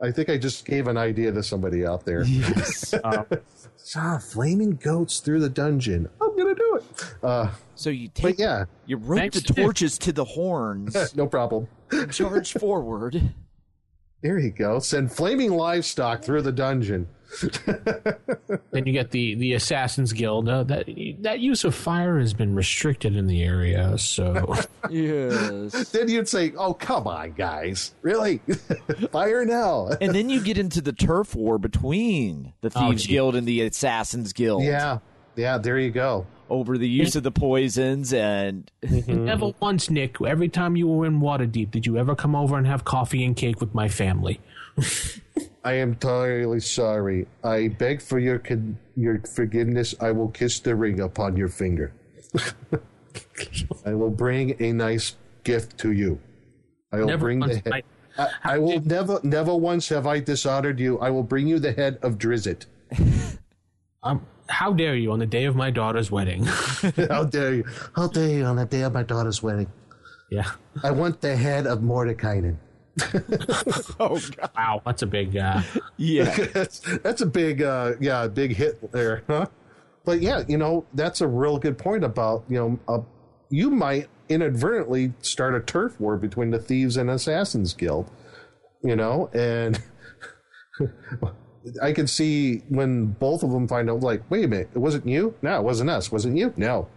I 0.02 0.10
think 0.10 0.28
I 0.28 0.36
just 0.36 0.66
gave 0.66 0.86
an 0.86 0.98
idea 0.98 1.32
to 1.32 1.42
somebody 1.42 1.86
out 1.86 2.04
there. 2.04 2.22
Yes. 2.22 2.94
Ah, 3.96 4.16
flaming 4.18 4.76
goats 4.76 5.20
through 5.20 5.40
the 5.40 5.50
dungeon. 5.50 6.08
I'm 6.18 6.34
gonna 6.38 6.54
do 6.54 6.76
it. 6.76 7.14
Uh, 7.22 7.50
so 7.74 7.90
you 7.90 8.08
take 8.08 8.38
yeah, 8.38 8.64
you 8.86 8.96
rope 8.96 9.32
the 9.32 9.42
torches 9.42 9.98
to 9.98 10.12
the 10.12 10.24
horns, 10.24 11.14
no 11.14 11.26
problem. 11.26 11.68
charge 12.10 12.54
forward. 12.54 13.34
There 14.22 14.38
you 14.38 14.50
go. 14.52 14.78
Send 14.78 15.12
flaming 15.12 15.50
livestock 15.52 16.24
through 16.24 16.42
the 16.42 16.50
dungeon. 16.50 17.08
Then 18.70 18.86
you 18.86 18.92
get 18.92 19.10
the 19.12 19.34
the 19.36 19.54
Assassins 19.54 20.12
Guild. 20.12 20.48
Uh, 20.48 20.64
that 20.64 20.86
that 21.20 21.40
use 21.40 21.64
of 21.64 21.74
fire 21.74 22.18
has 22.18 22.34
been 22.34 22.54
restricted 22.54 23.16
in 23.16 23.26
the 23.26 23.42
area, 23.42 23.96
so 23.98 24.54
Yes. 24.90 25.90
Then 25.90 26.08
you'd 26.08 26.28
say, 26.28 26.52
"Oh, 26.56 26.74
come 26.74 27.06
on, 27.06 27.32
guys! 27.32 27.94
Really? 28.02 28.38
Fire 29.12 29.44
now!" 29.44 29.88
And 30.00 30.14
then 30.14 30.28
you 30.30 30.42
get 30.42 30.58
into 30.58 30.80
the 30.80 30.92
turf 30.92 31.34
war 31.34 31.58
between 31.58 32.52
the 32.60 32.70
Oh, 32.74 32.90
Thieves 32.90 33.04
gee. 33.04 33.12
Guild 33.12 33.36
and 33.36 33.46
the 33.46 33.62
Assassins 33.62 34.32
Guild 34.32 34.64
yeah, 34.64 34.98
yeah. 35.36 35.58
There 35.58 35.78
you 35.78 35.90
go. 35.90 36.26
over 36.50 36.76
the 36.76 36.88
use 36.88 37.16
of 37.16 37.22
the 37.22 37.30
poisons 37.32 38.12
and 38.12 38.70
never 39.06 39.52
once, 39.60 39.88
Nick. 39.90 40.20
Every 40.20 40.48
time 40.48 40.76
you 40.76 40.88
were 40.88 41.06
in 41.06 41.20
Waterdeep, 41.20 41.70
did 41.70 41.86
you 41.86 41.96
ever 41.96 42.14
come 42.14 42.34
over 42.34 42.56
and 42.58 42.66
have 42.66 42.84
coffee 42.84 43.24
and 43.24 43.36
cake 43.36 43.60
with 43.60 43.72
my 43.74 43.88
family? 43.88 44.40
I 45.64 45.74
am 45.74 45.90
entirely 45.92 46.60
sorry. 46.60 47.26
I 47.42 47.68
beg 47.68 48.02
for 48.02 48.18
your 48.18 48.38
con- 48.38 48.78
your 48.96 49.20
forgiveness. 49.22 49.94
I 50.00 50.12
will 50.12 50.28
kiss 50.28 50.60
the 50.60 50.74
ring 50.76 51.00
upon 51.00 51.36
your 51.36 51.48
finger. 51.48 51.92
I 53.86 53.94
will 53.94 54.10
bring 54.10 54.56
a 54.62 54.72
nice 54.72 55.16
gift 55.42 55.78
to 55.78 55.92
you. 55.92 56.20
I 56.92 57.00
will 57.00 57.06
Never 57.06 57.26
bring 57.26 57.40
the 57.40 57.54
head. 57.56 57.72
I- 57.72 57.82
I, 58.16 58.28
I 58.44 58.58
will 58.58 58.80
never, 58.80 59.18
never 59.24 59.56
once 59.56 59.88
have 59.88 60.06
I 60.06 60.20
dishonored 60.20 60.78
you. 60.78 61.00
I 61.00 61.10
will 61.10 61.24
bring 61.24 61.48
you 61.48 61.58
the 61.58 61.72
head 61.72 61.98
of 62.00 62.16
Drizzt. 62.16 62.66
um, 64.04 64.24
how 64.48 64.72
dare 64.72 64.94
you 64.94 65.10
on 65.10 65.18
the 65.18 65.26
day 65.26 65.46
of 65.46 65.56
my 65.56 65.70
daughter's 65.72 66.12
wedding? 66.12 66.44
How 67.10 67.24
dare 67.24 67.54
you? 67.54 67.64
How 67.96 68.06
dare 68.06 68.28
you 68.28 68.44
on 68.44 68.54
the 68.54 68.66
day 68.66 68.82
of 68.82 68.92
my 68.92 69.02
daughter's 69.02 69.42
wedding? 69.42 69.66
yeah. 70.30 70.48
I 70.84 70.92
want 70.92 71.22
the 71.22 71.34
head 71.34 71.66
of 71.66 71.82
Mordenkainen. 72.98 74.50
Wow, 74.56 74.82
that's 74.84 75.02
a 75.02 75.06
big. 75.06 75.36
Uh, 75.36 75.62
yeah. 75.96 76.34
that's, 76.52 76.80
that's 76.98 77.20
a 77.20 77.26
big, 77.26 77.62
uh, 77.62 77.94
yeah, 78.00 78.26
big 78.28 78.54
hit 78.54 78.92
there, 78.92 79.24
huh? 79.26 79.46
But 80.04 80.20
yeah, 80.20 80.44
you 80.46 80.58
know, 80.58 80.84
that's 80.94 81.20
a 81.20 81.26
real 81.26 81.58
good 81.58 81.78
point 81.78 82.04
about, 82.04 82.44
you 82.48 82.58
know, 82.58 82.78
uh, 82.88 83.02
you 83.50 83.70
might 83.70 84.08
inadvertently 84.28 85.12
start 85.22 85.54
a 85.54 85.60
turf 85.60 85.98
war 86.00 86.16
between 86.16 86.50
the 86.50 86.58
Thieves 86.58 86.96
and 86.96 87.10
Assassins 87.10 87.74
Guild, 87.74 88.10
you 88.82 88.96
know, 88.96 89.30
and 89.32 89.82
I 91.82 91.92
can 91.92 92.06
see 92.06 92.58
when 92.68 93.06
both 93.06 93.42
of 93.42 93.50
them 93.50 93.66
find 93.66 93.88
out, 93.88 94.00
like, 94.00 94.22
wait 94.30 94.44
a 94.44 94.48
minute, 94.48 94.70
it 94.74 94.78
wasn't 94.78 95.06
you? 95.08 95.34
No, 95.42 95.58
it 95.58 95.62
wasn't 95.62 95.90
us. 95.90 96.12
Wasn't 96.12 96.36
you? 96.36 96.52
No. 96.56 96.88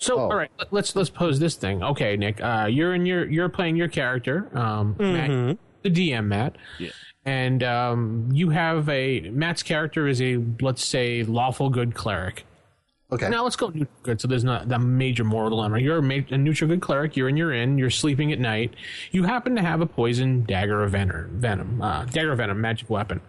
So, 0.00 0.16
Oh. 0.16 0.18
all 0.30 0.36
right, 0.36 0.50
let- 0.58 0.72
let's 0.72 0.96
let's 0.96 1.10
pose 1.10 1.38
this 1.38 1.54
thing. 1.56 1.82
Okay, 1.82 2.16
Nick, 2.16 2.40
uh, 2.42 2.66
you're 2.70 2.94
in 2.94 3.06
your 3.06 3.28
you're 3.30 3.48
playing 3.48 3.76
your 3.76 3.88
character, 3.88 4.48
um, 4.58 4.96
Matt, 4.98 5.58
the 5.82 5.90
DM, 5.90 6.26
Matt. 6.26 6.56
Yeah. 6.78 6.90
And 7.24 7.62
um, 7.62 8.28
you 8.32 8.48
have 8.50 8.88
a 8.88 9.20
Matt's 9.30 9.62
character 9.62 10.08
is 10.08 10.20
a 10.22 10.38
let's 10.60 10.84
say 10.84 11.22
lawful 11.22 11.68
good 11.70 11.94
cleric. 11.94 12.46
Okay. 13.12 13.28
Now 13.28 13.42
let's 13.42 13.56
go 13.56 13.66
neutral 13.68 13.88
good. 14.04 14.20
So 14.20 14.28
there's 14.28 14.44
not 14.44 14.68
the 14.68 14.78
major 14.78 15.24
moral 15.24 15.50
dilemma. 15.50 15.80
You're 15.80 15.98
a, 15.98 16.02
ma- 16.02 16.24
a 16.30 16.38
neutral 16.38 16.68
good 16.68 16.80
cleric. 16.80 17.16
You're 17.16 17.28
in 17.28 17.36
your 17.36 17.52
inn. 17.52 17.76
You're 17.76 17.90
sleeping 17.90 18.32
at 18.32 18.38
night. 18.38 18.74
You 19.10 19.24
happen 19.24 19.56
to 19.56 19.62
have 19.62 19.80
a 19.80 19.86
poison 19.86 20.44
dagger 20.44 20.82
of 20.84 20.92
venom, 20.92 21.40
venom, 21.40 21.82
uh, 21.82 22.04
dagger 22.04 22.30
of 22.32 22.38
venom, 22.38 22.60
magic 22.60 22.88
weapon, 22.88 23.20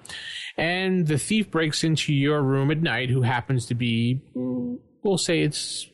and 0.55 1.07
the 1.07 1.17
thief 1.17 1.49
breaks 1.49 1.83
into 1.83 2.13
your 2.13 2.43
room 2.43 2.69
at 2.71 2.79
night. 2.81 3.09
Who 3.09 3.23
happens 3.23 3.65
to 3.65 3.75
be, 3.75 4.21
mm, 4.35 4.77
we'll 5.03 5.17
say 5.17 5.41
it's 5.41 5.87
a 5.87 5.90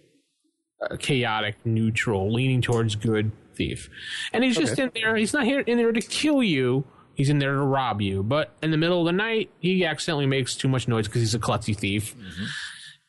chaotic, 0.99 1.55
neutral, 1.65 2.31
leaning 2.31 2.61
towards 2.61 2.95
good 2.95 3.31
thief, 3.55 3.89
and 4.33 4.43
he's 4.43 4.57
just 4.57 4.77
in 4.77 4.91
there. 4.93 5.15
He's 5.15 5.33
not 5.33 5.45
here 5.45 5.61
in 5.61 5.77
there 5.77 5.91
to 5.91 6.01
kill 6.01 6.43
you. 6.43 6.85
He's 7.17 7.29
in 7.29 7.39
there 7.39 7.55
to 7.55 7.61
rob 7.61 7.99
you. 7.99 8.21
But 8.21 8.53
in 8.61 8.69
the 8.69 8.77
middle 8.77 8.99
of 8.99 9.07
the 9.07 9.11
night, 9.11 9.49
he 9.59 9.83
accidentally 9.83 10.27
makes 10.27 10.55
too 10.55 10.67
much 10.67 10.87
noise 10.87 11.07
because 11.07 11.21
he's 11.21 11.33
a 11.33 11.39
klutzy 11.39 11.75
thief 11.75 12.15
mm-hmm. 12.15 12.45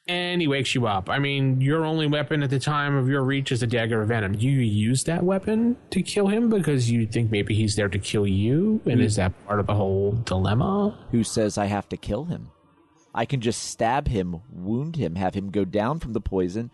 and 0.07 0.41
he 0.41 0.49
wakes 0.49 0.75
you 0.75 0.87
up. 0.87 1.11
I 1.11 1.19
mean, 1.19 1.61
your 1.61 1.85
only 1.85 2.07
weapon 2.07 2.43
at 2.43 2.49
the 2.49 2.59
time 2.59 2.97
of 2.97 3.11
your 3.11 3.23
reach 3.23 3.53
is 3.53 3.63
a 3.63 3.67
dagger 3.67 4.01
of 4.01 4.09
venom. 4.09 4.39
Do 4.39 4.47
you 4.47 4.61
use 4.61 5.05
that 5.05 5.25
weapon 5.25 5.77
to 5.91 6.01
kill 6.03 6.29
him 6.29 6.49
because 6.49 6.91
you 6.91 7.07
think 7.07 7.31
maybe 7.31 7.55
he's 7.55 7.77
there 7.77 7.91
to 7.91 7.99
kill 7.99 8.27
you? 8.27 8.81
And 8.87 9.03
is 9.03 9.13
mm. 9.13 9.17
that 9.17 9.47
part 9.47 9.61
of 9.61 9.67
the 9.67 9.75
whole 9.75 10.13
dilemma? 10.25 10.99
Who 11.11 11.23
says 11.23 11.59
I 11.59 11.67
have 11.67 11.87
to 11.91 11.99
kill 11.99 12.25
him? 12.25 12.49
I 13.15 13.27
can 13.27 13.43
just 13.43 13.63
stab 13.63 14.09
him, 14.09 14.41
wound 14.51 14.97
him, 14.97 15.17
have 15.17 15.35
him 15.35 15.51
go 15.51 15.67
down 15.67 15.99
from 15.99 16.15
the 16.15 16.21
poison, 16.21 16.71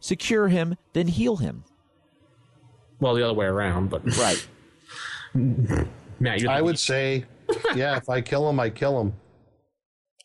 secure 0.00 0.48
him, 0.48 0.76
then 0.92 1.08
heal 1.08 1.36
him. 1.36 1.64
Well, 3.00 3.14
the 3.14 3.24
other 3.24 3.34
way 3.34 3.46
around, 3.46 3.90
but 3.90 4.02
Right. 4.18 4.48
Matt, 6.20 6.46
I 6.48 6.60
would 6.60 6.78
say, 6.78 7.24
yeah, 7.74 7.96
if 7.96 8.08
I 8.08 8.20
kill 8.20 8.48
him, 8.48 8.58
I 8.58 8.70
kill 8.70 9.00
him. 9.00 9.12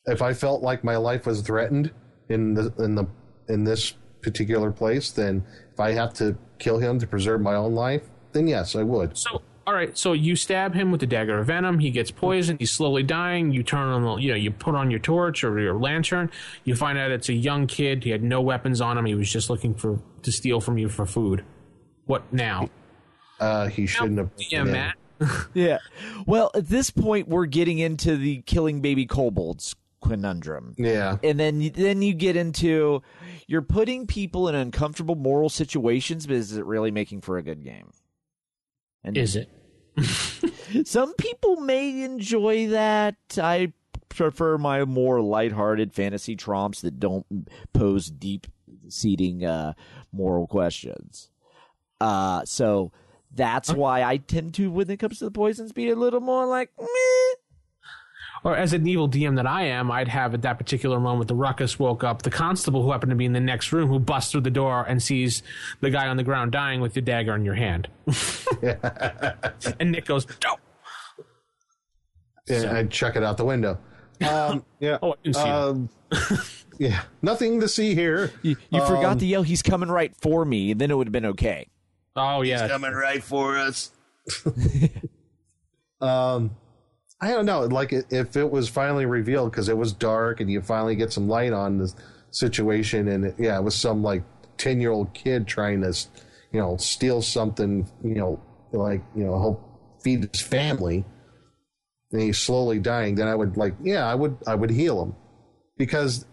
If 0.06 0.22
I 0.22 0.34
felt 0.34 0.62
like 0.62 0.84
my 0.84 0.98
life 0.98 1.26
was 1.26 1.42
threatened 1.42 1.92
in 2.30 2.54
the 2.54 2.74
in 2.80 2.96
the 2.96 3.06
in 3.48 3.64
this 3.64 3.94
particular 4.22 4.72
place, 4.72 5.12
then 5.12 5.46
if 5.72 5.80
I 5.80 5.92
have 5.92 6.14
to 6.16 6.36
kill 6.60 6.80
him 6.80 7.00
to 7.00 7.08
preserve 7.08 7.42
my 7.42 7.56
own 7.56 7.74
life, 7.74 8.10
then 8.32 8.48
yes, 8.48 8.76
I 8.76 8.84
would. 8.84 9.18
So, 9.18 9.42
all 9.66 9.74
right. 9.74 9.98
So 9.98 10.14
you 10.14 10.36
stab 10.36 10.74
him 10.74 10.92
with 10.92 11.00
the 11.00 11.08
dagger 11.08 11.40
of 11.40 11.48
venom. 11.48 11.80
He 11.80 11.90
gets 11.92 12.12
poisoned. 12.12 12.60
He's 12.60 12.72
slowly 12.72 13.04
dying. 13.04 13.52
You 13.52 13.64
turn 13.64 13.88
on 13.88 14.04
the, 14.04 14.16
you 14.16 14.30
know, 14.32 14.36
you 14.38 14.52
put 14.52 14.76
on 14.76 14.92
your 14.92 15.00
torch 15.00 15.44
or 15.44 15.60
your 15.60 15.76
lantern. 15.76 16.30
You 16.64 16.76
find 16.76 16.98
out 16.98 17.12
it's 17.12 17.30
a 17.30 17.34
young 17.34 17.68
kid. 17.68 18.04
He 18.04 18.10
had 18.10 18.24
no 18.24 18.42
weapons 18.42 18.82
on 18.82 18.98
him. 18.98 19.06
He 19.06 19.16
was 19.16 19.32
just 19.32 19.50
looking 19.50 19.74
for 19.74 20.00
to 20.24 20.32
steal 20.32 20.60
from 20.60 20.78
you 20.78 20.90
for 20.90 21.06
food. 21.06 21.44
What 22.06 22.32
now? 22.34 22.70
Uh, 23.40 23.68
he 23.68 23.86
shouldn't 23.86 24.18
have. 24.18 24.30
Yeah, 24.38 24.64
Matt. 24.64 24.96
Yeah. 25.54 25.78
Well, 26.26 26.52
at 26.54 26.68
this 26.68 26.90
point, 26.90 27.30
we're 27.30 27.46
getting 27.46 27.80
into 27.80 28.18
the 28.18 28.42
killing 28.42 28.82
baby 28.82 29.06
kobolds 29.06 29.74
conundrum. 30.04 30.76
Yeah, 30.78 31.18
And 31.24 31.40
then 31.40 31.72
then 31.74 32.02
you 32.02 32.14
get 32.14 32.36
into 32.36 33.02
you're 33.48 33.62
putting 33.62 34.06
people 34.06 34.50
in 34.50 34.56
uncomfortable 34.56 35.16
moral 35.16 35.50
situations, 35.50 36.28
but 36.28 36.36
is 36.36 36.58
it 36.58 36.66
really 36.66 36.92
making 36.92 37.22
for 37.22 37.38
a 37.38 37.44
good 37.44 37.64
game? 37.64 37.92
And 39.04 39.18
Is 39.18 39.36
it? 39.36 39.50
some 40.88 41.14
people 41.16 41.58
may 41.58 42.04
enjoy 42.04 42.68
that. 42.70 43.16
I 43.38 43.74
prefer 44.10 44.58
my 44.58 44.86
more 44.86 45.22
lighthearted 45.22 45.94
fantasy 45.94 46.36
tromps 46.36 46.82
that 46.82 47.00
don't 47.00 47.26
pose 47.74 48.08
deep 48.08 48.48
seating 48.88 49.46
uh, 49.46 49.74
moral 50.12 50.48
questions. 50.48 51.30
Uh, 52.00 52.44
so 52.46 52.92
that's 53.34 53.74
why 53.74 54.04
I 54.04 54.18
tend 54.18 54.54
to, 54.56 54.70
when 54.72 54.90
it 54.90 54.98
comes 54.98 55.20
to 55.20 55.26
the 55.26 55.32
poisons, 55.32 55.72
be 55.72 55.90
a 55.90 55.96
little 55.96 56.20
more 56.20 56.46
like, 56.46 56.72
meh. 56.80 56.88
Or 58.44 58.58
as 58.58 58.74
an 58.74 58.86
evil 58.86 59.08
DM 59.08 59.38
that 59.38 59.48
I 59.48 59.64
am, 59.64 59.90
I'd 59.90 60.10
have 60.10 60.34
at 60.34 60.42
that 60.42 60.58
particular 60.58 61.00
moment 61.00 61.30
the 61.30 61.36
ruckus 61.36 61.80
woke 61.80 62.04
up 62.04 62.24
the 62.24 62.30
constable 62.30 62.84
who 62.84 62.92
happened 62.92 63.12
to 63.12 63.16
be 63.16 63.26
in 63.26 63.32
the 63.32 63.40
next 63.40 63.72
room 63.72 63.88
who 63.88 64.00
busts 64.00 64.32
through 64.32 64.42
the 64.42 64.52
door 64.52 64.84
and 64.84 65.02
sees 65.02 65.44
the 65.80 65.90
guy 65.90 66.08
on 66.08 66.18
the 66.18 66.24
ground 66.24 66.52
dying 66.52 66.82
with 66.82 66.96
your 66.96 67.04
dagger 67.04 67.36
in 67.36 67.46
your 67.46 67.54
hand. 67.54 67.88
and 69.80 69.92
Nick 69.92 70.06
goes, 70.06 70.26
"Dope." 70.26 70.60
and 72.50 72.66
I'd 72.78 72.92
chuck 72.92 73.16
it 73.16 73.24
out 73.24 73.38
the 73.38 73.46
window. 73.46 73.78
Um, 74.28 74.66
yeah. 74.80 74.98
Oh, 75.02 75.14
I 75.14 75.16
didn't 75.24 75.36
see 75.36 75.44
that. 75.44 75.64
um, 75.64 75.90
yeah, 76.80 77.02
nothing 77.22 77.62
to 77.62 77.68
see 77.68 77.96
here. 77.96 78.32
You, 78.42 78.58
you 78.70 78.86
forgot 78.86 79.20
to 79.20 79.26
yell, 79.26 79.44
he's 79.44 79.62
coming 79.62 79.90
right 79.90 80.14
for 80.18 80.44
me, 80.44 80.74
then 80.74 80.92
it 80.92 80.96
would 80.98 81.08
have 81.08 81.14
been 81.14 81.26
okay. 81.28 81.68
Oh 82.16 82.42
yeah, 82.42 82.62
he's 82.62 82.72
coming 82.72 82.92
right 82.92 83.24
for 83.24 83.58
us. 83.58 83.92
um, 86.02 86.56
I 87.24 87.32
don't 87.32 87.46
know. 87.46 87.62
Like 87.62 87.94
if 87.94 88.36
it 88.36 88.52
was 88.52 88.68
finally 88.68 89.06
revealed 89.06 89.52
because 89.52 89.70
it 89.70 89.78
was 89.78 89.94
dark 89.94 90.42
and 90.42 90.52
you 90.52 90.62
finally 90.62 90.96
get 90.98 91.14
some 91.14 91.30
light 91.30 91.54
on 91.54 91.78
the 91.78 91.94
situation, 92.32 93.08
and 93.08 93.24
it, 93.24 93.36
yeah, 93.40 93.58
it 93.58 93.64
was 93.64 93.76
some 93.76 94.04
like 94.04 94.24
ten 94.58 94.82
year 94.82 94.92
old 94.92 95.14
kid 95.14 95.48
trying 95.48 95.82
to, 95.84 95.98
you 96.52 96.60
know, 96.60 96.76
steal 96.76 97.22
something, 97.22 97.90
you 98.04 98.16
know, 98.16 98.42
like 98.74 99.02
you 99.16 99.24
know, 99.24 99.40
help 99.40 100.02
feed 100.04 100.28
his 100.34 100.42
family, 100.42 101.06
and 102.12 102.22
he's 102.22 102.40
slowly 102.40 102.80
dying. 102.80 103.16
Then 103.16 103.30
I 103.30 103.36
would 103.36 103.56
like, 103.56 103.76
yeah, 103.82 104.06
I 104.06 104.16
would, 104.16 104.36
I 104.46 104.56
would 104.56 104.70
heal 104.70 105.02
him 105.02 105.16
because 105.78 106.26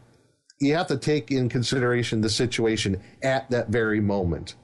you 0.58 0.74
have 0.74 0.88
to 0.88 0.98
take 0.98 1.30
in 1.30 1.48
consideration 1.48 2.20
the 2.20 2.30
situation 2.30 3.00
at 3.22 3.48
that 3.50 3.68
very 3.68 4.00
moment. 4.00 4.56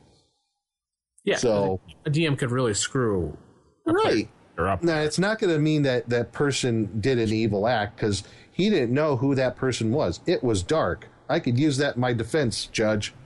yeah. 1.23 1.37
So 1.37 1.81
a 2.05 2.11
DM 2.11 2.37
could 2.37 2.51
really 2.51 2.75
screw 2.75 3.39
right. 3.87 4.29
Up. 4.59 4.83
Now, 4.83 5.01
it's 5.01 5.19
not 5.19 5.39
going 5.39 5.53
to 5.53 5.59
mean 5.59 5.83
that 5.83 6.09
that 6.09 6.33
person 6.33 7.01
did 7.01 7.19
an 7.19 7.31
evil 7.33 7.67
act 7.67 7.97
because 7.97 8.23
he 8.53 8.71
didn't 8.71 8.93
know 8.95 9.17
who 9.17 9.35
that 9.35 9.57
person 9.57 9.93
was. 9.93 10.21
It 10.27 10.43
was 10.43 10.63
dark. 10.63 11.09
I 11.29 11.41
could 11.41 11.59
use 11.59 11.77
that 11.79 11.97
in 11.97 12.01
my 12.01 12.13
defense, 12.13 12.67
Judge. 12.67 13.13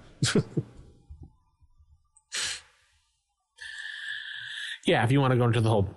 Yeah, 4.87 5.05
if 5.05 5.13
you 5.13 5.21
want 5.21 5.33
to 5.33 5.37
go 5.37 5.45
into 5.45 5.61
the 5.61 5.69
whole 5.69 5.89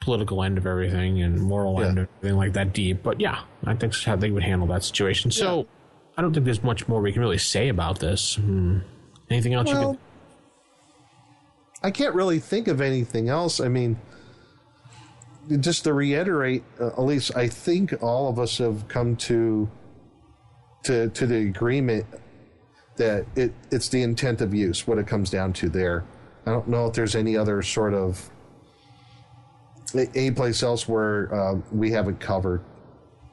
political 0.00 0.42
end 0.42 0.58
of 0.58 0.66
everything 0.66 1.22
and 1.22 1.40
moral 1.40 1.80
end 1.82 1.98
of 1.98 2.08
everything 2.18 2.36
like 2.36 2.52
that 2.52 2.72
deep, 2.72 3.02
but 3.02 3.20
yeah, 3.20 3.40
I 3.64 3.70
think 3.70 3.80
that's 3.92 4.04
how 4.04 4.16
they 4.16 4.30
would 4.30 4.42
handle 4.42 4.68
that 4.68 4.84
situation. 4.84 5.30
So 5.30 5.66
I 6.16 6.22
don't 6.22 6.32
think 6.32 6.44
there's 6.44 6.62
much 6.62 6.86
more 6.88 7.00
we 7.00 7.12
can 7.12 7.20
really 7.20 7.38
say 7.38 7.68
about 7.68 7.98
this. 7.98 8.36
Hmm. 8.36 8.78
Anything 9.30 9.54
else 9.54 9.68
you 9.68 9.74
Well, 9.74 9.92
can? 9.94 10.00
I 11.82 11.90
can't 11.90 12.14
really 12.14 12.38
think 12.38 12.68
of 12.68 12.80
anything 12.80 13.28
else. 13.28 13.60
I 13.60 13.68
mean, 13.68 13.98
just 15.56 15.84
to 15.84 15.92
reiterate, 15.92 16.62
uh, 16.80 16.88
at 16.88 17.02
least 17.02 17.36
I 17.36 17.48
think 17.48 18.02
all 18.02 18.28
of 18.28 18.38
us 18.38 18.58
have 18.58 18.86
come 18.88 19.16
to 19.16 19.68
to 20.84 21.08
to 21.08 21.26
the 21.26 21.36
agreement 21.36 22.06
that 22.96 23.26
it 23.36 23.52
it's 23.70 23.88
the 23.88 24.02
intent 24.02 24.40
of 24.40 24.54
use 24.54 24.86
what 24.86 24.98
it 24.98 25.06
comes 25.06 25.30
down 25.30 25.52
to 25.54 25.68
there. 25.68 26.04
I 26.46 26.50
don't 26.50 26.68
know 26.68 26.86
if 26.86 26.94
there's 26.94 27.14
any 27.14 27.36
other 27.36 27.62
sort 27.62 27.94
of 27.94 28.30
any 29.94 30.30
place 30.30 30.62
else 30.62 30.88
where 30.88 31.34
uh, 31.34 31.54
we 31.72 31.90
haven't 31.90 32.20
covered 32.20 32.62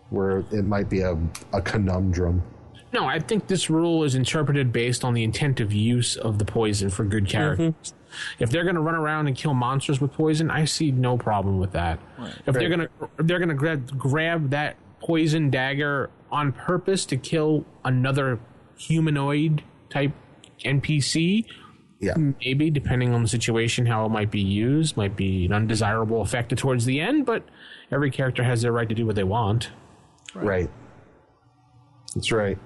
where 0.09 0.45
it 0.51 0.65
might 0.65 0.89
be 0.89 1.01
a, 1.01 1.17
a 1.51 1.61
conundrum. 1.61 2.41
No, 2.93 3.05
I 3.05 3.19
think 3.19 3.47
this 3.47 3.69
rule 3.69 4.03
is 4.03 4.15
interpreted 4.15 4.71
based 4.71 5.03
on 5.03 5.13
the 5.13 5.23
intent 5.23 5.59
of 5.59 5.73
use 5.73 6.15
of 6.15 6.39
the 6.39 6.45
poison 6.45 6.89
for 6.89 7.03
good 7.03 7.27
characters. 7.27 7.93
If 8.39 8.49
they're 8.49 8.63
going 8.63 8.75
to 8.75 8.81
run 8.81 8.95
around 8.95 9.27
and 9.27 9.35
kill 9.35 9.53
monsters 9.53 9.99
with 10.01 10.13
poison, 10.13 10.49
I 10.51 10.65
see 10.65 10.91
no 10.91 11.17
problem 11.17 11.59
with 11.59 11.71
that. 11.73 11.99
If 12.45 12.53
they're 12.55 12.69
going 12.69 12.81
to 12.81 12.89
if 13.19 13.27
they're 13.27 13.39
going 13.39 13.49
to 13.49 13.55
grab 13.55 13.97
grab 13.97 14.49
that 14.51 14.77
poison 14.99 15.49
dagger 15.49 16.09
on 16.31 16.51
purpose 16.51 17.05
to 17.07 17.17
kill 17.17 17.65
another 17.83 18.39
humanoid 18.77 19.63
type 19.89 20.11
NPC, 20.63 21.45
Yeah. 21.99 22.15
maybe 22.17 22.69
depending 22.69 23.13
on 23.13 23.21
the 23.21 23.27
situation 23.29 23.85
how 23.85 24.05
it 24.05 24.09
might 24.09 24.31
be 24.31 24.41
used, 24.41 24.97
might 24.97 25.15
be 25.15 25.45
an 25.45 25.53
undesirable 25.53 26.21
effect 26.21 26.55
towards 26.57 26.85
the 26.85 26.99
end, 26.99 27.25
but 27.25 27.43
every 27.91 28.09
character 28.11 28.43
has 28.43 28.61
their 28.61 28.71
right 28.71 28.89
to 28.89 28.95
do 28.95 29.05
what 29.05 29.15
they 29.15 29.23
want. 29.23 29.69
Right. 30.33 30.69
That's 32.13 32.31
right. 32.31 32.57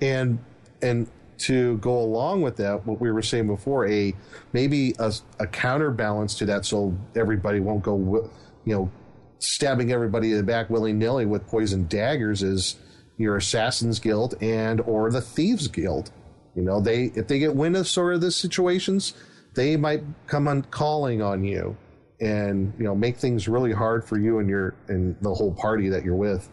And 0.00 0.38
and 0.82 1.08
to 1.40 1.78
go 1.78 1.98
along 1.98 2.42
with 2.42 2.56
that, 2.56 2.86
what 2.86 3.00
we 3.00 3.10
were 3.10 3.22
saying 3.22 3.46
before, 3.46 3.86
a 3.86 4.14
maybe 4.52 4.94
a, 4.98 5.12
a 5.38 5.46
counterbalance 5.46 6.34
to 6.36 6.46
that, 6.46 6.64
so 6.64 6.96
everybody 7.16 7.60
won't 7.60 7.82
go, 7.82 8.30
you 8.64 8.74
know, 8.74 8.90
stabbing 9.38 9.90
everybody 9.90 10.32
in 10.32 10.36
the 10.36 10.42
back 10.42 10.68
willy 10.68 10.92
nilly 10.92 11.24
with 11.24 11.46
poison 11.46 11.86
daggers 11.88 12.42
is 12.42 12.76
your 13.16 13.36
assassins 13.36 13.98
guild 13.98 14.34
and 14.42 14.80
or 14.82 15.10
the 15.10 15.20
thieves 15.20 15.68
guild. 15.68 16.10
You 16.54 16.62
know, 16.62 16.80
they 16.80 17.04
if 17.14 17.28
they 17.28 17.38
get 17.38 17.54
wind 17.54 17.76
of 17.76 17.88
sort 17.88 18.14
of 18.14 18.20
the 18.20 18.30
situations, 18.30 19.14
they 19.54 19.76
might 19.76 20.02
come 20.26 20.46
on 20.46 20.62
calling 20.62 21.22
on 21.22 21.44
you 21.44 21.76
and 22.20 22.74
you 22.76 22.84
know 22.84 22.94
make 22.94 23.16
things 23.16 23.48
really 23.48 23.72
hard 23.72 24.04
for 24.04 24.18
you 24.18 24.38
and 24.40 24.48
your 24.48 24.74
and 24.88 25.16
the 25.22 25.32
whole 25.32 25.54
party 25.54 25.88
that 25.88 26.04
you're 26.04 26.16
with. 26.16 26.48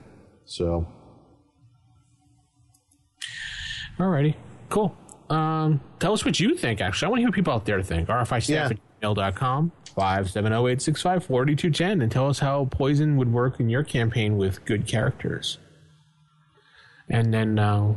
So 0.45 0.87
Alrighty, 3.99 4.35
cool. 4.69 4.95
Um, 5.29 5.81
tell 5.99 6.13
us 6.13 6.23
what 6.23 6.39
you 6.39 6.55
think, 6.55 6.79
actually. 6.81 7.07
I 7.07 7.09
want 7.09 7.17
to 7.19 7.21
hear 7.21 7.29
what 7.29 7.35
people 7.35 7.53
out 7.53 7.65
there 7.65 7.81
think. 7.81 8.07
RFI 8.07 8.43
staff 8.43 8.71
at 8.71 8.77
gmail.com, 9.01 9.71
570-865-4210, 9.95 12.03
and 12.03 12.11
tell 12.11 12.29
us 12.29 12.39
how 12.39 12.65
poison 12.71 13.17
would 13.17 13.31
work 13.33 13.59
in 13.59 13.69
your 13.69 13.83
campaign 13.83 14.37
with 14.37 14.63
good 14.65 14.87
characters. 14.87 15.57
And 17.09 17.33
then, 17.33 17.57
uh, 17.59 17.95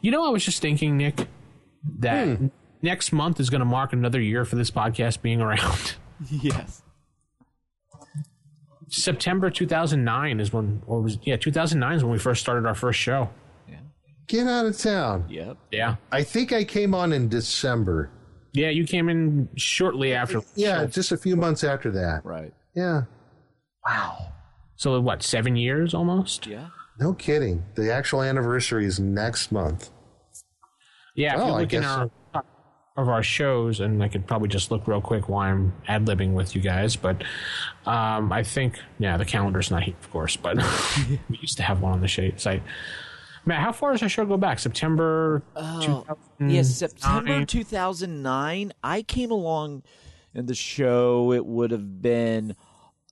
You 0.00 0.10
know, 0.10 0.26
I 0.26 0.30
was 0.30 0.44
just 0.44 0.60
thinking, 0.62 0.96
Nick, 0.96 1.28
that 2.00 2.38
next 2.82 3.12
month 3.12 3.38
is 3.40 3.50
going 3.50 3.60
to 3.60 3.64
mark 3.64 3.92
another 3.92 4.20
year 4.20 4.44
for 4.44 4.56
this 4.56 4.70
podcast 4.70 5.22
being 5.22 5.40
around. 5.40 5.94
Yes. 6.30 6.82
September 8.88 9.50
2009 9.50 10.40
is 10.40 10.52
when, 10.52 10.82
or 10.86 11.02
was 11.02 11.18
yeah, 11.24 11.36
2009 11.36 11.96
is 11.96 12.04
when 12.04 12.12
we 12.12 12.18
first 12.18 12.40
started 12.40 12.66
our 12.66 12.74
first 12.74 12.98
show. 12.98 13.28
Get 14.26 14.46
out 14.46 14.66
of 14.66 14.76
town. 14.76 15.26
Yep. 15.28 15.56
Yeah, 15.70 15.96
I 16.10 16.22
think 16.22 16.52
I 16.52 16.64
came 16.64 16.94
on 16.94 17.12
in 17.12 17.28
December. 17.28 18.10
yeah, 18.52 18.70
you 18.70 18.84
came 18.86 19.08
in 19.08 19.48
shortly 19.56 20.12
after. 20.14 20.40
Yeah, 20.54 20.86
just 20.86 21.12
a 21.12 21.16
few 21.16 21.36
months 21.36 21.62
after 21.64 21.90
that. 21.92 22.22
Right. 22.24 22.52
Yeah. 22.74 23.02
Wow. 23.86 24.32
So 24.76 25.00
what? 25.00 25.22
Seven 25.22 25.56
years 25.56 25.94
almost. 25.94 26.46
Yeah. 26.46 26.68
No 26.98 27.12
kidding. 27.12 27.64
The 27.74 27.92
actual 27.92 28.22
anniversary 28.22 28.84
is 28.86 28.98
next 28.98 29.52
month. 29.52 29.90
Yeah, 31.14 31.34
if 31.34 31.38
Well, 31.38 31.46
you 31.48 31.52
I 31.54 31.60
look 31.60 31.72
in 31.72 31.80
guess 31.82 31.90
our 31.90 32.10
of 32.96 33.08
our 33.10 33.22
shows, 33.22 33.80
and 33.80 34.02
I 34.02 34.08
could 34.08 34.26
probably 34.26 34.48
just 34.48 34.70
look 34.70 34.88
real 34.88 35.02
quick 35.02 35.28
while 35.28 35.40
I'm 35.50 35.74
ad 35.86 36.06
libbing 36.06 36.32
with 36.32 36.54
you 36.56 36.62
guys, 36.62 36.96
but 36.96 37.22
um, 37.84 38.32
I 38.32 38.42
think 38.42 38.78
yeah, 38.98 39.18
the 39.18 39.24
calendar's 39.26 39.70
not 39.70 39.82
here, 39.82 39.94
of 40.00 40.10
course, 40.10 40.36
but 40.36 40.56
we 41.28 41.38
used 41.42 41.58
to 41.58 41.62
have 41.62 41.82
one 41.82 41.92
on 41.92 42.00
the 42.00 42.08
sh- 42.08 42.30
site. 42.38 42.62
Matt, 43.46 43.60
how 43.60 43.70
far 43.72 43.92
does 43.92 44.02
our 44.02 44.08
show 44.08 44.26
go 44.26 44.36
back? 44.36 44.58
September. 44.58 45.42
Oh, 45.54 45.80
2009? 45.80 46.50
yes, 46.50 46.74
September 46.74 47.44
2009. 47.44 48.72
I 48.82 49.02
came 49.02 49.30
along 49.30 49.84
in 50.34 50.46
the 50.46 50.54
show. 50.54 51.32
It 51.32 51.46
would 51.46 51.70
have 51.70 52.02
been 52.02 52.56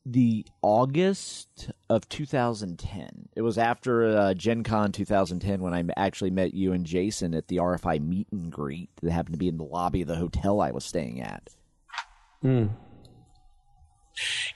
the 0.04 0.44
August 0.60 1.70
of 1.88 2.08
2010. 2.08 3.28
It 3.36 3.42
was 3.42 3.56
after 3.56 4.04
uh, 4.04 4.34
Gen 4.34 4.64
Con 4.64 4.90
2010 4.90 5.60
when 5.60 5.72
I 5.72 5.84
actually 5.96 6.30
met 6.30 6.52
you 6.52 6.72
and 6.72 6.84
Jason 6.84 7.32
at 7.32 7.46
the 7.46 7.56
RFI 7.56 8.04
meet 8.04 8.26
and 8.32 8.50
greet 8.50 8.90
that 9.02 9.12
happened 9.12 9.34
to 9.34 9.38
be 9.38 9.48
in 9.48 9.56
the 9.56 9.64
lobby 9.64 10.02
of 10.02 10.08
the 10.08 10.16
hotel 10.16 10.60
I 10.60 10.72
was 10.72 10.84
staying 10.84 11.20
at. 11.22 11.48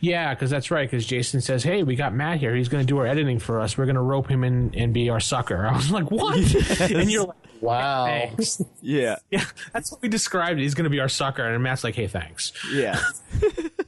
Yeah, 0.01 0.35
because 0.35 0.51
that's 0.51 0.71
right. 0.71 0.89
Because 0.89 1.07
Jason 1.07 1.41
says, 1.41 1.63
"Hey, 1.63 1.83
we 1.83 1.97
got 1.97 2.15
Matt 2.15 2.39
here. 2.39 2.55
He's 2.55 2.69
going 2.69 2.83
to 2.83 2.87
do 2.87 2.99
our 2.99 3.07
editing 3.07 3.39
for 3.39 3.61
us. 3.61 3.77
We're 3.77 3.87
going 3.87 3.97
to 3.97 4.03
rope 4.03 4.29
him 4.31 4.45
in 4.45 4.75
and 4.75 4.95
be 4.95 5.11
our 5.11 5.21
sucker." 5.21 5.67
I 5.71 5.77
was 5.77 5.91
like, 5.91 6.11
"What?" 6.11 6.37
And 6.81 7.11
you're 7.11 7.25
like, 7.25 7.49
Wow. 7.61 8.31
Yeah. 8.81 9.17
Yeah, 9.31 9.45
that's 9.73 9.91
what 9.91 10.03
we 10.03 10.09
described. 10.09 10.59
it. 10.59 10.63
He's 10.63 10.75
going 10.75 10.85
to 10.85 10.91
be 10.91 11.01
our 11.01 11.09
sucker, 11.09 11.43
and 11.43 11.63
Matt's 11.63 11.85
like, 11.85 11.95
"Hey, 11.95 12.07
thanks." 12.07 12.53
Yeah. 12.73 13.01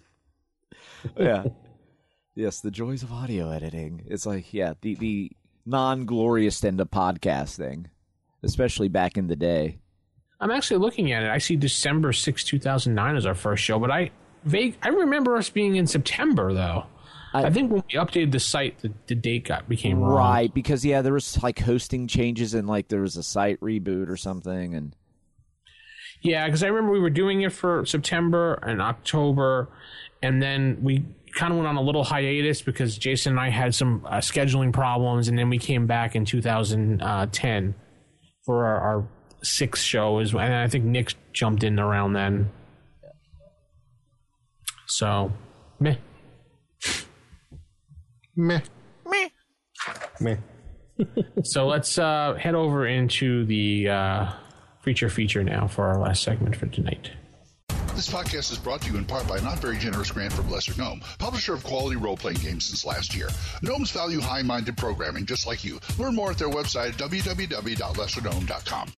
yeah. 1.18 1.44
Yes, 2.34 2.60
the 2.60 2.70
joys 2.70 3.02
of 3.02 3.12
audio 3.12 3.50
editing. 3.50 4.04
It's 4.08 4.26
like, 4.26 4.52
yeah, 4.52 4.74
the 4.80 4.94
the 4.96 5.32
non 5.66 6.04
glorious 6.04 6.62
end 6.64 6.80
of 6.80 6.90
podcasting, 6.90 7.86
especially 8.42 8.88
back 8.88 9.16
in 9.16 9.26
the 9.26 9.36
day. 9.36 9.78
I'm 10.40 10.50
actually 10.50 10.78
looking 10.78 11.12
at 11.12 11.22
it. 11.22 11.28
I 11.28 11.36
see 11.36 11.56
December 11.56 12.14
6, 12.14 12.44
2009 12.44 13.16
as 13.16 13.26
our 13.26 13.34
first 13.34 13.62
show, 13.62 13.78
but 13.78 13.90
I 13.90 14.10
vague 14.44 14.76
I 14.82 14.88
remember 14.88 15.36
us 15.36 15.50
being 15.50 15.76
in 15.76 15.86
September 15.86 16.52
though. 16.52 16.86
I, 17.32 17.44
I- 17.44 17.50
think 17.50 17.70
when 17.70 17.82
we 17.92 17.98
updated 17.98 18.32
the 18.32 18.40
site, 18.40 18.78
the, 18.80 18.92
the 19.06 19.14
date 19.14 19.44
got 19.44 19.68
became 19.68 20.00
wrong. 20.00 20.16
Right, 20.16 20.52
because 20.54 20.84
yeah, 20.84 21.00
there 21.02 21.12
was 21.12 21.40
like 21.42 21.60
hosting 21.60 22.06
changes 22.08 22.54
and 22.54 22.66
like 22.68 22.88
there 22.88 23.02
was 23.02 23.16
a 23.16 23.22
site 23.22 23.60
reboot 23.60 24.08
or 24.08 24.16
something 24.16 24.74
and 24.74 24.96
Yeah, 26.22 26.46
because 26.46 26.62
I 26.62 26.66
remember 26.68 26.92
we 26.92 26.98
were 27.00 27.08
doing 27.10 27.42
it 27.42 27.52
for 27.52 27.86
September 27.86 28.54
and 28.62 28.82
October, 28.82 29.68
and 30.22 30.42
then 30.42 30.78
we 30.82 31.04
kind 31.34 31.52
of 31.52 31.58
went 31.58 31.68
on 31.68 31.76
a 31.76 31.80
little 31.82 32.02
hiatus 32.04 32.60
because 32.62 32.98
Jason 32.98 33.34
and 33.34 33.40
I 33.40 33.48
had 33.50 33.74
some 33.74 34.04
uh, 34.04 34.16
scheduling 34.18 34.72
problems, 34.72 35.28
and 35.28 35.38
then 35.38 35.48
we 35.48 35.58
came 35.58 35.86
back 35.86 36.16
in 36.16 36.24
2010 36.24 37.74
for 38.44 38.66
our, 38.66 38.80
our 38.80 39.08
sixth 39.42 39.82
show, 39.84 40.18
is 40.18 40.32
and 40.34 40.42
I 40.54 40.66
think 40.68 40.84
Nick 40.84 41.14
jumped 41.32 41.62
in 41.62 41.78
around 41.78 42.14
then. 42.14 42.50
So, 44.90 45.32
meh. 45.78 45.96
Meh. 48.36 48.60
Meh. 50.20 50.36
So 51.44 51.66
let's 51.66 51.98
uh, 51.98 52.34
head 52.34 52.54
over 52.54 52.86
into 52.86 53.44
the 53.46 53.88
uh, 53.88 54.32
feature 54.82 55.08
feature 55.08 55.42
now 55.42 55.66
for 55.66 55.86
our 55.86 55.98
last 55.98 56.22
segment 56.22 56.56
for 56.56 56.66
tonight. 56.66 57.10
This 57.94 58.08
podcast 58.08 58.50
is 58.52 58.58
brought 58.58 58.82
to 58.82 58.90
you 58.92 58.98
in 58.98 59.04
part 59.04 59.26
by 59.28 59.38
a 59.38 59.42
not 59.42 59.58
very 59.58 59.76
generous 59.76 60.10
grant 60.10 60.32
from 60.32 60.50
Lesser 60.50 60.72
Gnome, 60.76 61.02
publisher 61.18 61.54
of 61.54 61.62
quality 61.64 61.96
role 61.96 62.16
playing 62.16 62.38
games 62.38 62.66
since 62.66 62.84
last 62.84 63.14
year. 63.14 63.28
Gnomes 63.62 63.90
value 63.90 64.20
high 64.20 64.42
minded 64.42 64.76
programming 64.76 65.26
just 65.26 65.46
like 65.46 65.64
you. 65.64 65.78
Learn 65.98 66.14
more 66.14 66.30
at 66.30 66.38
their 66.38 66.50
website 66.50 66.90
at 66.90 67.10
www.lessergnome.com. 67.10 68.92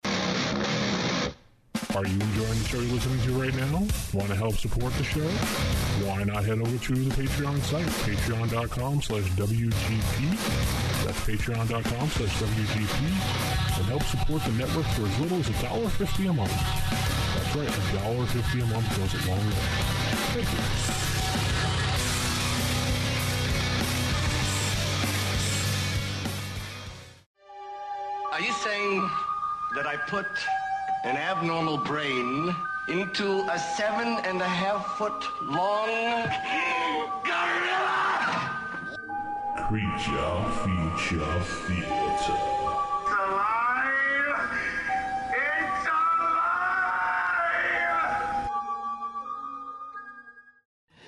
Are 1.95 2.05
you 2.05 2.13
enjoying 2.13 2.57
the 2.59 2.67
show 2.69 2.79
you're 2.79 2.93
listening 2.93 3.19
to 3.23 3.33
right 3.33 3.53
now? 3.53 3.79
Want 4.13 4.29
to 4.29 4.35
help 4.35 4.55
support 4.55 4.93
the 4.93 5.03
show? 5.03 5.27
Why 6.07 6.23
not 6.23 6.45
head 6.45 6.61
over 6.61 6.77
to 6.77 6.93
the 6.95 7.13
Patreon 7.13 7.59
site, 7.63 7.85
patreon.com 8.07 9.01
slash 9.01 9.23
WGP. 9.31 11.03
That's 11.03 11.19
patreon.com 11.27 12.09
slash 12.09 12.33
WGP. 12.39 13.77
And 13.77 13.85
help 13.87 14.03
support 14.03 14.41
the 14.43 14.51
network 14.53 14.85
for 14.95 15.03
as 15.03 15.19
little 15.19 15.39
as 15.39 15.49
$1.50 15.49 16.29
a 16.29 16.33
month. 16.33 16.51
That's 17.35 17.55
right, 17.57 17.67
$1.50 17.67 18.63
a 18.63 18.65
month 18.67 18.97
goes 18.97 19.13
a 19.13 19.29
long 19.29 19.39
way. 19.39 19.55
Thank 20.31 20.47
you. 20.47 21.11
Are 28.31 28.41
you 28.41 28.53
saying 28.53 29.09
that 29.75 29.85
I 29.85 29.97
put 30.07 30.25
an 31.03 31.17
abnormal 31.17 31.77
brain 31.77 32.55
into 32.87 33.41
a 33.49 33.57
seven 33.57 34.19
and 34.23 34.39
a 34.39 34.47
half 34.47 34.85
foot 34.97 35.25
long 35.41 35.87
gorilla? 37.23 38.57
Creature 39.67 40.45
Feature 40.61 41.41
Theater. 41.65 41.87
It's 41.87 42.29
alive! 43.17 43.81
It's 45.33 45.87
alive! 45.87 46.61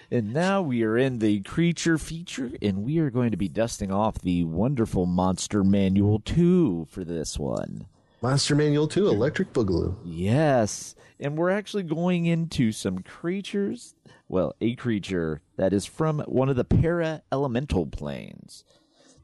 And 0.09 0.33
now 0.33 0.63
we 0.63 0.81
are 0.83 0.97
in 0.97 1.19
the 1.19 1.41
creature 1.41 1.99
feature, 1.99 2.49
and 2.63 2.83
we 2.83 2.97
are 2.97 3.11
going 3.11 3.29
to 3.29 3.37
be 3.37 3.47
dusting 3.47 3.91
off 3.91 4.17
the 4.19 4.43
wonderful 4.43 5.05
Monster 5.05 5.63
Manual 5.63 6.19
2 6.19 6.87
for 6.89 7.03
this 7.03 7.37
one. 7.37 7.85
Monster 8.23 8.55
Manual 8.55 8.87
2, 8.87 9.09
Electric 9.09 9.51
Boogaloo. 9.51 9.97
Yes. 10.05 10.95
And 11.19 11.37
we're 11.37 11.49
actually 11.49 11.83
going 11.83 12.25
into 12.25 12.71
some 12.71 12.99
creatures. 12.99 13.95
Well, 14.29 14.55
a 14.61 14.75
creature 14.75 15.41
that 15.57 15.73
is 15.73 15.85
from 15.85 16.19
one 16.21 16.47
of 16.47 16.55
the 16.55 16.63
para 16.63 17.21
elemental 17.33 17.85
planes. 17.85 18.63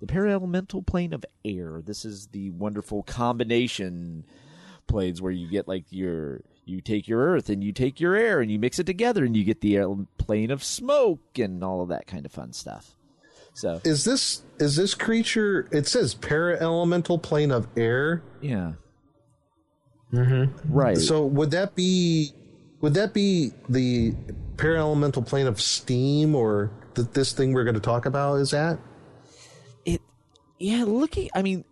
The 0.02 0.08
para 0.08 0.30
elemental 0.30 0.84
plane 0.84 1.14
of 1.14 1.24
air. 1.46 1.82
This 1.82 2.04
is 2.04 2.28
the 2.28 2.50
wonderful 2.50 3.04
combination 3.04 4.26
planes 4.86 5.22
where 5.22 5.32
you 5.32 5.50
get 5.50 5.66
like 5.66 5.86
your. 5.92 6.42
You 6.66 6.82
take 6.82 7.08
your 7.08 7.22
earth 7.22 7.50
and 7.50 7.64
you 7.64 7.72
take 7.72 8.02
your 8.02 8.16
air 8.16 8.42
and 8.42 8.52
you 8.52 8.60
mix 8.60 8.80
it 8.80 8.86
together 8.86 9.24
and 9.24 9.36
you 9.36 9.46
get 9.46 9.62
the 9.62 9.80
um, 9.80 10.10
plane 10.18 10.52
of 10.52 10.62
smoke 10.62 11.40
and 11.40 11.64
all 11.64 11.82
of 11.82 11.88
that 11.88 12.06
kind 12.06 12.26
of 12.26 12.34
fun 12.34 12.52
stuff. 12.52 12.98
So, 13.54 13.80
Is 13.86 14.04
this 14.04 14.44
is 14.60 14.76
this 14.76 14.94
creature 14.94 15.70
it 15.72 15.88
says 15.88 16.14
para 16.14 16.58
elemental 16.60 17.18
plane 17.18 17.52
of 17.52 17.66
air? 17.78 18.24
yeah. 18.42 18.74
Mm-hmm. 20.14 20.74
Right. 20.74 20.98
So 20.98 21.26
would 21.26 21.52
that 21.52 21.76
be 21.76 22.32
would 22.82 22.94
that 22.96 23.14
be 23.14 23.52
the 23.68 24.14
para 24.58 24.78
elemental 24.80 25.22
plane 25.22 25.48
of 25.48 25.62
steam 25.62 26.36
or 26.36 26.72
that 26.96 27.14
this 27.14 27.32
thing 27.34 27.54
we're 27.54 27.64
going 27.64 27.76
to 27.76 27.80
talk 27.82 28.06
about 28.06 28.36
is 28.36 28.54
at? 28.54 28.80
it 29.86 30.02
yeah 30.60 30.84
looking 30.86 31.30
i 31.36 31.42
mean 31.42 31.64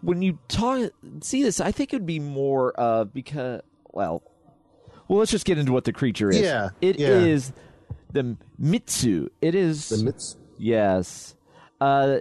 when 0.00 0.22
you 0.22 0.38
talk 0.48 0.90
see 1.20 1.42
this 1.42 1.60
i 1.60 1.70
think 1.72 1.92
it 1.92 1.96
would 1.96 2.06
be 2.06 2.18
more 2.20 2.72
uh 2.80 3.04
because 3.04 3.60
well 3.92 4.22
well 5.08 5.18
let's 5.18 5.30
just 5.30 5.44
get 5.44 5.58
into 5.58 5.72
what 5.72 5.84
the 5.84 5.92
creature 5.92 6.30
is 6.30 6.40
Yeah, 6.40 6.70
It 6.80 6.98
is 7.00 7.52
yeah. 7.54 7.92
the 8.12 8.36
mihstu 8.60 9.28
it 9.42 9.54
is 9.54 9.88
The 9.90 9.96
Mihstu. 10.12 10.36
yes 10.58 11.34
uh 11.80 12.18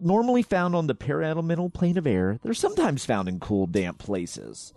normally 0.00 0.42
found 0.42 0.74
on 0.74 0.86
the 0.86 0.94
paraelemental 0.94 1.72
plane 1.72 1.96
of 1.96 2.06
air 2.06 2.38
they're 2.42 2.54
sometimes 2.54 3.04
found 3.04 3.28
in 3.28 3.40
cool 3.40 3.66
damp 3.66 3.98
places 3.98 4.72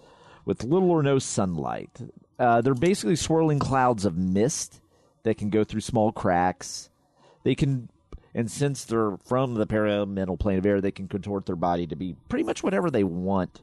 with 0.48 0.64
little 0.64 0.90
or 0.90 1.04
no 1.04 1.20
sunlight. 1.20 2.00
Uh, 2.40 2.62
they're 2.62 2.74
basically 2.74 3.18
swirling 3.18 3.60
clouds 3.60 4.06
of 4.06 4.16
mist 4.18 4.80
that 5.24 5.38
can 5.38 5.50
go 5.50 5.66
through 5.66 5.82
small 5.82 6.14
cracks. 6.14 6.90
They 7.44 7.54
can 7.54 7.90
and 8.34 8.50
since 8.50 8.86
they're 8.86 9.18
from 9.26 9.56
the 9.56 9.68
paraelemental 9.68 10.40
plane 10.40 10.58
of 10.58 10.66
air 10.66 10.80
they 10.80 10.92
can 10.92 11.08
contort 11.08 11.46
their 11.46 11.56
body 11.56 11.86
to 11.88 11.96
be 11.96 12.16
pretty 12.30 12.44
much 12.44 12.64
whatever 12.64 12.90
they 12.90 13.04
want. 13.04 13.62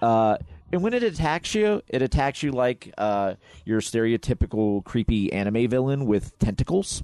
Uh, 0.00 0.36
and 0.72 0.82
when 0.82 0.94
it 0.94 1.02
attacks 1.02 1.54
you 1.54 1.82
it 1.88 2.02
attacks 2.02 2.42
you 2.42 2.52
like 2.52 2.92
uh, 2.98 3.34
your 3.64 3.80
stereotypical 3.80 4.84
creepy 4.84 5.32
anime 5.32 5.68
villain 5.68 6.06
with 6.06 6.38
tentacles 6.38 7.02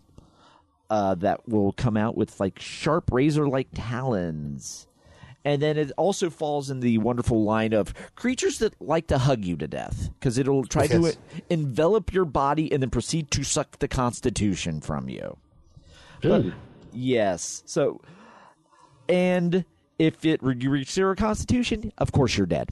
uh, 0.93 1.15
that 1.17 1.49
will 1.49 1.73
come 1.73 1.97
out 1.97 2.15
with 2.17 2.39
like 2.39 2.59
sharp 2.59 3.11
razor 3.11 3.49
like 3.49 3.69
talons 3.73 4.87
And 5.45 5.61
then 5.63 5.77
it 5.79 5.91
also 5.97 6.29
falls 6.31 6.71
in 6.71 6.81
the 6.81 6.99
wonderful 6.99 7.43
line 7.45 7.73
of 7.73 7.95
creatures 8.15 8.59
that 8.59 8.75
like 8.81 9.07
to 9.09 9.17
hug 9.19 9.43
you 9.45 9.57
to 9.57 9.67
death 9.67 10.11
because 10.19 10.37
it'll 10.39 10.65
try 10.65 10.87
to 10.87 11.01
envelop 11.51 12.13
your 12.13 12.27
body 12.27 12.71
and 12.73 12.83
then 12.83 12.91
proceed 12.91 13.31
to 13.33 13.43
suck 13.43 13.79
the 13.79 13.89
constitution 13.89 14.81
from 14.81 15.09
you. 15.09 15.37
But- 16.23 16.53
yes. 16.93 17.63
So, 17.67 18.01
and 19.09 19.65
if 19.99 20.25
it 20.25 20.41
you 20.43 20.71
reach 20.71 20.93
zero 20.93 21.15
constitution, 21.17 21.93
of 21.99 22.13
course 22.13 22.37
you're 22.37 22.47
dead. 22.47 22.71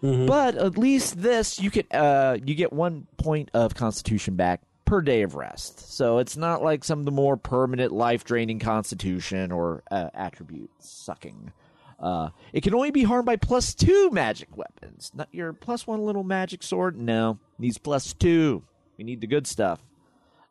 But 0.00 0.54
at 0.54 0.78
least 0.78 1.20
this 1.20 1.58
you 1.60 1.70
get 1.70 1.92
uh 1.92 2.36
you 2.44 2.54
get 2.54 2.72
one 2.72 3.06
point 3.16 3.50
of 3.52 3.74
constitution 3.74 4.36
back 4.36 4.60
per 4.86 5.02
day 5.02 5.20
of 5.20 5.34
rest. 5.34 5.92
So 5.94 6.18
it's 6.18 6.36
not 6.36 6.62
like 6.62 6.82
some 6.82 7.00
of 7.00 7.04
the 7.04 7.10
more 7.10 7.36
permanent 7.36 7.92
life 7.92 8.24
draining 8.24 8.58
constitution 8.58 9.52
or 9.52 9.82
uh, 9.90 10.08
attribute 10.14 10.70
sucking. 10.78 11.52
Uh, 12.00 12.30
it 12.52 12.62
can 12.62 12.74
only 12.74 12.90
be 12.90 13.02
harmed 13.02 13.26
by 13.26 13.36
plus 13.36 13.74
two 13.74 14.10
magic 14.10 14.56
weapons. 14.56 15.10
Not 15.14 15.28
your 15.32 15.52
plus 15.52 15.86
one 15.86 16.04
little 16.04 16.24
magic 16.24 16.62
sword. 16.62 16.96
No, 16.98 17.38
needs 17.58 17.78
plus 17.78 18.14
two. 18.14 18.62
We 18.96 19.04
need 19.04 19.20
the 19.20 19.26
good 19.26 19.46
stuff. 19.46 19.80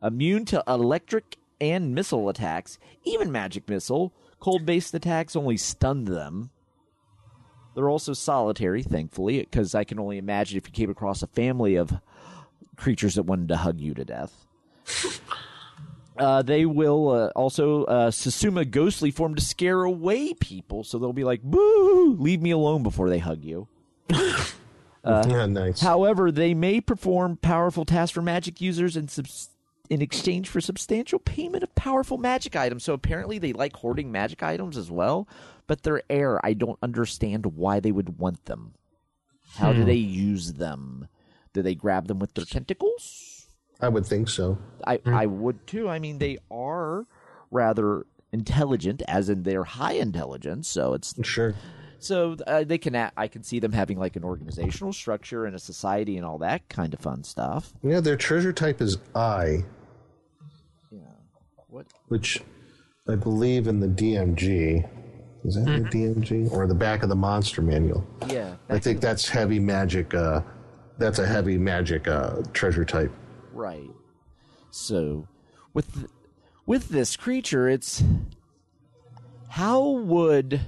Immune 0.03 0.45
to 0.45 0.63
electric 0.67 1.37
and 1.59 1.95
missile 1.95 2.29
attacks, 2.29 2.77
even 3.03 3.31
magic 3.31 3.67
missile. 3.69 4.13
Cold 4.39 4.65
based 4.65 4.93
attacks 4.93 5.35
only 5.35 5.57
stun 5.57 6.05
them. 6.05 6.51
They're 7.73 7.89
also 7.89 8.13
solitary, 8.13 8.83
thankfully, 8.83 9.39
because 9.39 9.75
I 9.75 9.83
can 9.83 9.99
only 9.99 10.17
imagine 10.17 10.57
if 10.57 10.67
you 10.67 10.71
came 10.71 10.89
across 10.89 11.21
a 11.21 11.27
family 11.27 11.75
of 11.75 11.93
creatures 12.75 13.15
that 13.15 13.23
wanted 13.23 13.49
to 13.49 13.57
hug 13.57 13.79
you 13.79 13.93
to 13.93 14.05
death. 14.05 14.45
Uh, 16.17 16.41
they 16.41 16.65
will 16.65 17.09
uh, 17.09 17.27
also 17.35 17.83
uh, 17.85 18.07
assume 18.07 18.57
a 18.57 18.63
ghostly 18.65 19.11
form 19.11 19.35
to 19.35 19.41
scare 19.41 19.83
away 19.83 20.33
people, 20.33 20.83
so 20.83 20.97
they'll 20.97 21.11
be 21.11 21.25
like, 21.25 21.41
"Boo! 21.41 22.15
Leave 22.17 22.41
me 22.41 22.51
alone!" 22.51 22.83
before 22.83 23.09
they 23.09 23.19
hug 23.19 23.43
you. 23.43 23.67
yeah, 25.05 25.45
nice. 25.45 25.81
However, 25.81 26.31
they 26.31 26.53
may 26.53 26.79
perform 26.79 27.37
powerful 27.37 27.83
tasks 27.83 28.13
for 28.13 28.21
magic 28.21 28.61
users 28.61 28.95
in, 28.95 29.07
subs- 29.09 29.49
in 29.89 30.01
exchange 30.01 30.47
for 30.47 30.61
substantial 30.61 31.19
payment 31.19 31.63
of 31.63 31.75
powerful 31.75 32.17
magic 32.17 32.55
items. 32.55 32.83
So 32.83 32.93
apparently, 32.93 33.37
they 33.37 33.51
like 33.51 33.75
hoarding 33.75 34.09
magic 34.11 34.41
items 34.41 34.77
as 34.77 34.89
well, 34.89 35.27
but 35.67 35.83
they're 35.83 36.03
air. 36.09 36.43
I 36.45 36.53
don't 36.53 36.79
understand 36.81 37.45
why 37.45 37.81
they 37.81 37.91
would 37.91 38.19
want 38.19 38.45
them. 38.45 38.73
How 39.57 39.73
do 39.73 39.83
they 39.85 39.93
use 39.95 40.53
them? 40.53 41.07
Do 41.55 41.61
they 41.61 41.73
grab 41.73 42.07
them 42.09 42.19
with 42.19 42.33
their 42.33 42.43
tentacles? 42.43 43.47
I 43.79 43.87
would 43.87 44.05
think 44.05 44.27
so. 44.27 44.57
I, 44.85 44.99
I 45.05 45.25
would 45.25 45.65
too. 45.65 45.87
I 45.87 45.99
mean, 45.99 46.17
they 46.19 46.37
are 46.51 47.05
rather 47.49 48.05
intelligent, 48.33 49.01
as 49.07 49.29
in 49.29 49.43
they're 49.43 49.63
high 49.63 49.93
intelligence. 49.93 50.67
So 50.67 50.93
it's 50.93 51.15
Sure. 51.25 51.55
so 51.97 52.35
uh, 52.45 52.65
they 52.65 52.77
can. 52.77 52.93
a- 52.93 53.13
I 53.15 53.29
can 53.29 53.41
see 53.43 53.59
them 53.59 53.71
having 53.71 53.97
like 53.97 54.17
an 54.17 54.25
organizational 54.25 54.91
structure 54.91 55.45
and 55.45 55.55
a 55.55 55.59
society 55.59 56.17
and 56.17 56.25
all 56.25 56.37
that 56.39 56.67
kind 56.67 56.93
of 56.93 56.99
fun 56.99 57.23
stuff. 57.23 57.71
Yeah, 57.81 58.01
their 58.01 58.17
treasure 58.17 58.51
type 58.51 58.81
is 58.81 58.97
I, 59.15 59.63
Yeah. 60.91 60.99
What? 61.69 61.87
which 62.09 62.41
I 63.07 63.15
believe 63.15 63.67
in 63.67 63.79
the 63.79 63.87
DMG. 63.87 64.89
Is 65.45 65.55
that 65.55 65.65
the 65.65 65.81
DMG 65.97 66.51
or 66.51 66.65
the 66.67 66.73
back 66.75 67.03
of 67.03 67.07
the 67.09 67.15
monster 67.15 67.61
manual? 67.61 68.03
Yeah. 68.27 68.55
I 68.67 68.79
think 68.79 68.99
that's 68.99 69.29
heavy 69.29 69.59
magic. 69.59 70.13
Uh, 70.13 70.41
that's 70.97 71.19
a 71.19 71.25
heavy 71.25 71.57
magic 71.57 72.07
uh, 72.07 72.41
treasure 72.53 72.85
type. 72.85 73.11
Right. 73.53 73.89
So, 74.71 75.27
with 75.73 76.07
with 76.65 76.89
this 76.89 77.15
creature, 77.15 77.69
it's 77.69 78.03
how 79.49 79.81
would 79.81 80.61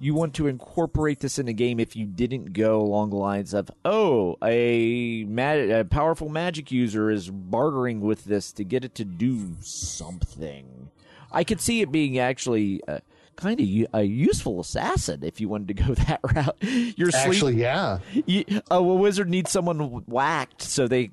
you 0.00 0.14
want 0.14 0.34
to 0.34 0.46
incorporate 0.46 1.20
this 1.20 1.38
in 1.38 1.46
a 1.46 1.52
game 1.52 1.78
if 1.78 1.94
you 1.94 2.06
didn't 2.06 2.54
go 2.54 2.80
along 2.80 3.10
the 3.10 3.16
lines 3.16 3.52
of 3.54 3.70
oh 3.84 4.36
a, 4.42 5.24
ma- 5.28 5.52
a 5.52 5.84
powerful 5.84 6.28
magic 6.28 6.72
user 6.72 7.10
is 7.10 7.30
bartering 7.30 8.00
with 8.00 8.24
this 8.24 8.50
to 8.52 8.64
get 8.64 8.84
it 8.84 8.94
to 8.94 9.04
do 9.04 9.54
something 9.60 10.90
i 11.30 11.44
could 11.44 11.60
see 11.60 11.82
it 11.82 11.92
being 11.92 12.18
actually 12.18 12.80
uh, 12.88 12.98
kind 13.40 13.60
of 13.60 13.66
a 13.94 14.02
useful 14.04 14.60
assassin 14.60 15.24
if 15.24 15.40
you 15.40 15.48
wanted 15.48 15.68
to 15.68 15.74
go 15.74 15.94
that 16.06 16.20
route 16.22 16.56
you're 16.60 17.10
sleep- 17.10 17.26
Actually, 17.26 17.56
yeah. 17.56 17.98
you, 18.26 18.44
oh, 18.70 18.90
a 18.90 18.94
wizard 18.94 19.28
needs 19.28 19.50
someone 19.50 19.78
whacked, 20.06 20.62
so 20.62 20.86
they 20.86 21.10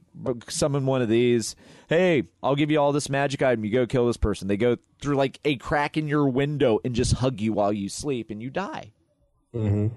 summon 0.47 0.85
one 0.85 1.01
of 1.01 1.09
these. 1.09 1.55
Hey, 1.87 2.23
I'll 2.43 2.55
give 2.55 2.69
you 2.69 2.79
all 2.79 2.91
this 2.91 3.09
magic 3.09 3.41
item. 3.41 3.63
You 3.63 3.71
go 3.71 3.85
kill 3.85 4.07
this 4.07 4.17
person. 4.17 4.47
They 4.47 4.57
go 4.57 4.77
through 5.01 5.15
like 5.15 5.39
a 5.45 5.55
crack 5.55 5.95
in 5.97 6.07
your 6.07 6.27
window 6.27 6.79
and 6.83 6.93
just 6.93 7.13
hug 7.13 7.39
you 7.39 7.53
while 7.53 7.71
you 7.71 7.87
sleep, 7.89 8.29
and 8.29 8.41
you 8.41 8.49
die. 8.49 8.91
Mm-hmm. 9.55 9.87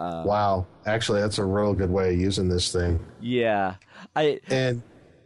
Uh, 0.00 0.22
wow. 0.24 0.66
Actually, 0.86 1.20
that's 1.20 1.38
a 1.38 1.44
real 1.44 1.74
good 1.74 1.90
way 1.90 2.12
of 2.14 2.20
using 2.20 2.48
this 2.48 2.70
thing. 2.72 3.04
Yeah, 3.20 3.76
I 4.14 4.40
And 4.48 4.82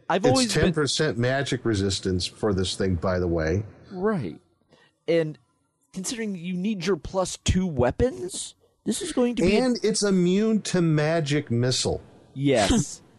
I've 0.09 0.23
it's 0.25 0.31
always 0.31 0.53
ten 0.53 0.73
percent 0.73 1.17
magic 1.17 1.65
resistance 1.65 2.25
for 2.25 2.53
this 2.53 2.75
thing, 2.75 2.95
by 2.95 3.19
the 3.19 3.27
way. 3.27 3.63
right, 3.91 4.39
and 5.07 5.37
considering 5.93 6.35
you 6.35 6.53
need 6.55 6.85
your 6.85 6.95
plus 6.97 7.37
two 7.37 7.65
weapons, 7.67 8.55
this 8.85 9.01
is 9.01 9.11
going 9.13 9.35
to 9.35 9.43
be 9.43 9.55
a- 9.57 9.63
And 9.63 9.77
it's 9.83 10.03
immune 10.03 10.61
to 10.63 10.81
magic 10.81 11.49
missile. 11.51 12.01
yes. 12.33 12.99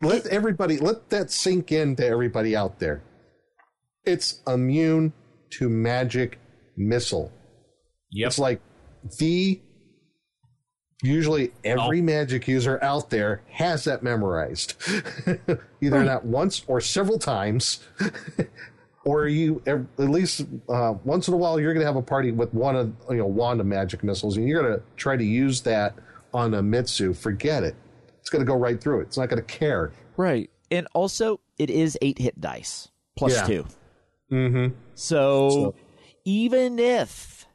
Let 0.00 0.26
everybody 0.28 0.78
let 0.78 1.10
that 1.10 1.30
sink 1.30 1.70
in 1.70 1.96
to 1.96 2.06
everybody 2.06 2.56
out 2.56 2.78
there. 2.78 3.02
It's 4.06 4.40
immune 4.46 5.12
to 5.58 5.68
magic 5.68 6.38
missile. 6.78 7.30
Yep. 8.12 8.26
It's 8.28 8.38
like 8.38 8.62
the 9.18 9.60
usually 11.02 11.52
every 11.62 11.98
Oh. 12.00 12.04
magic 12.04 12.48
user 12.48 12.82
out 12.82 13.10
there 13.10 13.42
has 13.50 13.84
that 13.84 14.02
memorized. 14.02 14.74
Either 15.82 16.04
not 16.04 16.24
once 16.24 16.62
or 16.66 16.80
several 16.80 17.18
times. 17.18 17.80
or 19.04 19.26
you 19.26 19.62
at 19.66 19.80
least 19.98 20.46
uh, 20.68 20.94
once 21.04 21.26
in 21.28 21.34
a 21.34 21.36
while 21.36 21.58
you're 21.58 21.72
going 21.74 21.82
to 21.82 21.86
have 21.86 21.96
a 21.96 22.02
party 22.02 22.30
with 22.32 22.52
one 22.54 22.76
of 22.76 22.92
you 23.10 23.16
know 23.16 23.26
wand 23.26 23.60
of 23.60 23.66
magic 23.66 24.04
missiles 24.04 24.36
and 24.36 24.48
you're 24.48 24.62
going 24.62 24.74
to 24.78 24.82
try 24.96 25.16
to 25.16 25.24
use 25.24 25.60
that 25.62 25.94
on 26.34 26.54
a 26.54 26.62
Mihstu. 26.62 27.16
Forget 27.16 27.62
it. 27.62 27.74
It's 28.20 28.30
going 28.30 28.40
to 28.44 28.46
go 28.50 28.56
right 28.56 28.80
through 28.80 29.00
it. 29.00 29.04
It's 29.04 29.18
not 29.18 29.28
going 29.28 29.42
to 29.44 29.46
care. 29.46 29.92
Right. 30.16 30.48
And 30.70 30.86
also, 30.94 31.40
it 31.58 31.68
is 31.68 31.98
eight 32.00 32.18
hit 32.18 32.40
dice 32.40 32.88
plus 33.16 33.34
Yeah. 33.34 33.44
two. 33.46 33.66
Mm-hmm. 34.30 34.74
So, 34.94 35.50
So- 35.50 35.74
even 36.24 36.78
if 36.78 37.46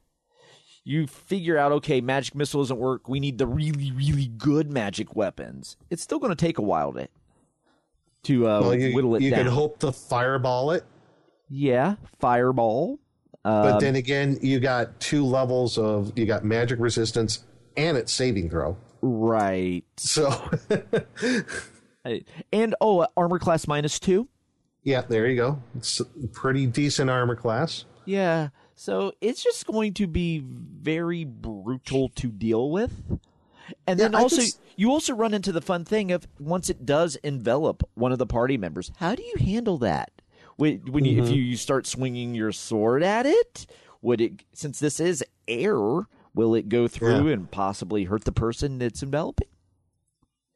you 0.84 1.08
figure 1.08 1.58
out, 1.58 1.72
okay, 1.72 2.02
magic 2.02 2.36
missile 2.36 2.62
doesn't 2.62 2.78
work, 2.78 3.08
we 3.10 3.20
need 3.20 3.38
the 3.38 3.48
really, 3.48 3.92
really 3.92 4.28
good 4.28 4.72
magic 4.72 5.16
weapons, 5.16 5.76
it's 5.90 6.04
still 6.04 6.20
going 6.20 6.30
to 6.32 6.36
take 6.36 6.58
a 6.58 6.62
while 6.62 6.94
to, 6.94 7.08
to 8.24 8.48
uh, 8.48 8.62
Well, 8.62 8.76
you, 8.76 8.94
whittle 8.94 9.16
it 9.16 9.20
down. 9.20 9.24
you 9.26 9.32
down. 9.32 9.44
could 9.46 9.54
hope 9.54 9.80
to 9.80 9.92
fireball 9.92 10.72
it, 10.72 10.84
yeah, 11.50 11.96
fireball. 12.20 13.00
but 13.44 13.74
Um, 13.76 13.80
then 13.80 13.96
again, 13.96 14.38
you 14.42 14.60
got 14.60 15.00
two 15.00 15.26
levels 15.26 15.78
of 15.78 16.12
you 16.18 16.26
got 16.26 16.44
magic 16.44 16.80
resistance 16.80 17.44
and 17.76 17.98
its 17.98 18.12
saving 18.14 18.50
throw. 18.50 18.76
right. 19.02 19.84
So 19.98 20.30
And, 22.54 22.74
oh, 22.80 23.00
uh, 23.00 23.08
armor 23.18 23.38
class 23.40 23.68
minus 23.68 24.00
two. 24.00 24.30
yeah, 24.84 25.02
there 25.02 25.28
you 25.28 25.36
go. 25.36 25.62
It's 25.76 26.00
a 26.00 26.06
pretty 26.32 26.66
decent 26.66 27.10
armor 27.10 27.36
class. 27.36 27.84
Yeah. 28.06 28.50
So 28.76 29.12
it's 29.20 29.44
just 29.44 29.66
going 29.66 29.94
to 29.96 30.08
be 30.08 30.40
very 30.40 31.26
brutal 31.26 32.08
to 32.16 32.28
deal 32.30 32.72
with. 32.72 33.04
And 33.86 34.00
then 34.00 34.14
Yeah, 34.14 34.20
I 34.20 34.22
also 34.22 34.38
just- 34.38 34.62
you 34.78 34.90
also 34.92 35.14
run 35.14 35.34
into 35.34 35.52
the 35.52 35.62
fun 35.62 35.84
thing 35.84 36.12
of 36.14 36.28
once 36.40 36.70
it 36.70 36.86
does 36.86 37.18
envelop 37.18 37.84
one 37.96 38.12
of 38.14 38.20
the 38.20 38.26
party 38.28 38.56
members, 38.58 38.92
how 38.98 39.14
do 39.16 39.24
you 39.24 39.36
handle 39.40 39.78
that? 39.80 40.12
When, 40.58 40.80
when 40.92 41.04
Mm-hmm. 41.06 41.24
if 41.24 41.30
you 41.32 41.56
start 41.56 41.88
swinging 41.88 42.34
your 42.36 42.52
sword 42.52 43.04
at 43.04 43.26
it, 43.26 43.66
would 44.02 44.20
it 44.22 44.44
since 44.54 44.80
this 44.80 45.00
is 45.00 45.24
air, 45.48 46.08
will 46.36 46.56
it 46.56 46.68
go 46.70 46.88
through 46.88 47.28
Yeah. 47.28 47.34
and 47.34 47.50
possibly 47.52 48.04
hurt 48.06 48.26
the 48.26 48.32
person 48.32 48.82
it's 48.82 49.02
enveloping? 49.04 49.48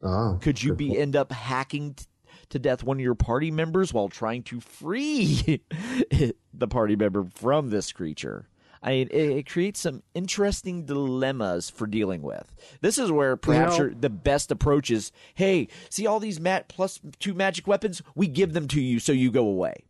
Oh, 0.03 0.39
Could 0.41 0.61
you 0.63 0.73
be 0.73 0.97
end 0.97 1.15
up 1.15 1.31
hacking 1.31 1.93
t- 1.93 2.05
to 2.49 2.57
death 2.59 2.83
one 2.83 2.97
of 2.97 3.01
your 3.01 3.13
party 3.15 3.51
members 3.51 3.93
while 3.93 4.09
trying 4.09 4.41
to 4.43 4.59
free 4.59 5.61
the 6.53 6.67
party 6.67 6.95
member 6.95 7.23
from 7.35 7.69
this 7.69 7.91
creature? 7.91 8.47
I 8.83 8.89
mean, 8.93 9.09
it, 9.11 9.29
it 9.29 9.45
creates 9.49 9.79
some 9.79 10.01
interesting 10.15 10.85
dilemmas 10.85 11.69
for 11.69 11.85
dealing 11.85 12.23
with. 12.23 12.51
This 12.81 12.97
is 12.97 13.11
where 13.11 13.37
perhaps 13.37 13.77
know- 13.77 13.89
the 13.89 14.09
best 14.09 14.49
approach 14.49 14.89
is: 14.89 15.11
Hey, 15.35 15.67
see 15.91 16.07
all 16.07 16.19
these 16.19 16.39
mat 16.39 16.67
plus 16.67 16.99
two 17.19 17.35
magic 17.35 17.67
weapons? 17.67 18.01
We 18.15 18.25
give 18.27 18.53
them 18.53 18.67
to 18.69 18.81
you 18.81 18.97
so 18.99 19.11
you 19.11 19.29
go 19.29 19.45
away. 19.45 19.83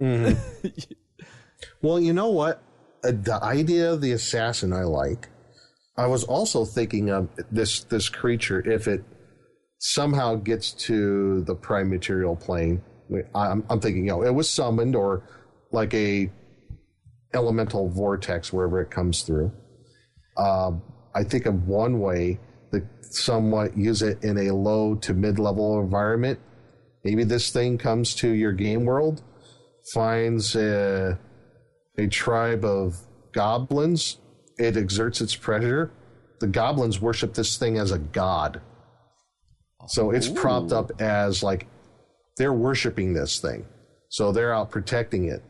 Well, 1.82 2.00
you 2.00 2.12
know 2.12 2.28
what? 2.28 2.62
Uh, 3.04 3.12
the 3.12 3.38
idea 3.42 3.92
of 3.92 4.00
the 4.00 4.12
assassin 4.12 4.72
I 4.72 4.82
like. 4.82 5.28
I 5.96 6.06
was 6.06 6.24
also 6.24 6.64
thinking 6.64 7.10
of 7.10 7.28
this 7.50 7.84
this 7.84 8.08
creature 8.08 8.60
if 8.68 8.86
it 8.86 9.04
somehow 9.78 10.36
gets 10.36 10.72
to 10.72 11.42
the 11.42 11.54
prime 11.54 11.90
material 11.90 12.36
plane. 12.36 12.82
I'm, 13.34 13.64
I'm 13.70 13.80
thinking, 13.80 14.04
you 14.04 14.10
know, 14.10 14.22
it 14.22 14.34
was 14.34 14.50
summoned 14.50 14.94
or 14.94 15.22
like 15.72 15.94
a 15.94 16.30
elemental 17.34 17.88
vortex 17.88 18.52
wherever 18.52 18.80
it 18.80 18.90
comes 18.90 19.22
through. 19.22 19.52
Um, 20.36 20.82
I 21.14 21.24
think 21.24 21.46
of 21.46 21.66
one 21.66 22.00
way 22.00 22.38
to 22.72 22.82
somewhat 23.00 23.76
use 23.76 24.02
it 24.02 24.22
in 24.22 24.38
a 24.38 24.52
low 24.52 24.94
to 24.96 25.14
mid 25.14 25.38
level 25.38 25.80
environment. 25.80 26.38
Maybe 27.04 27.24
this 27.24 27.50
thing 27.50 27.78
comes 27.78 28.14
to 28.16 28.28
your 28.28 28.52
game 28.52 28.84
world, 28.84 29.22
finds 29.92 30.54
a, 30.56 31.18
a 31.96 32.06
tribe 32.08 32.64
of 32.64 32.96
goblins. 33.32 34.18
It 34.58 34.76
exerts 34.76 35.20
its 35.20 35.34
pressure. 35.34 35.90
The 36.40 36.46
goblins 36.46 37.00
worship 37.00 37.34
this 37.34 37.56
thing 37.56 37.78
as 37.78 37.90
a 37.90 37.98
god. 37.98 38.60
So 39.86 40.10
it's 40.10 40.28
propped 40.28 40.72
up 40.72 40.90
as 41.00 41.42
like 41.42 41.66
they're 42.36 42.52
worshiping 42.52 43.14
this 43.14 43.40
thing. 43.40 43.64
So 44.08 44.32
they're 44.32 44.54
out 44.54 44.70
protecting 44.70 45.24
it. 45.28 45.42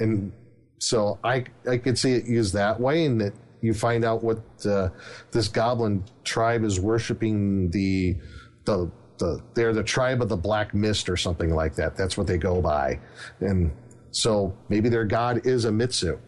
And 0.00 0.32
so 0.78 1.18
I 1.24 1.44
I 1.68 1.78
could 1.78 1.98
see 1.98 2.12
it 2.12 2.26
used 2.26 2.54
that 2.54 2.80
way 2.80 3.04
and 3.06 3.20
that 3.20 3.32
you 3.62 3.74
find 3.74 4.04
out 4.04 4.22
what 4.22 4.42
uh, 4.66 4.88
this 5.32 5.48
goblin 5.48 6.04
tribe 6.24 6.64
is 6.64 6.78
worshiping 6.80 7.70
the 7.70 8.16
the 8.64 8.90
the 9.18 9.40
they're 9.54 9.72
the 9.72 9.82
tribe 9.82 10.20
of 10.22 10.28
the 10.28 10.36
black 10.36 10.74
mist 10.74 11.08
or 11.08 11.16
something 11.16 11.54
like 11.54 11.74
that. 11.76 11.96
That's 11.96 12.16
what 12.16 12.26
they 12.26 12.38
go 12.38 12.60
by. 12.60 12.98
And 13.40 13.70
so 14.10 14.56
maybe 14.68 14.88
their 14.88 15.04
god 15.04 15.46
is 15.46 15.64
a 15.64 15.70
Mihstu. 15.70 16.18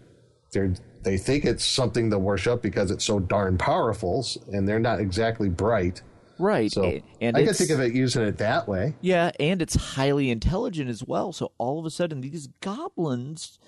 They're 0.53 0.75
they 1.05 1.17
think 1.17 1.45
it's 1.45 1.65
something 1.65 2.11
to 2.11 2.19
worship 2.19 2.61
because 2.61 2.91
it's 2.91 3.05
so 3.05 3.21
darn 3.21 3.57
powerful 3.57 4.27
and 4.53 4.69
they're 4.69 4.81
not 4.81 5.01
exactly 5.01 5.49
bright. 5.49 6.03
Right. 6.41 6.71
So 6.71 6.85
a- 6.85 7.03
and 7.21 7.37
I 7.37 7.45
can 7.45 7.55
think 7.55 7.71
of 7.71 7.81
it 7.81 7.95
using 7.95 8.23
it 8.23 8.39
that 8.39 8.69
way. 8.69 8.95
Yeah, 9.01 9.31
and 9.41 9.61
it's 9.63 9.75
highly 9.75 10.31
intelligent 10.31 10.89
as 10.91 11.03
well. 11.05 11.33
So 11.33 11.53
all 11.59 11.79
of 11.79 11.85
a 11.87 11.91
sudden, 11.91 12.21
these 12.21 12.49
goblins 12.61 13.59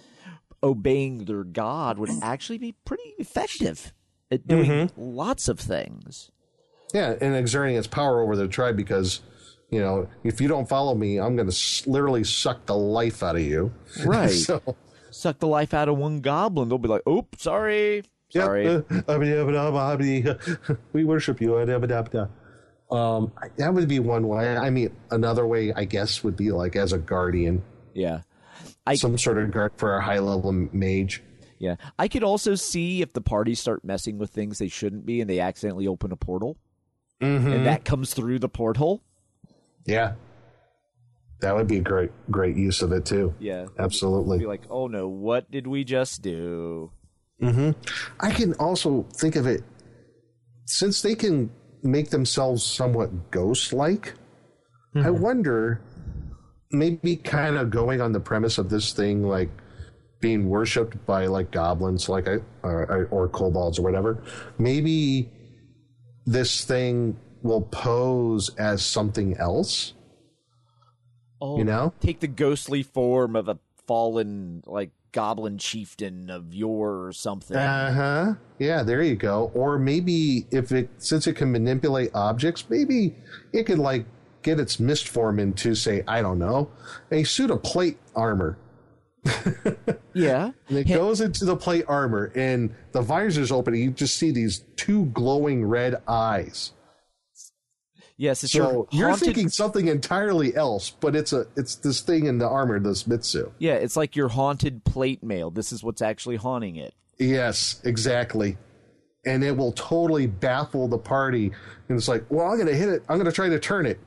obeying 0.62 1.24
their 1.24 1.44
god 1.44 1.98
would 1.98 2.10
actually 2.22 2.58
be 2.58 2.72
pretty 2.84 3.14
effective 3.18 3.92
at 4.30 4.46
doing 4.46 4.70
Mm-hmm. 4.70 5.00
lots 5.02 5.48
of 5.48 5.58
things. 5.58 6.30
Yeah, 6.94 7.14
and 7.20 7.34
exerting 7.36 7.76
its 7.76 7.86
power 7.86 8.20
over 8.20 8.36
the 8.36 8.48
tribe 8.48 8.76
because, 8.76 9.20
you 9.70 9.80
know, 9.80 10.08
if 10.24 10.40
you 10.40 10.48
don't 10.48 10.68
follow 10.68 10.94
me, 10.94 11.18
I'm 11.18 11.36
going 11.36 11.46
to 11.48 11.52
s- 11.52 11.86
literally 11.86 12.24
suck 12.24 12.66
the 12.66 12.76
life 12.76 13.22
out 13.22 13.36
of 13.36 13.42
you. 13.42 13.72
Right. 14.04 14.28
so, 14.30 14.60
Suck 15.10 15.38
the 15.38 15.46
life 15.46 15.74
out 15.74 15.88
of 15.88 15.96
one 15.98 16.20
goblin. 16.20 16.68
They'll 16.68 16.78
be 16.78 16.88
like, 16.88 17.06
"Oops, 17.06 17.42
sorry, 17.42 18.04
sorry." 18.30 18.64
Yep, 18.64 18.86
uh, 19.08 19.12
abdi, 19.12 19.32
abdi. 19.34 20.24
we 20.92 21.04
worship 21.04 21.40
you. 21.40 21.56
Um, 22.90 23.32
that 23.56 23.72
would 23.74 23.88
be 23.88 23.98
one 23.98 24.26
way. 24.28 24.56
I 24.56 24.70
mean, 24.70 24.94
another 25.10 25.46
way, 25.46 25.72
I 25.72 25.84
guess, 25.84 26.24
would 26.24 26.36
be 26.36 26.50
like 26.52 26.76
as 26.76 26.92
a 26.92 26.98
guardian, 26.98 27.62
yeah. 27.94 28.22
I 28.86 28.94
some 28.94 29.16
sort 29.18 29.38
of 29.38 29.50
guard 29.50 29.72
for 29.76 29.96
a 29.96 30.00
high 30.02 30.18
level 30.18 30.52
mage. 30.72 31.22
yeah. 31.58 31.76
I 31.98 32.08
could 32.08 32.24
also 32.24 32.54
see 32.54 33.02
if 33.02 33.12
the 33.12 33.20
parties 33.20 33.60
start 33.60 33.84
messing 33.84 34.18
with 34.18 34.30
things 34.30 34.58
they 34.58 34.68
shouldn't 34.68 35.06
be, 35.06 35.20
and 35.20 35.28
they 35.30 35.40
accidentally 35.40 35.86
open 35.86 36.10
a 36.12 36.16
portal, 36.16 36.56
Mm-hmm. 37.20 37.52
and 37.52 37.66
that 37.66 37.84
comes 37.84 38.14
through 38.14 38.38
the 38.38 38.48
porthole. 38.48 39.02
Yeah, 39.86 40.14
that 41.40 41.54
would 41.54 41.66
be 41.66 41.78
a 41.78 41.82
great, 41.82 42.10
great 42.30 42.56
use 42.56 42.82
of 42.82 42.92
it 42.92 43.04
too. 43.04 43.34
Yeah. 43.38 43.66
absolutely. 43.78 44.38
Be 44.38 44.46
like, 44.46 44.62
"Oh 44.70 44.86
no, 44.86 45.08
what 45.08 45.50
did 45.50 45.66
we 45.66 45.84
just 45.84 46.22
do?" 46.22 46.92
I 47.42 48.30
can 48.32 48.52
also 48.54 49.06
think 49.14 49.36
of 49.36 49.46
it 49.46 49.62
since 50.66 51.00
they 51.00 51.14
can 51.14 51.50
make 51.82 52.10
themselves 52.10 52.62
somewhat 52.62 53.30
ghost 53.30 53.72
like. 53.72 54.14
I 54.94 55.10
wonder, 55.10 55.80
maybe 56.72 57.16
kind 57.16 57.56
of 57.56 57.70
going 57.70 58.00
on 58.00 58.12
the 58.12 58.20
premise 58.20 58.58
of 58.58 58.68
this 58.70 58.92
thing, 58.92 59.22
like 59.22 59.48
being 60.20 60.48
worshipped 60.48 61.06
by 61.06 61.26
like 61.26 61.50
goblins, 61.50 62.08
like 62.08 62.28
I 62.28 62.38
or, 62.62 63.06
or 63.10 63.28
kobolds 63.28 63.78
or 63.78 63.82
whatever. 63.82 64.22
Maybe 64.58 65.30
this 66.30 66.64
thing 66.64 67.16
will 67.42 67.62
pose 67.62 68.50
as 68.56 68.84
something 68.84 69.36
else. 69.36 69.94
Oh, 71.40 71.58
You 71.58 71.64
know? 71.64 71.92
take 72.00 72.20
the 72.20 72.28
ghostly 72.28 72.82
form 72.82 73.34
of 73.34 73.48
a 73.48 73.58
fallen 73.86 74.62
like 74.66 74.90
goblin 75.12 75.58
chieftain 75.58 76.30
of 76.30 76.54
yore 76.54 77.06
or 77.06 77.12
something. 77.12 77.56
Uh 77.56 77.92
huh. 77.92 78.34
Yeah, 78.58 78.82
there 78.82 79.02
you 79.02 79.16
go. 79.16 79.50
Or 79.54 79.78
maybe 79.78 80.46
if 80.52 80.70
it 80.70 80.88
since 80.98 81.26
it 81.26 81.34
can 81.34 81.50
manipulate 81.50 82.10
objects, 82.14 82.64
maybe 82.68 83.16
it 83.52 83.64
could 83.64 83.78
like 83.78 84.04
get 84.42 84.60
its 84.60 84.78
mist 84.78 85.08
form 85.08 85.38
into 85.40 85.74
say 85.74 86.04
I 86.06 86.22
don't 86.22 86.38
know 86.38 86.70
a 87.10 87.24
suit 87.24 87.50
of 87.50 87.62
plate 87.62 87.98
armor. 88.14 88.58
yeah. 90.14 90.50
And 90.68 90.78
it 90.78 90.88
Ha- 90.88 90.94
goes 90.94 91.20
into 91.20 91.44
the 91.44 91.56
plate 91.56 91.84
armor, 91.88 92.32
and 92.34 92.74
the 92.92 93.02
visor's 93.02 93.50
open. 93.52 93.74
And 93.74 93.82
you 93.82 93.90
just 93.90 94.16
see 94.16 94.30
these 94.30 94.60
two 94.76 95.06
glowing 95.06 95.64
red 95.64 95.96
eyes. 96.08 96.72
yes, 98.16 98.44
it's 98.44 98.52
So 98.52 98.58
your 98.58 98.86
you're 98.92 99.08
haunted, 99.10 99.24
thinking 99.26 99.48
something 99.48 99.88
entirely 99.88 100.54
else, 100.54 100.90
but 100.90 101.16
it's 101.16 101.32
a 101.32 101.46
it's 101.56 101.76
this 101.76 102.00
thing 102.00 102.26
in 102.26 102.38
the 102.38 102.48
armor, 102.48 102.78
this 102.80 103.04
Mihstu. 103.04 103.52
Yeah, 103.58 103.74
it's 103.74 103.96
like 103.96 104.16
your 104.16 104.28
haunted 104.28 104.84
plate 104.84 105.22
mail. 105.22 105.50
This 105.50 105.72
is 105.72 105.82
what's 105.82 106.02
actually 106.02 106.36
haunting 106.36 106.76
it. 106.76 106.94
Yes, 107.18 107.80
exactly. 107.84 108.56
And 109.26 109.44
it 109.44 109.54
will 109.56 109.72
totally 109.72 110.26
baffle 110.26 110.88
the 110.88 110.96
party. 110.98 111.52
And 111.88 111.98
it's 111.98 112.08
like, 112.08 112.24
well, 112.30 112.46
I'm 112.46 112.54
going 112.56 112.68
to 112.68 112.74
hit 112.76 112.88
it. 112.88 113.02
I'm 113.08 113.16
going 113.16 113.26
to 113.26 113.32
try 113.32 113.50
to 113.50 113.58
turn 113.60 113.84
it. 113.86 114.00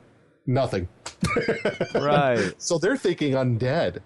Nothing. 0.46 0.88
Right. 1.94 2.52
So 2.58 2.78
they're 2.78 2.96
thinking 2.96 3.32
undead. 3.34 4.00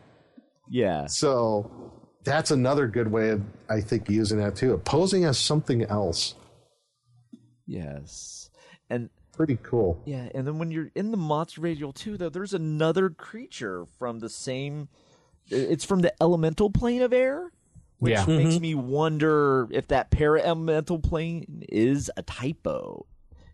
yeah. 0.68 1.07
So 1.07 1.88
that's 2.29 2.51
another 2.51 2.87
good 2.87 3.11
way 3.11 3.31
of, 3.31 3.43
I 3.68 3.81
think, 3.81 4.09
using 4.09 4.39
that 4.39 4.57
too. 4.57 4.81
Posing 4.85 5.24
as 5.24 5.39
something 5.39 5.83
else. 5.85 6.35
Yes. 7.66 8.51
And 8.91 9.11
Pretty 9.33 9.59
cool. 9.62 10.03
yeah, 10.05 10.29
and 10.35 10.47
then 10.47 10.59
when 10.59 10.70
you're 10.70 10.91
in 10.97 11.11
the 11.12 11.16
Monster 11.16 11.61
Manual 11.61 11.93
too, 11.93 12.16
though, 12.16 12.29
there's 12.29 12.55
another 12.55 13.11
creature 13.11 13.85
from 13.99 14.18
the 14.18 14.29
same. 14.29 14.89
It's 15.47 15.85
from 15.85 16.01
the 16.01 16.12
elemental 16.20 16.70
plane 16.70 17.03
of 17.03 17.12
air, 17.12 17.53
which 17.99 18.12
Yeah. 18.12 18.26
makes 18.26 18.55
mm-hmm. 18.55 18.62
me 18.62 18.74
wonder 18.74 19.68
if 19.70 19.89
that 19.89 20.11
para 20.11 20.41
elemental 20.41 20.99
plane 20.99 21.62
is 21.68 22.11
a 22.16 22.22
typo 22.22 23.07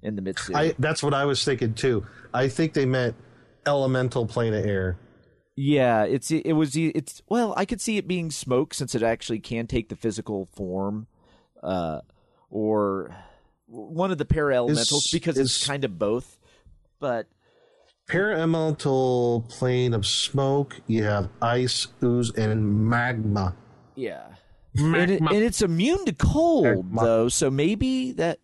in 0.03 0.17
the 0.17 0.23
Mihstu. 0.23 0.55
I, 0.55 0.75
that's 0.79 1.03
what 1.03 1.13
I 1.13 1.25
was 1.25 1.45
thinking 1.45 1.75
too. 1.75 2.07
I 2.33 2.49
think 2.49 2.73
they 2.73 2.87
meant 2.87 3.15
elemental 3.67 4.27
plane 4.27 4.55
of 4.55 4.65
air. 4.65 4.97
Yeah, 5.57 6.03
it's 6.05 6.31
it 6.33 6.53
was 6.53 6.75
it's 6.75 7.23
well, 7.29 7.55
I 7.57 7.65
could 7.65 7.81
see 7.81 7.97
it 7.97 8.09
being 8.09 8.31
smoke 8.31 8.75
since 8.75 8.95
it 8.95 9.03
actually 9.03 9.39
can 9.39 9.67
take 9.69 9.89
the 9.89 9.95
physical 9.97 10.47
form, 10.47 11.07
uh, 11.63 12.01
or 12.51 13.15
one 13.67 14.11
of 14.11 14.19
the 14.19 14.25
para 14.25 14.57
elementals 14.57 15.07
Is- 15.07 15.11
because 15.13 15.39
it's 15.39 15.65
kind 15.67 15.85
of 15.85 15.97
both. 15.99 16.39
But 16.99 17.29
para 18.09 18.35
elemental 18.37 19.45
plane 19.49 19.95
of 19.95 20.07
smoke. 20.07 20.81
You 20.89 21.05
have 21.05 21.29
ice, 21.41 21.87
ooze, 22.03 22.33
and 22.37 22.89
magma. 22.89 23.55
yeah, 23.95 24.27
and, 24.77 24.97
it, 25.11 25.21
and 25.21 25.33
it's 25.37 25.63
immune 25.63 26.05
to 26.07 26.13
cold 26.13 26.85
Magma. 26.87 27.03
though, 27.05 27.29
so 27.29 27.49
maybe 27.49 28.11
that 28.13 28.41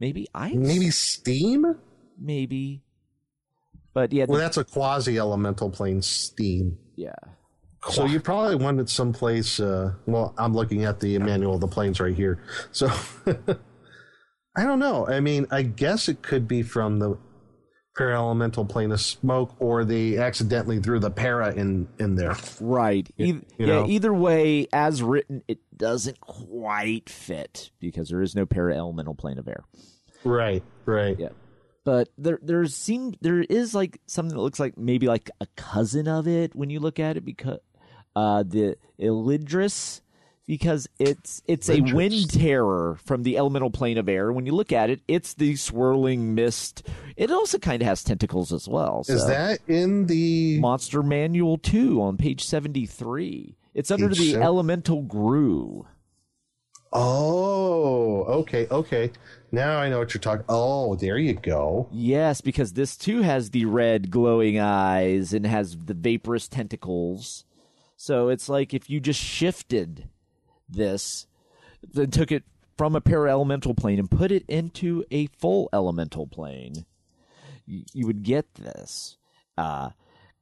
maybe 0.00 0.26
ice, 0.34 0.54
Maybe 0.54 0.90
steam? 0.90 1.76
maybe. 2.18 2.82
But 3.94 4.12
yeah, 4.12 4.26
the- 4.26 4.32
Well, 4.32 4.40
that's 4.40 4.56
a 4.56 4.64
quasi 4.64 5.18
elemental 5.18 5.70
plane 5.70 6.02
steam. 6.02 6.78
yeah, 6.96 7.14
So 7.90 8.04
you 8.04 8.20
probably 8.20 8.56
wanted 8.56 8.88
someplace. 8.88 9.58
Uh, 9.58 9.94
well, 10.06 10.34
I'm 10.38 10.54
looking 10.54 10.84
at 10.84 11.00
the 11.00 11.18
manual 11.18 11.54
of 11.54 11.60
the 11.60 11.68
planes 11.68 11.98
right 12.00 12.14
here. 12.14 12.42
So 12.72 12.88
I 14.56 14.64
don't 14.64 14.78
know. 14.78 15.06
I 15.06 15.20
mean, 15.20 15.46
I 15.50 15.62
guess 15.62 16.08
it 16.08 16.22
could 16.22 16.46
be 16.48 16.62
from 16.62 16.98
the 16.98 17.16
para-elemental 17.96 18.64
plane 18.64 18.92
of 18.92 19.00
smoke, 19.00 19.54
or 19.58 19.84
they 19.84 20.16
accidentally 20.18 20.80
threw 20.80 20.98
the 20.98 21.10
para 21.10 21.52
in 21.54 21.88
in 21.98 22.14
there. 22.14 22.36
right. 22.60 23.08
Yeah, 23.16 23.34
know. 23.58 23.86
either 23.88 24.12
way, 24.14 24.68
as 24.72 25.02
written, 25.02 25.42
it 25.48 25.58
doesn't 25.76 26.20
quite 26.20 27.08
fit 27.10 27.70
because 27.80 28.08
there 28.08 28.22
is 28.22 28.34
no 28.34 28.46
para 28.46 28.74
elemental 28.76 29.14
plane 29.14 29.38
of 29.38 29.48
air. 29.48 29.64
Right. 30.24 30.62
Right. 30.84 31.18
Yeah. 31.18 31.28
But 31.84 32.08
there 32.18 32.38
there 32.42 32.64
seems 32.66 33.16
there 33.20 33.40
is 33.40 33.74
like 33.74 34.00
something 34.06 34.36
that 34.36 34.42
looks 34.42 34.60
like 34.60 34.76
maybe 34.76 35.06
like 35.06 35.30
a 35.40 35.46
cousin 35.56 36.06
of 36.08 36.28
it 36.28 36.54
when 36.54 36.70
you 36.70 36.78
look 36.80 36.98
at 36.98 37.16
it 37.16 37.24
because 37.24 37.58
uh 38.14 38.42
the 38.42 38.76
Ildriss 39.00 40.00
because 40.46 40.88
it's 40.98 41.40
it's 41.46 41.70
a 41.70 41.80
wind 41.80 42.28
terror 42.30 42.98
from 43.04 43.22
the 43.22 43.38
elemental 43.38 43.70
plane 43.70 43.96
of 43.98 44.08
air. 44.08 44.32
When 44.32 44.46
you 44.46 44.52
look 44.52 44.72
at 44.72 44.90
it, 44.90 45.00
it's 45.06 45.34
the 45.34 45.54
swirling 45.56 46.34
mist. 46.34 46.86
It 47.16 47.30
also 47.30 47.58
kind 47.58 47.80
of 47.80 47.86
has 47.88 48.02
tentacles 48.02 48.52
as 48.52 48.68
well. 48.68 49.04
Is 49.08 49.26
that 49.26 49.60
in 49.68 50.06
the? 50.06 50.58
Monster 50.58 51.02
Manual 51.04 51.56
2 51.58 52.02
on 52.02 52.16
page 52.16 52.44
73? 52.44 53.56
It's 53.74 53.90
under 53.92 54.08
Page 54.08 54.18
the 54.18 54.30
seven- 54.32 54.42
elemental 54.42 55.02
grue. 55.02 55.86
Oh, 56.92 58.24
okay, 58.24 58.66
okay. 58.70 59.10
Now 59.52 59.78
I 59.78 59.88
know 59.88 59.98
what 59.98 60.12
you're 60.12 60.20
talking. 60.20 60.44
Oh, 60.48 60.96
there 60.96 61.18
you 61.18 61.34
go. 61.34 61.88
Yes, 61.92 62.40
because 62.40 62.72
this 62.72 62.96
too 62.96 63.22
has 63.22 63.50
the 63.50 63.64
red 63.64 64.10
glowing 64.10 64.58
eyes 64.58 65.32
and 65.32 65.46
has 65.46 65.76
the 65.76 65.94
vaporous 65.94 66.48
tentacles. 66.48 67.44
So 67.96 68.28
it's 68.28 68.48
like 68.48 68.74
if 68.74 68.88
you 68.88 68.98
just 68.98 69.20
shifted 69.20 70.08
this, 70.68 71.26
then 71.92 72.10
took 72.10 72.32
it 72.32 72.44
from 72.76 72.96
a 72.96 73.00
para 73.00 73.30
elemental 73.30 73.74
plane 73.74 73.98
and 73.98 74.10
put 74.10 74.32
it 74.32 74.44
into 74.48 75.04
a 75.10 75.26
full 75.26 75.68
elemental 75.72 76.26
plane, 76.26 76.86
you, 77.66 77.84
you 77.92 78.06
would 78.06 78.22
get 78.22 78.54
this. 78.54 79.18
Uh, 79.58 79.90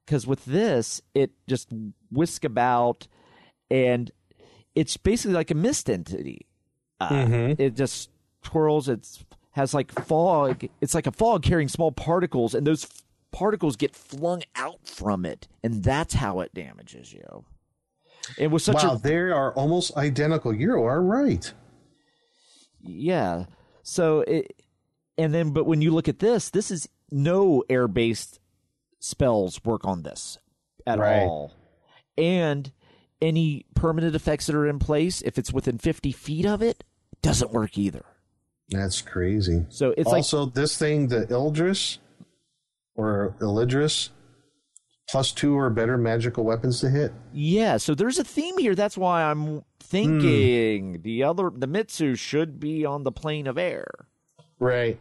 because 0.07 0.26
with 0.26 0.44
this, 0.44 1.03
it 1.14 1.32
just 1.49 1.68
whisk 2.11 2.44
about, 2.44 3.09
and 3.70 4.11
it's 4.79 4.97
basically 4.97 5.35
like 5.35 5.51
a 5.51 5.55
mist 5.55 5.89
entity. 5.91 6.47
Uh, 7.01 7.55
It 7.59 7.74
just 7.76 8.11
twirls. 8.43 8.89
It 8.89 9.07
has 9.53 9.74
like 9.74 9.91
fog. 9.93 10.64
It's 10.81 10.95
like 10.95 11.07
a 11.07 11.12
fog 11.12 11.43
carrying 11.43 11.68
small 11.68 11.91
particles, 11.93 12.55
and 12.55 12.66
those 12.66 12.85
f- 12.85 13.03
particles 13.33 13.76
get 13.76 13.95
flung 13.95 14.43
out 14.55 14.87
from 14.87 15.24
it, 15.24 15.49
and 15.64 15.83
that's 15.83 16.14
how 16.14 16.41
it 16.41 16.53
damages 16.55 17.12
you. 17.12 17.45
It 18.37 18.49
was 18.51 18.62
such 18.64 18.83
wow, 18.83 18.95
a 18.95 18.99
they 18.99 19.16
are 19.16 19.53
almost 19.55 19.97
identical. 19.97 20.53
You 20.55 20.72
are 20.85 21.03
right. 21.03 21.53
yeah. 22.81 23.47
So 23.83 24.20
it, 24.20 24.61
and 25.16 25.33
then 25.35 25.51
but 25.53 25.64
when 25.64 25.81
you 25.83 25.91
look 25.93 26.09
at 26.09 26.18
this, 26.18 26.51
this 26.51 26.70
is 26.70 26.89
no 27.11 27.64
air 27.70 27.89
based 27.89 28.39
spells 29.01 29.64
work 29.64 29.85
on 29.85 30.03
this 30.03 30.39
at 30.87 30.99
Right. 30.99 31.22
all, 31.22 31.53
and 32.16 32.70
any 33.21 33.66
permanent 33.75 34.14
effects 34.14 34.47
that 34.47 34.55
are 34.55 34.66
in 34.66 34.79
place, 34.79 35.23
if 35.23 35.39
it's 35.39 35.53
within 35.53 35.79
fifty 35.79 36.12
feet 36.12 36.47
of 36.47 36.62
it, 36.62 36.85
doesn't 37.23 37.53
work 37.53 37.77
either. 37.79 38.05
That's 38.71 39.01
crazy. 39.01 39.64
So 39.71 39.95
it's 39.97 40.07
like 40.07 40.19
also 40.19 40.47
this 40.47 40.77
thing, 40.77 41.09
the 41.09 41.27
Ildriss 41.27 41.99
or 42.95 43.35
Elidris, 43.41 44.11
plus 45.09 45.33
two 45.33 45.57
or 45.57 45.71
better 45.71 45.97
magical 45.97 46.45
weapons 46.45 46.81
to 46.81 46.91
hit. 46.91 47.12
Yeah, 47.33 47.79
so 47.79 47.95
there's 47.95 48.19
a 48.19 48.25
theme 48.25 48.59
here. 48.59 48.75
That's 48.75 48.99
why 48.99 49.23
I'm 49.23 49.64
thinking 49.81 51.01
the 51.03 51.25
other 51.25 51.51
the 51.55 51.66
Mihstu 51.66 52.19
should 52.19 52.61
be 52.61 52.85
on 52.85 53.05
the 53.05 53.12
plane 53.12 53.47
of 53.47 53.57
air. 53.57 53.87
Right. 54.59 55.01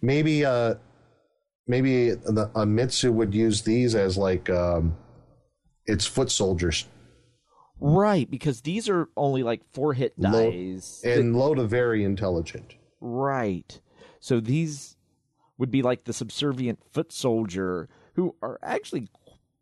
Maybe 0.00 0.44
uh 0.44 0.76
maybe 1.66 2.10
the, 2.10 2.50
a 2.54 2.64
Mihstu 2.64 3.12
would 3.12 3.34
use 3.34 3.62
these 3.62 3.94
as 3.94 4.16
like 4.16 4.48
um 4.48 4.96
its 5.86 6.06
foot 6.06 6.30
soldiers 6.30 6.86
Right, 7.84 8.30
because 8.30 8.60
these 8.60 8.88
are 8.88 9.08
only 9.16 9.42
like 9.42 9.60
four 9.72 9.92
hit 9.92 10.16
Low- 10.16 10.50
dice. 10.52 11.02
and 11.04 11.34
low 11.34 11.52
to 11.56 11.64
very 11.64 12.04
intelligent. 12.04 12.76
Right. 13.00 13.80
So 14.20 14.38
these 14.38 14.96
would 15.58 15.72
be 15.72 15.82
like 15.82 16.04
the 16.04 16.12
subservient 16.12 16.78
foot 16.92 17.10
soldier 17.12 17.88
who 18.14 18.36
are 18.40 18.60
actually 18.62 19.08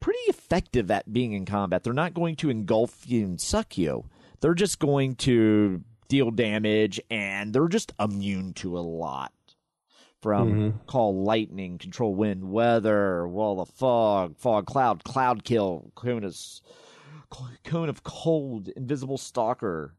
pretty 0.01 0.19
effective 0.29 0.91
at 0.91 1.11
being 1.11 1.33
in 1.33 1.47
combat. 1.47 1.83
They're 1.83 1.95
not 1.95 2.13
going 2.13 2.37
to 2.37 2.51
engulf 2.51 3.09
you 3.09 3.25
and 3.25 3.41
suck 3.41 3.79
you. 3.79 4.05
They're 4.41 4.53
just 4.55 4.79
going 4.79 5.15
to 5.17 5.83
deal 6.09 6.31
damage 6.31 7.01
and 7.11 7.55
they're 7.55 7.69
just 7.69 7.93
immune 7.99 8.53
to 8.55 8.77
a 8.77 8.81
lot. 8.81 9.33
From 10.21 10.53
mm-hmm. 10.53 10.79
call 10.87 11.25
lightning, 11.25 11.79
control 11.79 12.15
wind, 12.15 12.51
weather, 12.51 13.27
wall 13.27 13.61
of 13.61 13.71
fog, 13.71 14.37
fog 14.37 14.67
cloud, 14.67 15.03
cloud 15.03 15.45
kill, 15.45 15.93
cone 15.95 16.25
of, 16.25 16.37
cone 17.65 17.89
of 17.89 18.03
cold, 18.03 18.69
invisible 18.69 19.17
stalker. 19.17 19.95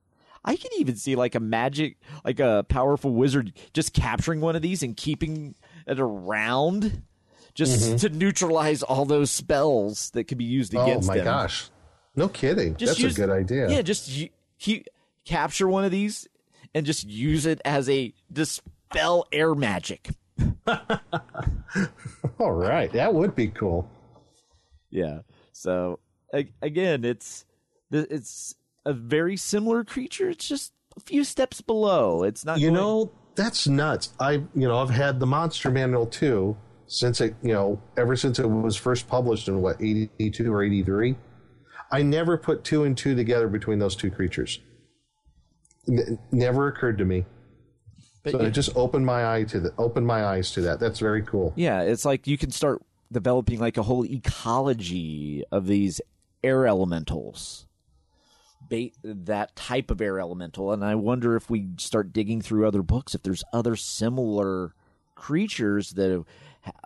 I 0.46 0.56
can 0.56 0.72
even 0.78 0.96
see 0.96 1.16
like 1.16 1.34
a 1.34 1.40
magic, 1.40 1.98
like 2.24 2.40
a 2.40 2.66
powerful 2.70 3.12
wizard 3.14 3.54
just 3.74 3.94
capturing 3.94 4.42
one 4.42 4.56
of 4.56 4.62
these 4.62 4.84
and 4.84 4.96
keeping 4.96 5.56
it 5.88 6.00
around 6.00 7.04
just 7.54 7.82
mm-hmm. 7.82 7.96
to 7.98 8.10
neutralize 8.10 8.84
all 8.84 9.06
those 9.06 9.32
spells 9.32 10.12
that 10.12 10.26
could 10.26 10.38
be 10.38 10.46
used 10.46 10.76
oh 10.76 10.84
against 10.84 11.08
them. 11.08 11.16
Oh 11.16 11.18
my 11.18 11.24
them. 11.24 11.34
gosh. 11.34 11.70
No 12.16 12.28
kidding. 12.28 12.76
Just 12.76 12.92
That's 12.92 13.00
use- 13.00 13.18
a 13.18 13.22
good 13.22 13.30
idea. 13.30 13.70
Yeah, 13.70 13.82
just 13.82 14.10
he, 14.58 14.86
capture 15.26 15.68
one 15.68 15.84
of 15.84 15.92
these 15.92 16.28
and 16.74 16.86
just 16.86 17.06
use 17.06 17.46
it 17.46 17.62
as 17.66 17.90
a 17.90 18.14
dispel 18.92 19.28
air 19.32 19.56
magic. 19.56 20.10
All 22.40 22.52
right. 22.54 22.92
That 22.94 23.14
would 23.14 23.36
be 23.36 23.48
cool. 23.48 23.90
Yeah. 24.90 25.20
So 25.54 26.00
again, 26.62 27.06
it's 27.06 27.46
it's 27.92 28.56
a 28.86 28.94
very 28.94 29.38
similar 29.38 29.84
creature. 29.84 30.30
It's 30.30 30.48
just 30.48 30.74
a 30.98 31.00
few 31.00 31.24
steps 31.24 31.62
below. 31.62 32.24
It's 32.24 32.44
not. 32.46 32.60
You 32.60 32.68
going- 32.68 32.76
know, 32.76 33.12
that's 33.36 33.68
nuts. 33.68 34.14
I 34.20 34.32
you 34.34 34.68
know, 34.68 34.80
I've 34.80 34.90
had 34.90 35.20
the 35.20 35.28
Monster 35.28 35.70
Manual 35.72 36.06
too 36.08 36.58
since 36.88 37.22
it, 37.22 37.36
you 37.42 37.54
know, 37.54 37.82
ever 37.98 38.16
since 38.18 38.38
it 38.40 38.46
was 38.50 38.76
first 38.76 39.08
published 39.08 39.48
in 39.48 39.62
what, 39.62 39.82
82 39.82 40.54
or 40.54 40.62
83. 40.62 41.16
I 41.90 42.02
never 42.04 42.38
put 42.38 42.66
two 42.66 42.84
and 42.84 42.98
two 42.98 43.16
together 43.16 43.48
between 43.48 43.80
those 43.80 43.96
two 43.96 44.12
creatures. 44.12 44.60
N- 45.88 46.20
never 46.34 46.68
occurred 46.68 46.98
to 46.98 47.06
me. 47.06 47.26
But 48.24 48.32
so 48.34 48.42
yeah- 48.42 48.48
it 48.48 48.52
just 48.52 48.76
opened 48.76 49.06
my 49.06 49.36
eye 49.36 49.44
to 49.46 49.60
the 49.60 49.74
opened 49.78 50.06
my 50.08 50.24
eyes 50.26 50.52
to 50.52 50.62
that. 50.62 50.80
That's 50.80 51.00
very 51.00 51.22
cool. 51.24 51.54
Yeah, 51.56 51.82
it's 51.82 52.06
like 52.06 52.28
you 52.28 52.38
can 52.38 52.52
start 52.52 52.82
developing 53.12 53.60
like 53.60 53.78
a 53.78 53.84
whole 53.84 54.06
ecology 54.06 55.44
of 55.52 55.66
these 55.68 56.02
air 56.44 56.66
elementals. 56.68 57.66
Ba- 58.70 58.92
that 59.04 59.56
type 59.56 59.92
of 59.92 60.00
air 60.02 60.20
elemental, 60.20 60.72
and 60.72 60.86
I 60.86 60.96
wonder 60.96 61.36
if 61.36 61.50
we 61.50 61.68
start 61.78 62.14
digging 62.14 62.42
through 62.42 62.68
other 62.68 62.82
books 62.84 63.14
if 63.16 63.24
there's 63.24 63.44
other 63.52 63.76
similar 63.76 64.74
creatures 65.16 65.92
that 65.92 66.24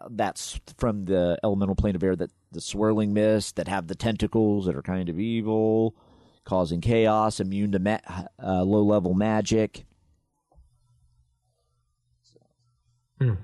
that's 0.09 0.59
from 0.77 1.05
the 1.05 1.37
elemental 1.43 1.75
plane 1.75 1.95
of 1.95 2.03
air 2.03 2.15
that 2.15 2.31
the 2.51 2.61
swirling 2.61 3.13
mist 3.13 3.57
that 3.57 3.67
have 3.67 3.87
the 3.87 3.93
tentacles 3.95 4.65
that 4.65 4.75
are 4.75 4.81
kind 4.81 5.09
of 5.09 5.19
evil, 5.19 5.93
causing 6.45 6.79
chaos, 6.81 7.39
immune 7.41 7.71
to 7.73 7.79
ma- 7.79 7.99
uh, 8.41 8.63
low 8.63 8.81
level 8.81 9.13
magic. 9.13 9.85
Yeah, 13.19 13.35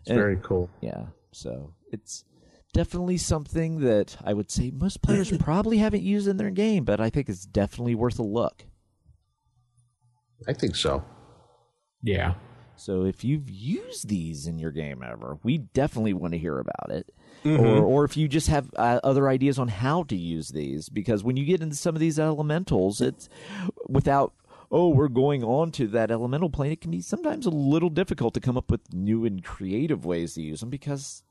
It's 0.00 0.08
And- 0.10 0.18
very 0.18 0.36
cool. 0.42 0.70
yeah, 0.80 1.06
so 1.32 1.72
it's 1.92 2.24
definitely 2.72 3.16
something 3.16 3.80
that 3.80 4.16
I 4.24 4.32
would 4.34 4.50
say 4.50 4.70
most 4.70 5.02
players 5.02 5.30
probably 5.38 5.78
haven't 5.78 6.02
used 6.02 6.28
in 6.28 6.36
their 6.36 6.50
game, 6.50 6.84
but 6.84 7.00
I 7.00 7.10
think 7.10 7.28
it's 7.28 7.46
definitely 7.46 7.94
worth 7.94 8.18
a 8.18 8.22
look. 8.24 8.64
I 10.46 10.52
think 10.52 10.76
so. 10.76 11.02
Yeah. 12.02 12.34
So 12.76 13.04
if 13.06 13.24
you've 13.24 13.48
used 13.48 14.08
these 14.08 14.46
in 14.46 14.58
your 14.58 14.70
game 14.70 15.02
ever, 15.02 15.38
we 15.42 15.58
definitely 15.58 16.12
want 16.12 16.34
to 16.34 16.38
hear 16.38 16.58
about 16.58 16.90
it. 16.90 17.10
Mm-hmm. 17.42 17.64
Or, 17.64 17.82
or 17.82 18.04
if 18.04 18.16
you 18.18 18.28
just 18.28 18.48
have 18.48 18.70
uh, 18.76 19.00
other 19.02 19.28
ideas 19.28 19.58
on 19.58 19.68
how 19.68 20.02
to 20.04 20.16
use 20.16 20.48
these, 20.50 20.90
because 20.90 21.24
when 21.24 21.36
you 21.38 21.46
get 21.46 21.62
into 21.62 21.74
some 21.76 21.94
of 21.94 22.00
these 22.00 22.18
elementals, 22.18 23.00
it's 23.00 23.30
without 23.88 24.34
oh 24.76 24.88
we're 24.90 25.08
going 25.08 25.42
on 25.42 25.70
to 25.72 25.86
that 25.88 26.10
elemental 26.10 26.50
plane. 26.50 26.70
It 26.70 26.82
can 26.82 26.90
be 26.90 27.00
sometimes 27.00 27.46
a 27.46 27.50
little 27.50 27.88
difficult 27.88 28.34
to 28.34 28.40
come 28.40 28.58
up 28.58 28.70
with 28.70 28.92
new 28.92 29.24
and 29.24 29.42
creative 29.42 30.04
ways 30.04 30.34
to 30.34 30.42
use 30.42 30.60
them 30.60 30.68
because 30.68 31.22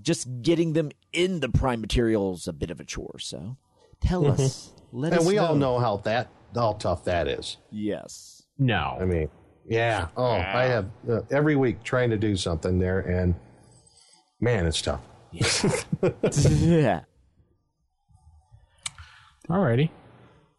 just 0.00 0.26
getting 0.42 0.72
them 0.72 0.90
in 1.12 1.40
the 1.40 1.50
prime 1.50 1.82
material 1.82 2.32
is 2.34 2.48
a 2.48 2.52
bit 2.54 2.70
of 2.70 2.80
a 2.80 2.84
chore. 2.84 3.18
So 3.18 3.58
tell 4.00 4.26
us, 4.26 4.72
let 4.90 5.12
us 5.12 5.18
Mm-hmm. 5.18 5.18
And 5.18 5.26
we 5.28 5.34
know. 5.36 5.46
all 5.46 5.54
know 5.54 5.78
how 5.78 5.98
that 5.98 6.28
how 6.54 6.72
tough 6.72 7.04
that 7.04 7.28
is. 7.28 7.58
Yes. 7.70 8.42
No. 8.58 8.96
I 8.98 9.04
mean, 9.04 9.28
yeah. 9.68 10.08
Oh, 10.16 10.30
I 10.30 10.64
have 10.64 10.86
uh, 11.10 11.20
every 11.30 11.56
week 11.56 11.82
trying 11.82 12.08
to 12.10 12.16
do 12.16 12.36
something 12.36 12.78
there, 12.78 13.00
and 13.00 13.34
man, 14.40 14.64
it's 14.64 14.80
tough. 14.80 15.02
yeah. 15.30 17.00
Alrighty. 19.50 19.90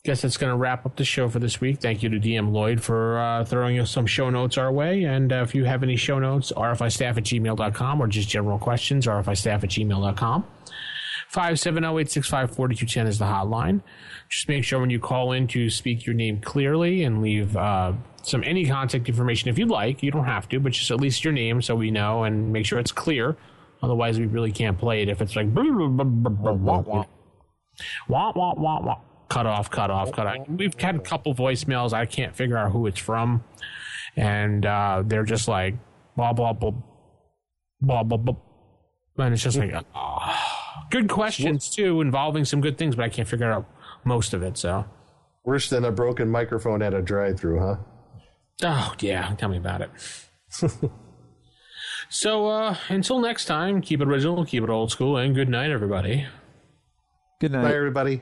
Guess 0.03 0.21
that's 0.21 0.37
going 0.37 0.51
to 0.51 0.57
wrap 0.57 0.85
up 0.85 0.95
the 0.95 1.03
show 1.03 1.27
for 1.27 1.39
this 1.39 1.59
week. 1.59 1.81
Thank 1.81 2.01
you 2.01 2.09
to 2.09 2.19
DM 2.19 2.51
Lloyd 2.51 2.81
for 2.81 3.19
uh, 3.19 3.43
throwing 3.43 3.79
us 3.79 3.91
some 3.91 4.05
show 4.05 4.29
notes 4.29 4.57
our 4.57 4.71
way. 4.71 5.03
And 5.03 5.33
uh, 5.33 5.37
if 5.37 5.53
you 5.53 5.65
have 5.65 5.83
any 5.83 5.97
show 5.97 6.17
notes, 6.19 6.53
rfistaff 6.55 7.17
at 7.17 7.23
gmail.com 7.23 8.01
or 8.01 8.07
just 8.07 8.29
general 8.29 8.57
questions, 8.57 9.05
rfistaff 9.05 9.63
at 9.63 9.69
gmail.com. 9.69 10.45
570-865-4210 11.33 13.07
is 13.07 13.19
the 13.19 13.25
hotline. 13.25 13.81
Just 14.29 14.47
make 14.47 14.63
sure 14.63 14.79
when 14.79 14.89
you 14.89 14.99
call 14.99 15.33
in 15.33 15.47
to 15.47 15.69
speak 15.69 16.05
your 16.05 16.15
name 16.15 16.39
clearly 16.39 17.03
and 17.03 17.21
leave 17.21 17.55
uh, 17.57 17.93
some 18.23 18.43
any 18.43 18.65
contact 18.65 19.09
information 19.09 19.49
if 19.49 19.59
you'd 19.59 19.69
like. 19.69 20.01
You 20.03 20.11
don't 20.11 20.25
have 20.25 20.47
to, 20.49 20.59
but 20.59 20.71
just 20.71 20.89
at 20.89 21.01
least 21.01 21.23
your 21.23 21.33
name 21.33 21.61
so 21.61 21.75
we 21.75 21.91
know 21.91 22.23
and 22.23 22.53
make 22.53 22.65
sure 22.65 22.79
it's 22.79 22.91
clear. 22.91 23.35
Otherwise, 23.83 24.19
we 24.19 24.25
really 24.25 24.51
can't 24.51 24.77
play 24.77 25.01
it 25.01 25.09
if 25.09 25.21
it's 25.21 25.35
like 25.35 25.47
wah, 25.53 25.63
wah, 28.07 28.31
wah, 28.35 28.53
wah, 28.55 28.81
wah. 28.81 28.95
Cut 29.29 29.45
off, 29.45 29.69
cut 29.69 29.91
off, 29.91 30.11
cut 30.11 30.27
off. 30.27 30.47
We've 30.47 30.79
had 30.79 30.95
a 30.95 30.99
couple 30.99 31.33
voicemails. 31.33 31.93
I 31.93 32.05
can't 32.05 32.35
figure 32.35 32.57
out 32.57 32.71
who 32.71 32.87
it's 32.87 32.99
from, 32.99 33.43
and 34.15 34.65
uh, 34.65 35.03
they're 35.05 35.23
just 35.23 35.47
like 35.47 35.75
blah 36.15 36.33
blah 36.33 36.53
blah 36.53 36.73
blah 37.81 38.03
blah 38.03 38.17
blah, 38.17 38.35
and 39.17 39.33
it's 39.33 39.43
just 39.43 39.57
like 39.57 39.73
ah. 39.95 40.87
good 40.89 41.09
questions 41.09 41.69
too, 41.69 42.01
involving 42.01 42.45
some 42.45 42.61
good 42.61 42.77
things, 42.77 42.95
but 42.95 43.05
I 43.05 43.09
can't 43.09 43.27
figure 43.27 43.51
out 43.51 43.65
most 44.03 44.33
of 44.33 44.43
it. 44.43 44.57
So, 44.57 44.85
Worse 45.43 45.69
than 45.69 45.85
a 45.85 45.91
broken 45.91 46.29
microphone 46.29 46.81
at 46.81 46.93
a 46.93 47.01
drive-through, 47.01 47.59
huh? 47.59 47.75
oh 48.63 48.93
yeah, 48.99 49.33
tell 49.37 49.49
me 49.49 49.57
about 49.57 49.81
it. 49.81 49.91
so 52.09 52.47
uh, 52.47 52.75
until 52.89 53.19
next 53.19 53.45
time, 53.45 53.81
keep 53.81 54.01
it 54.01 54.07
original, 54.07 54.45
keep 54.45 54.63
it 54.63 54.69
old 54.69 54.91
school, 54.91 55.17
and 55.17 55.35
good 55.35 55.49
night, 55.49 55.71
everybody. 55.71 56.27
Good 57.39 57.51
night. 57.51 57.63
Bye, 57.63 57.75
everybody. 57.75 58.21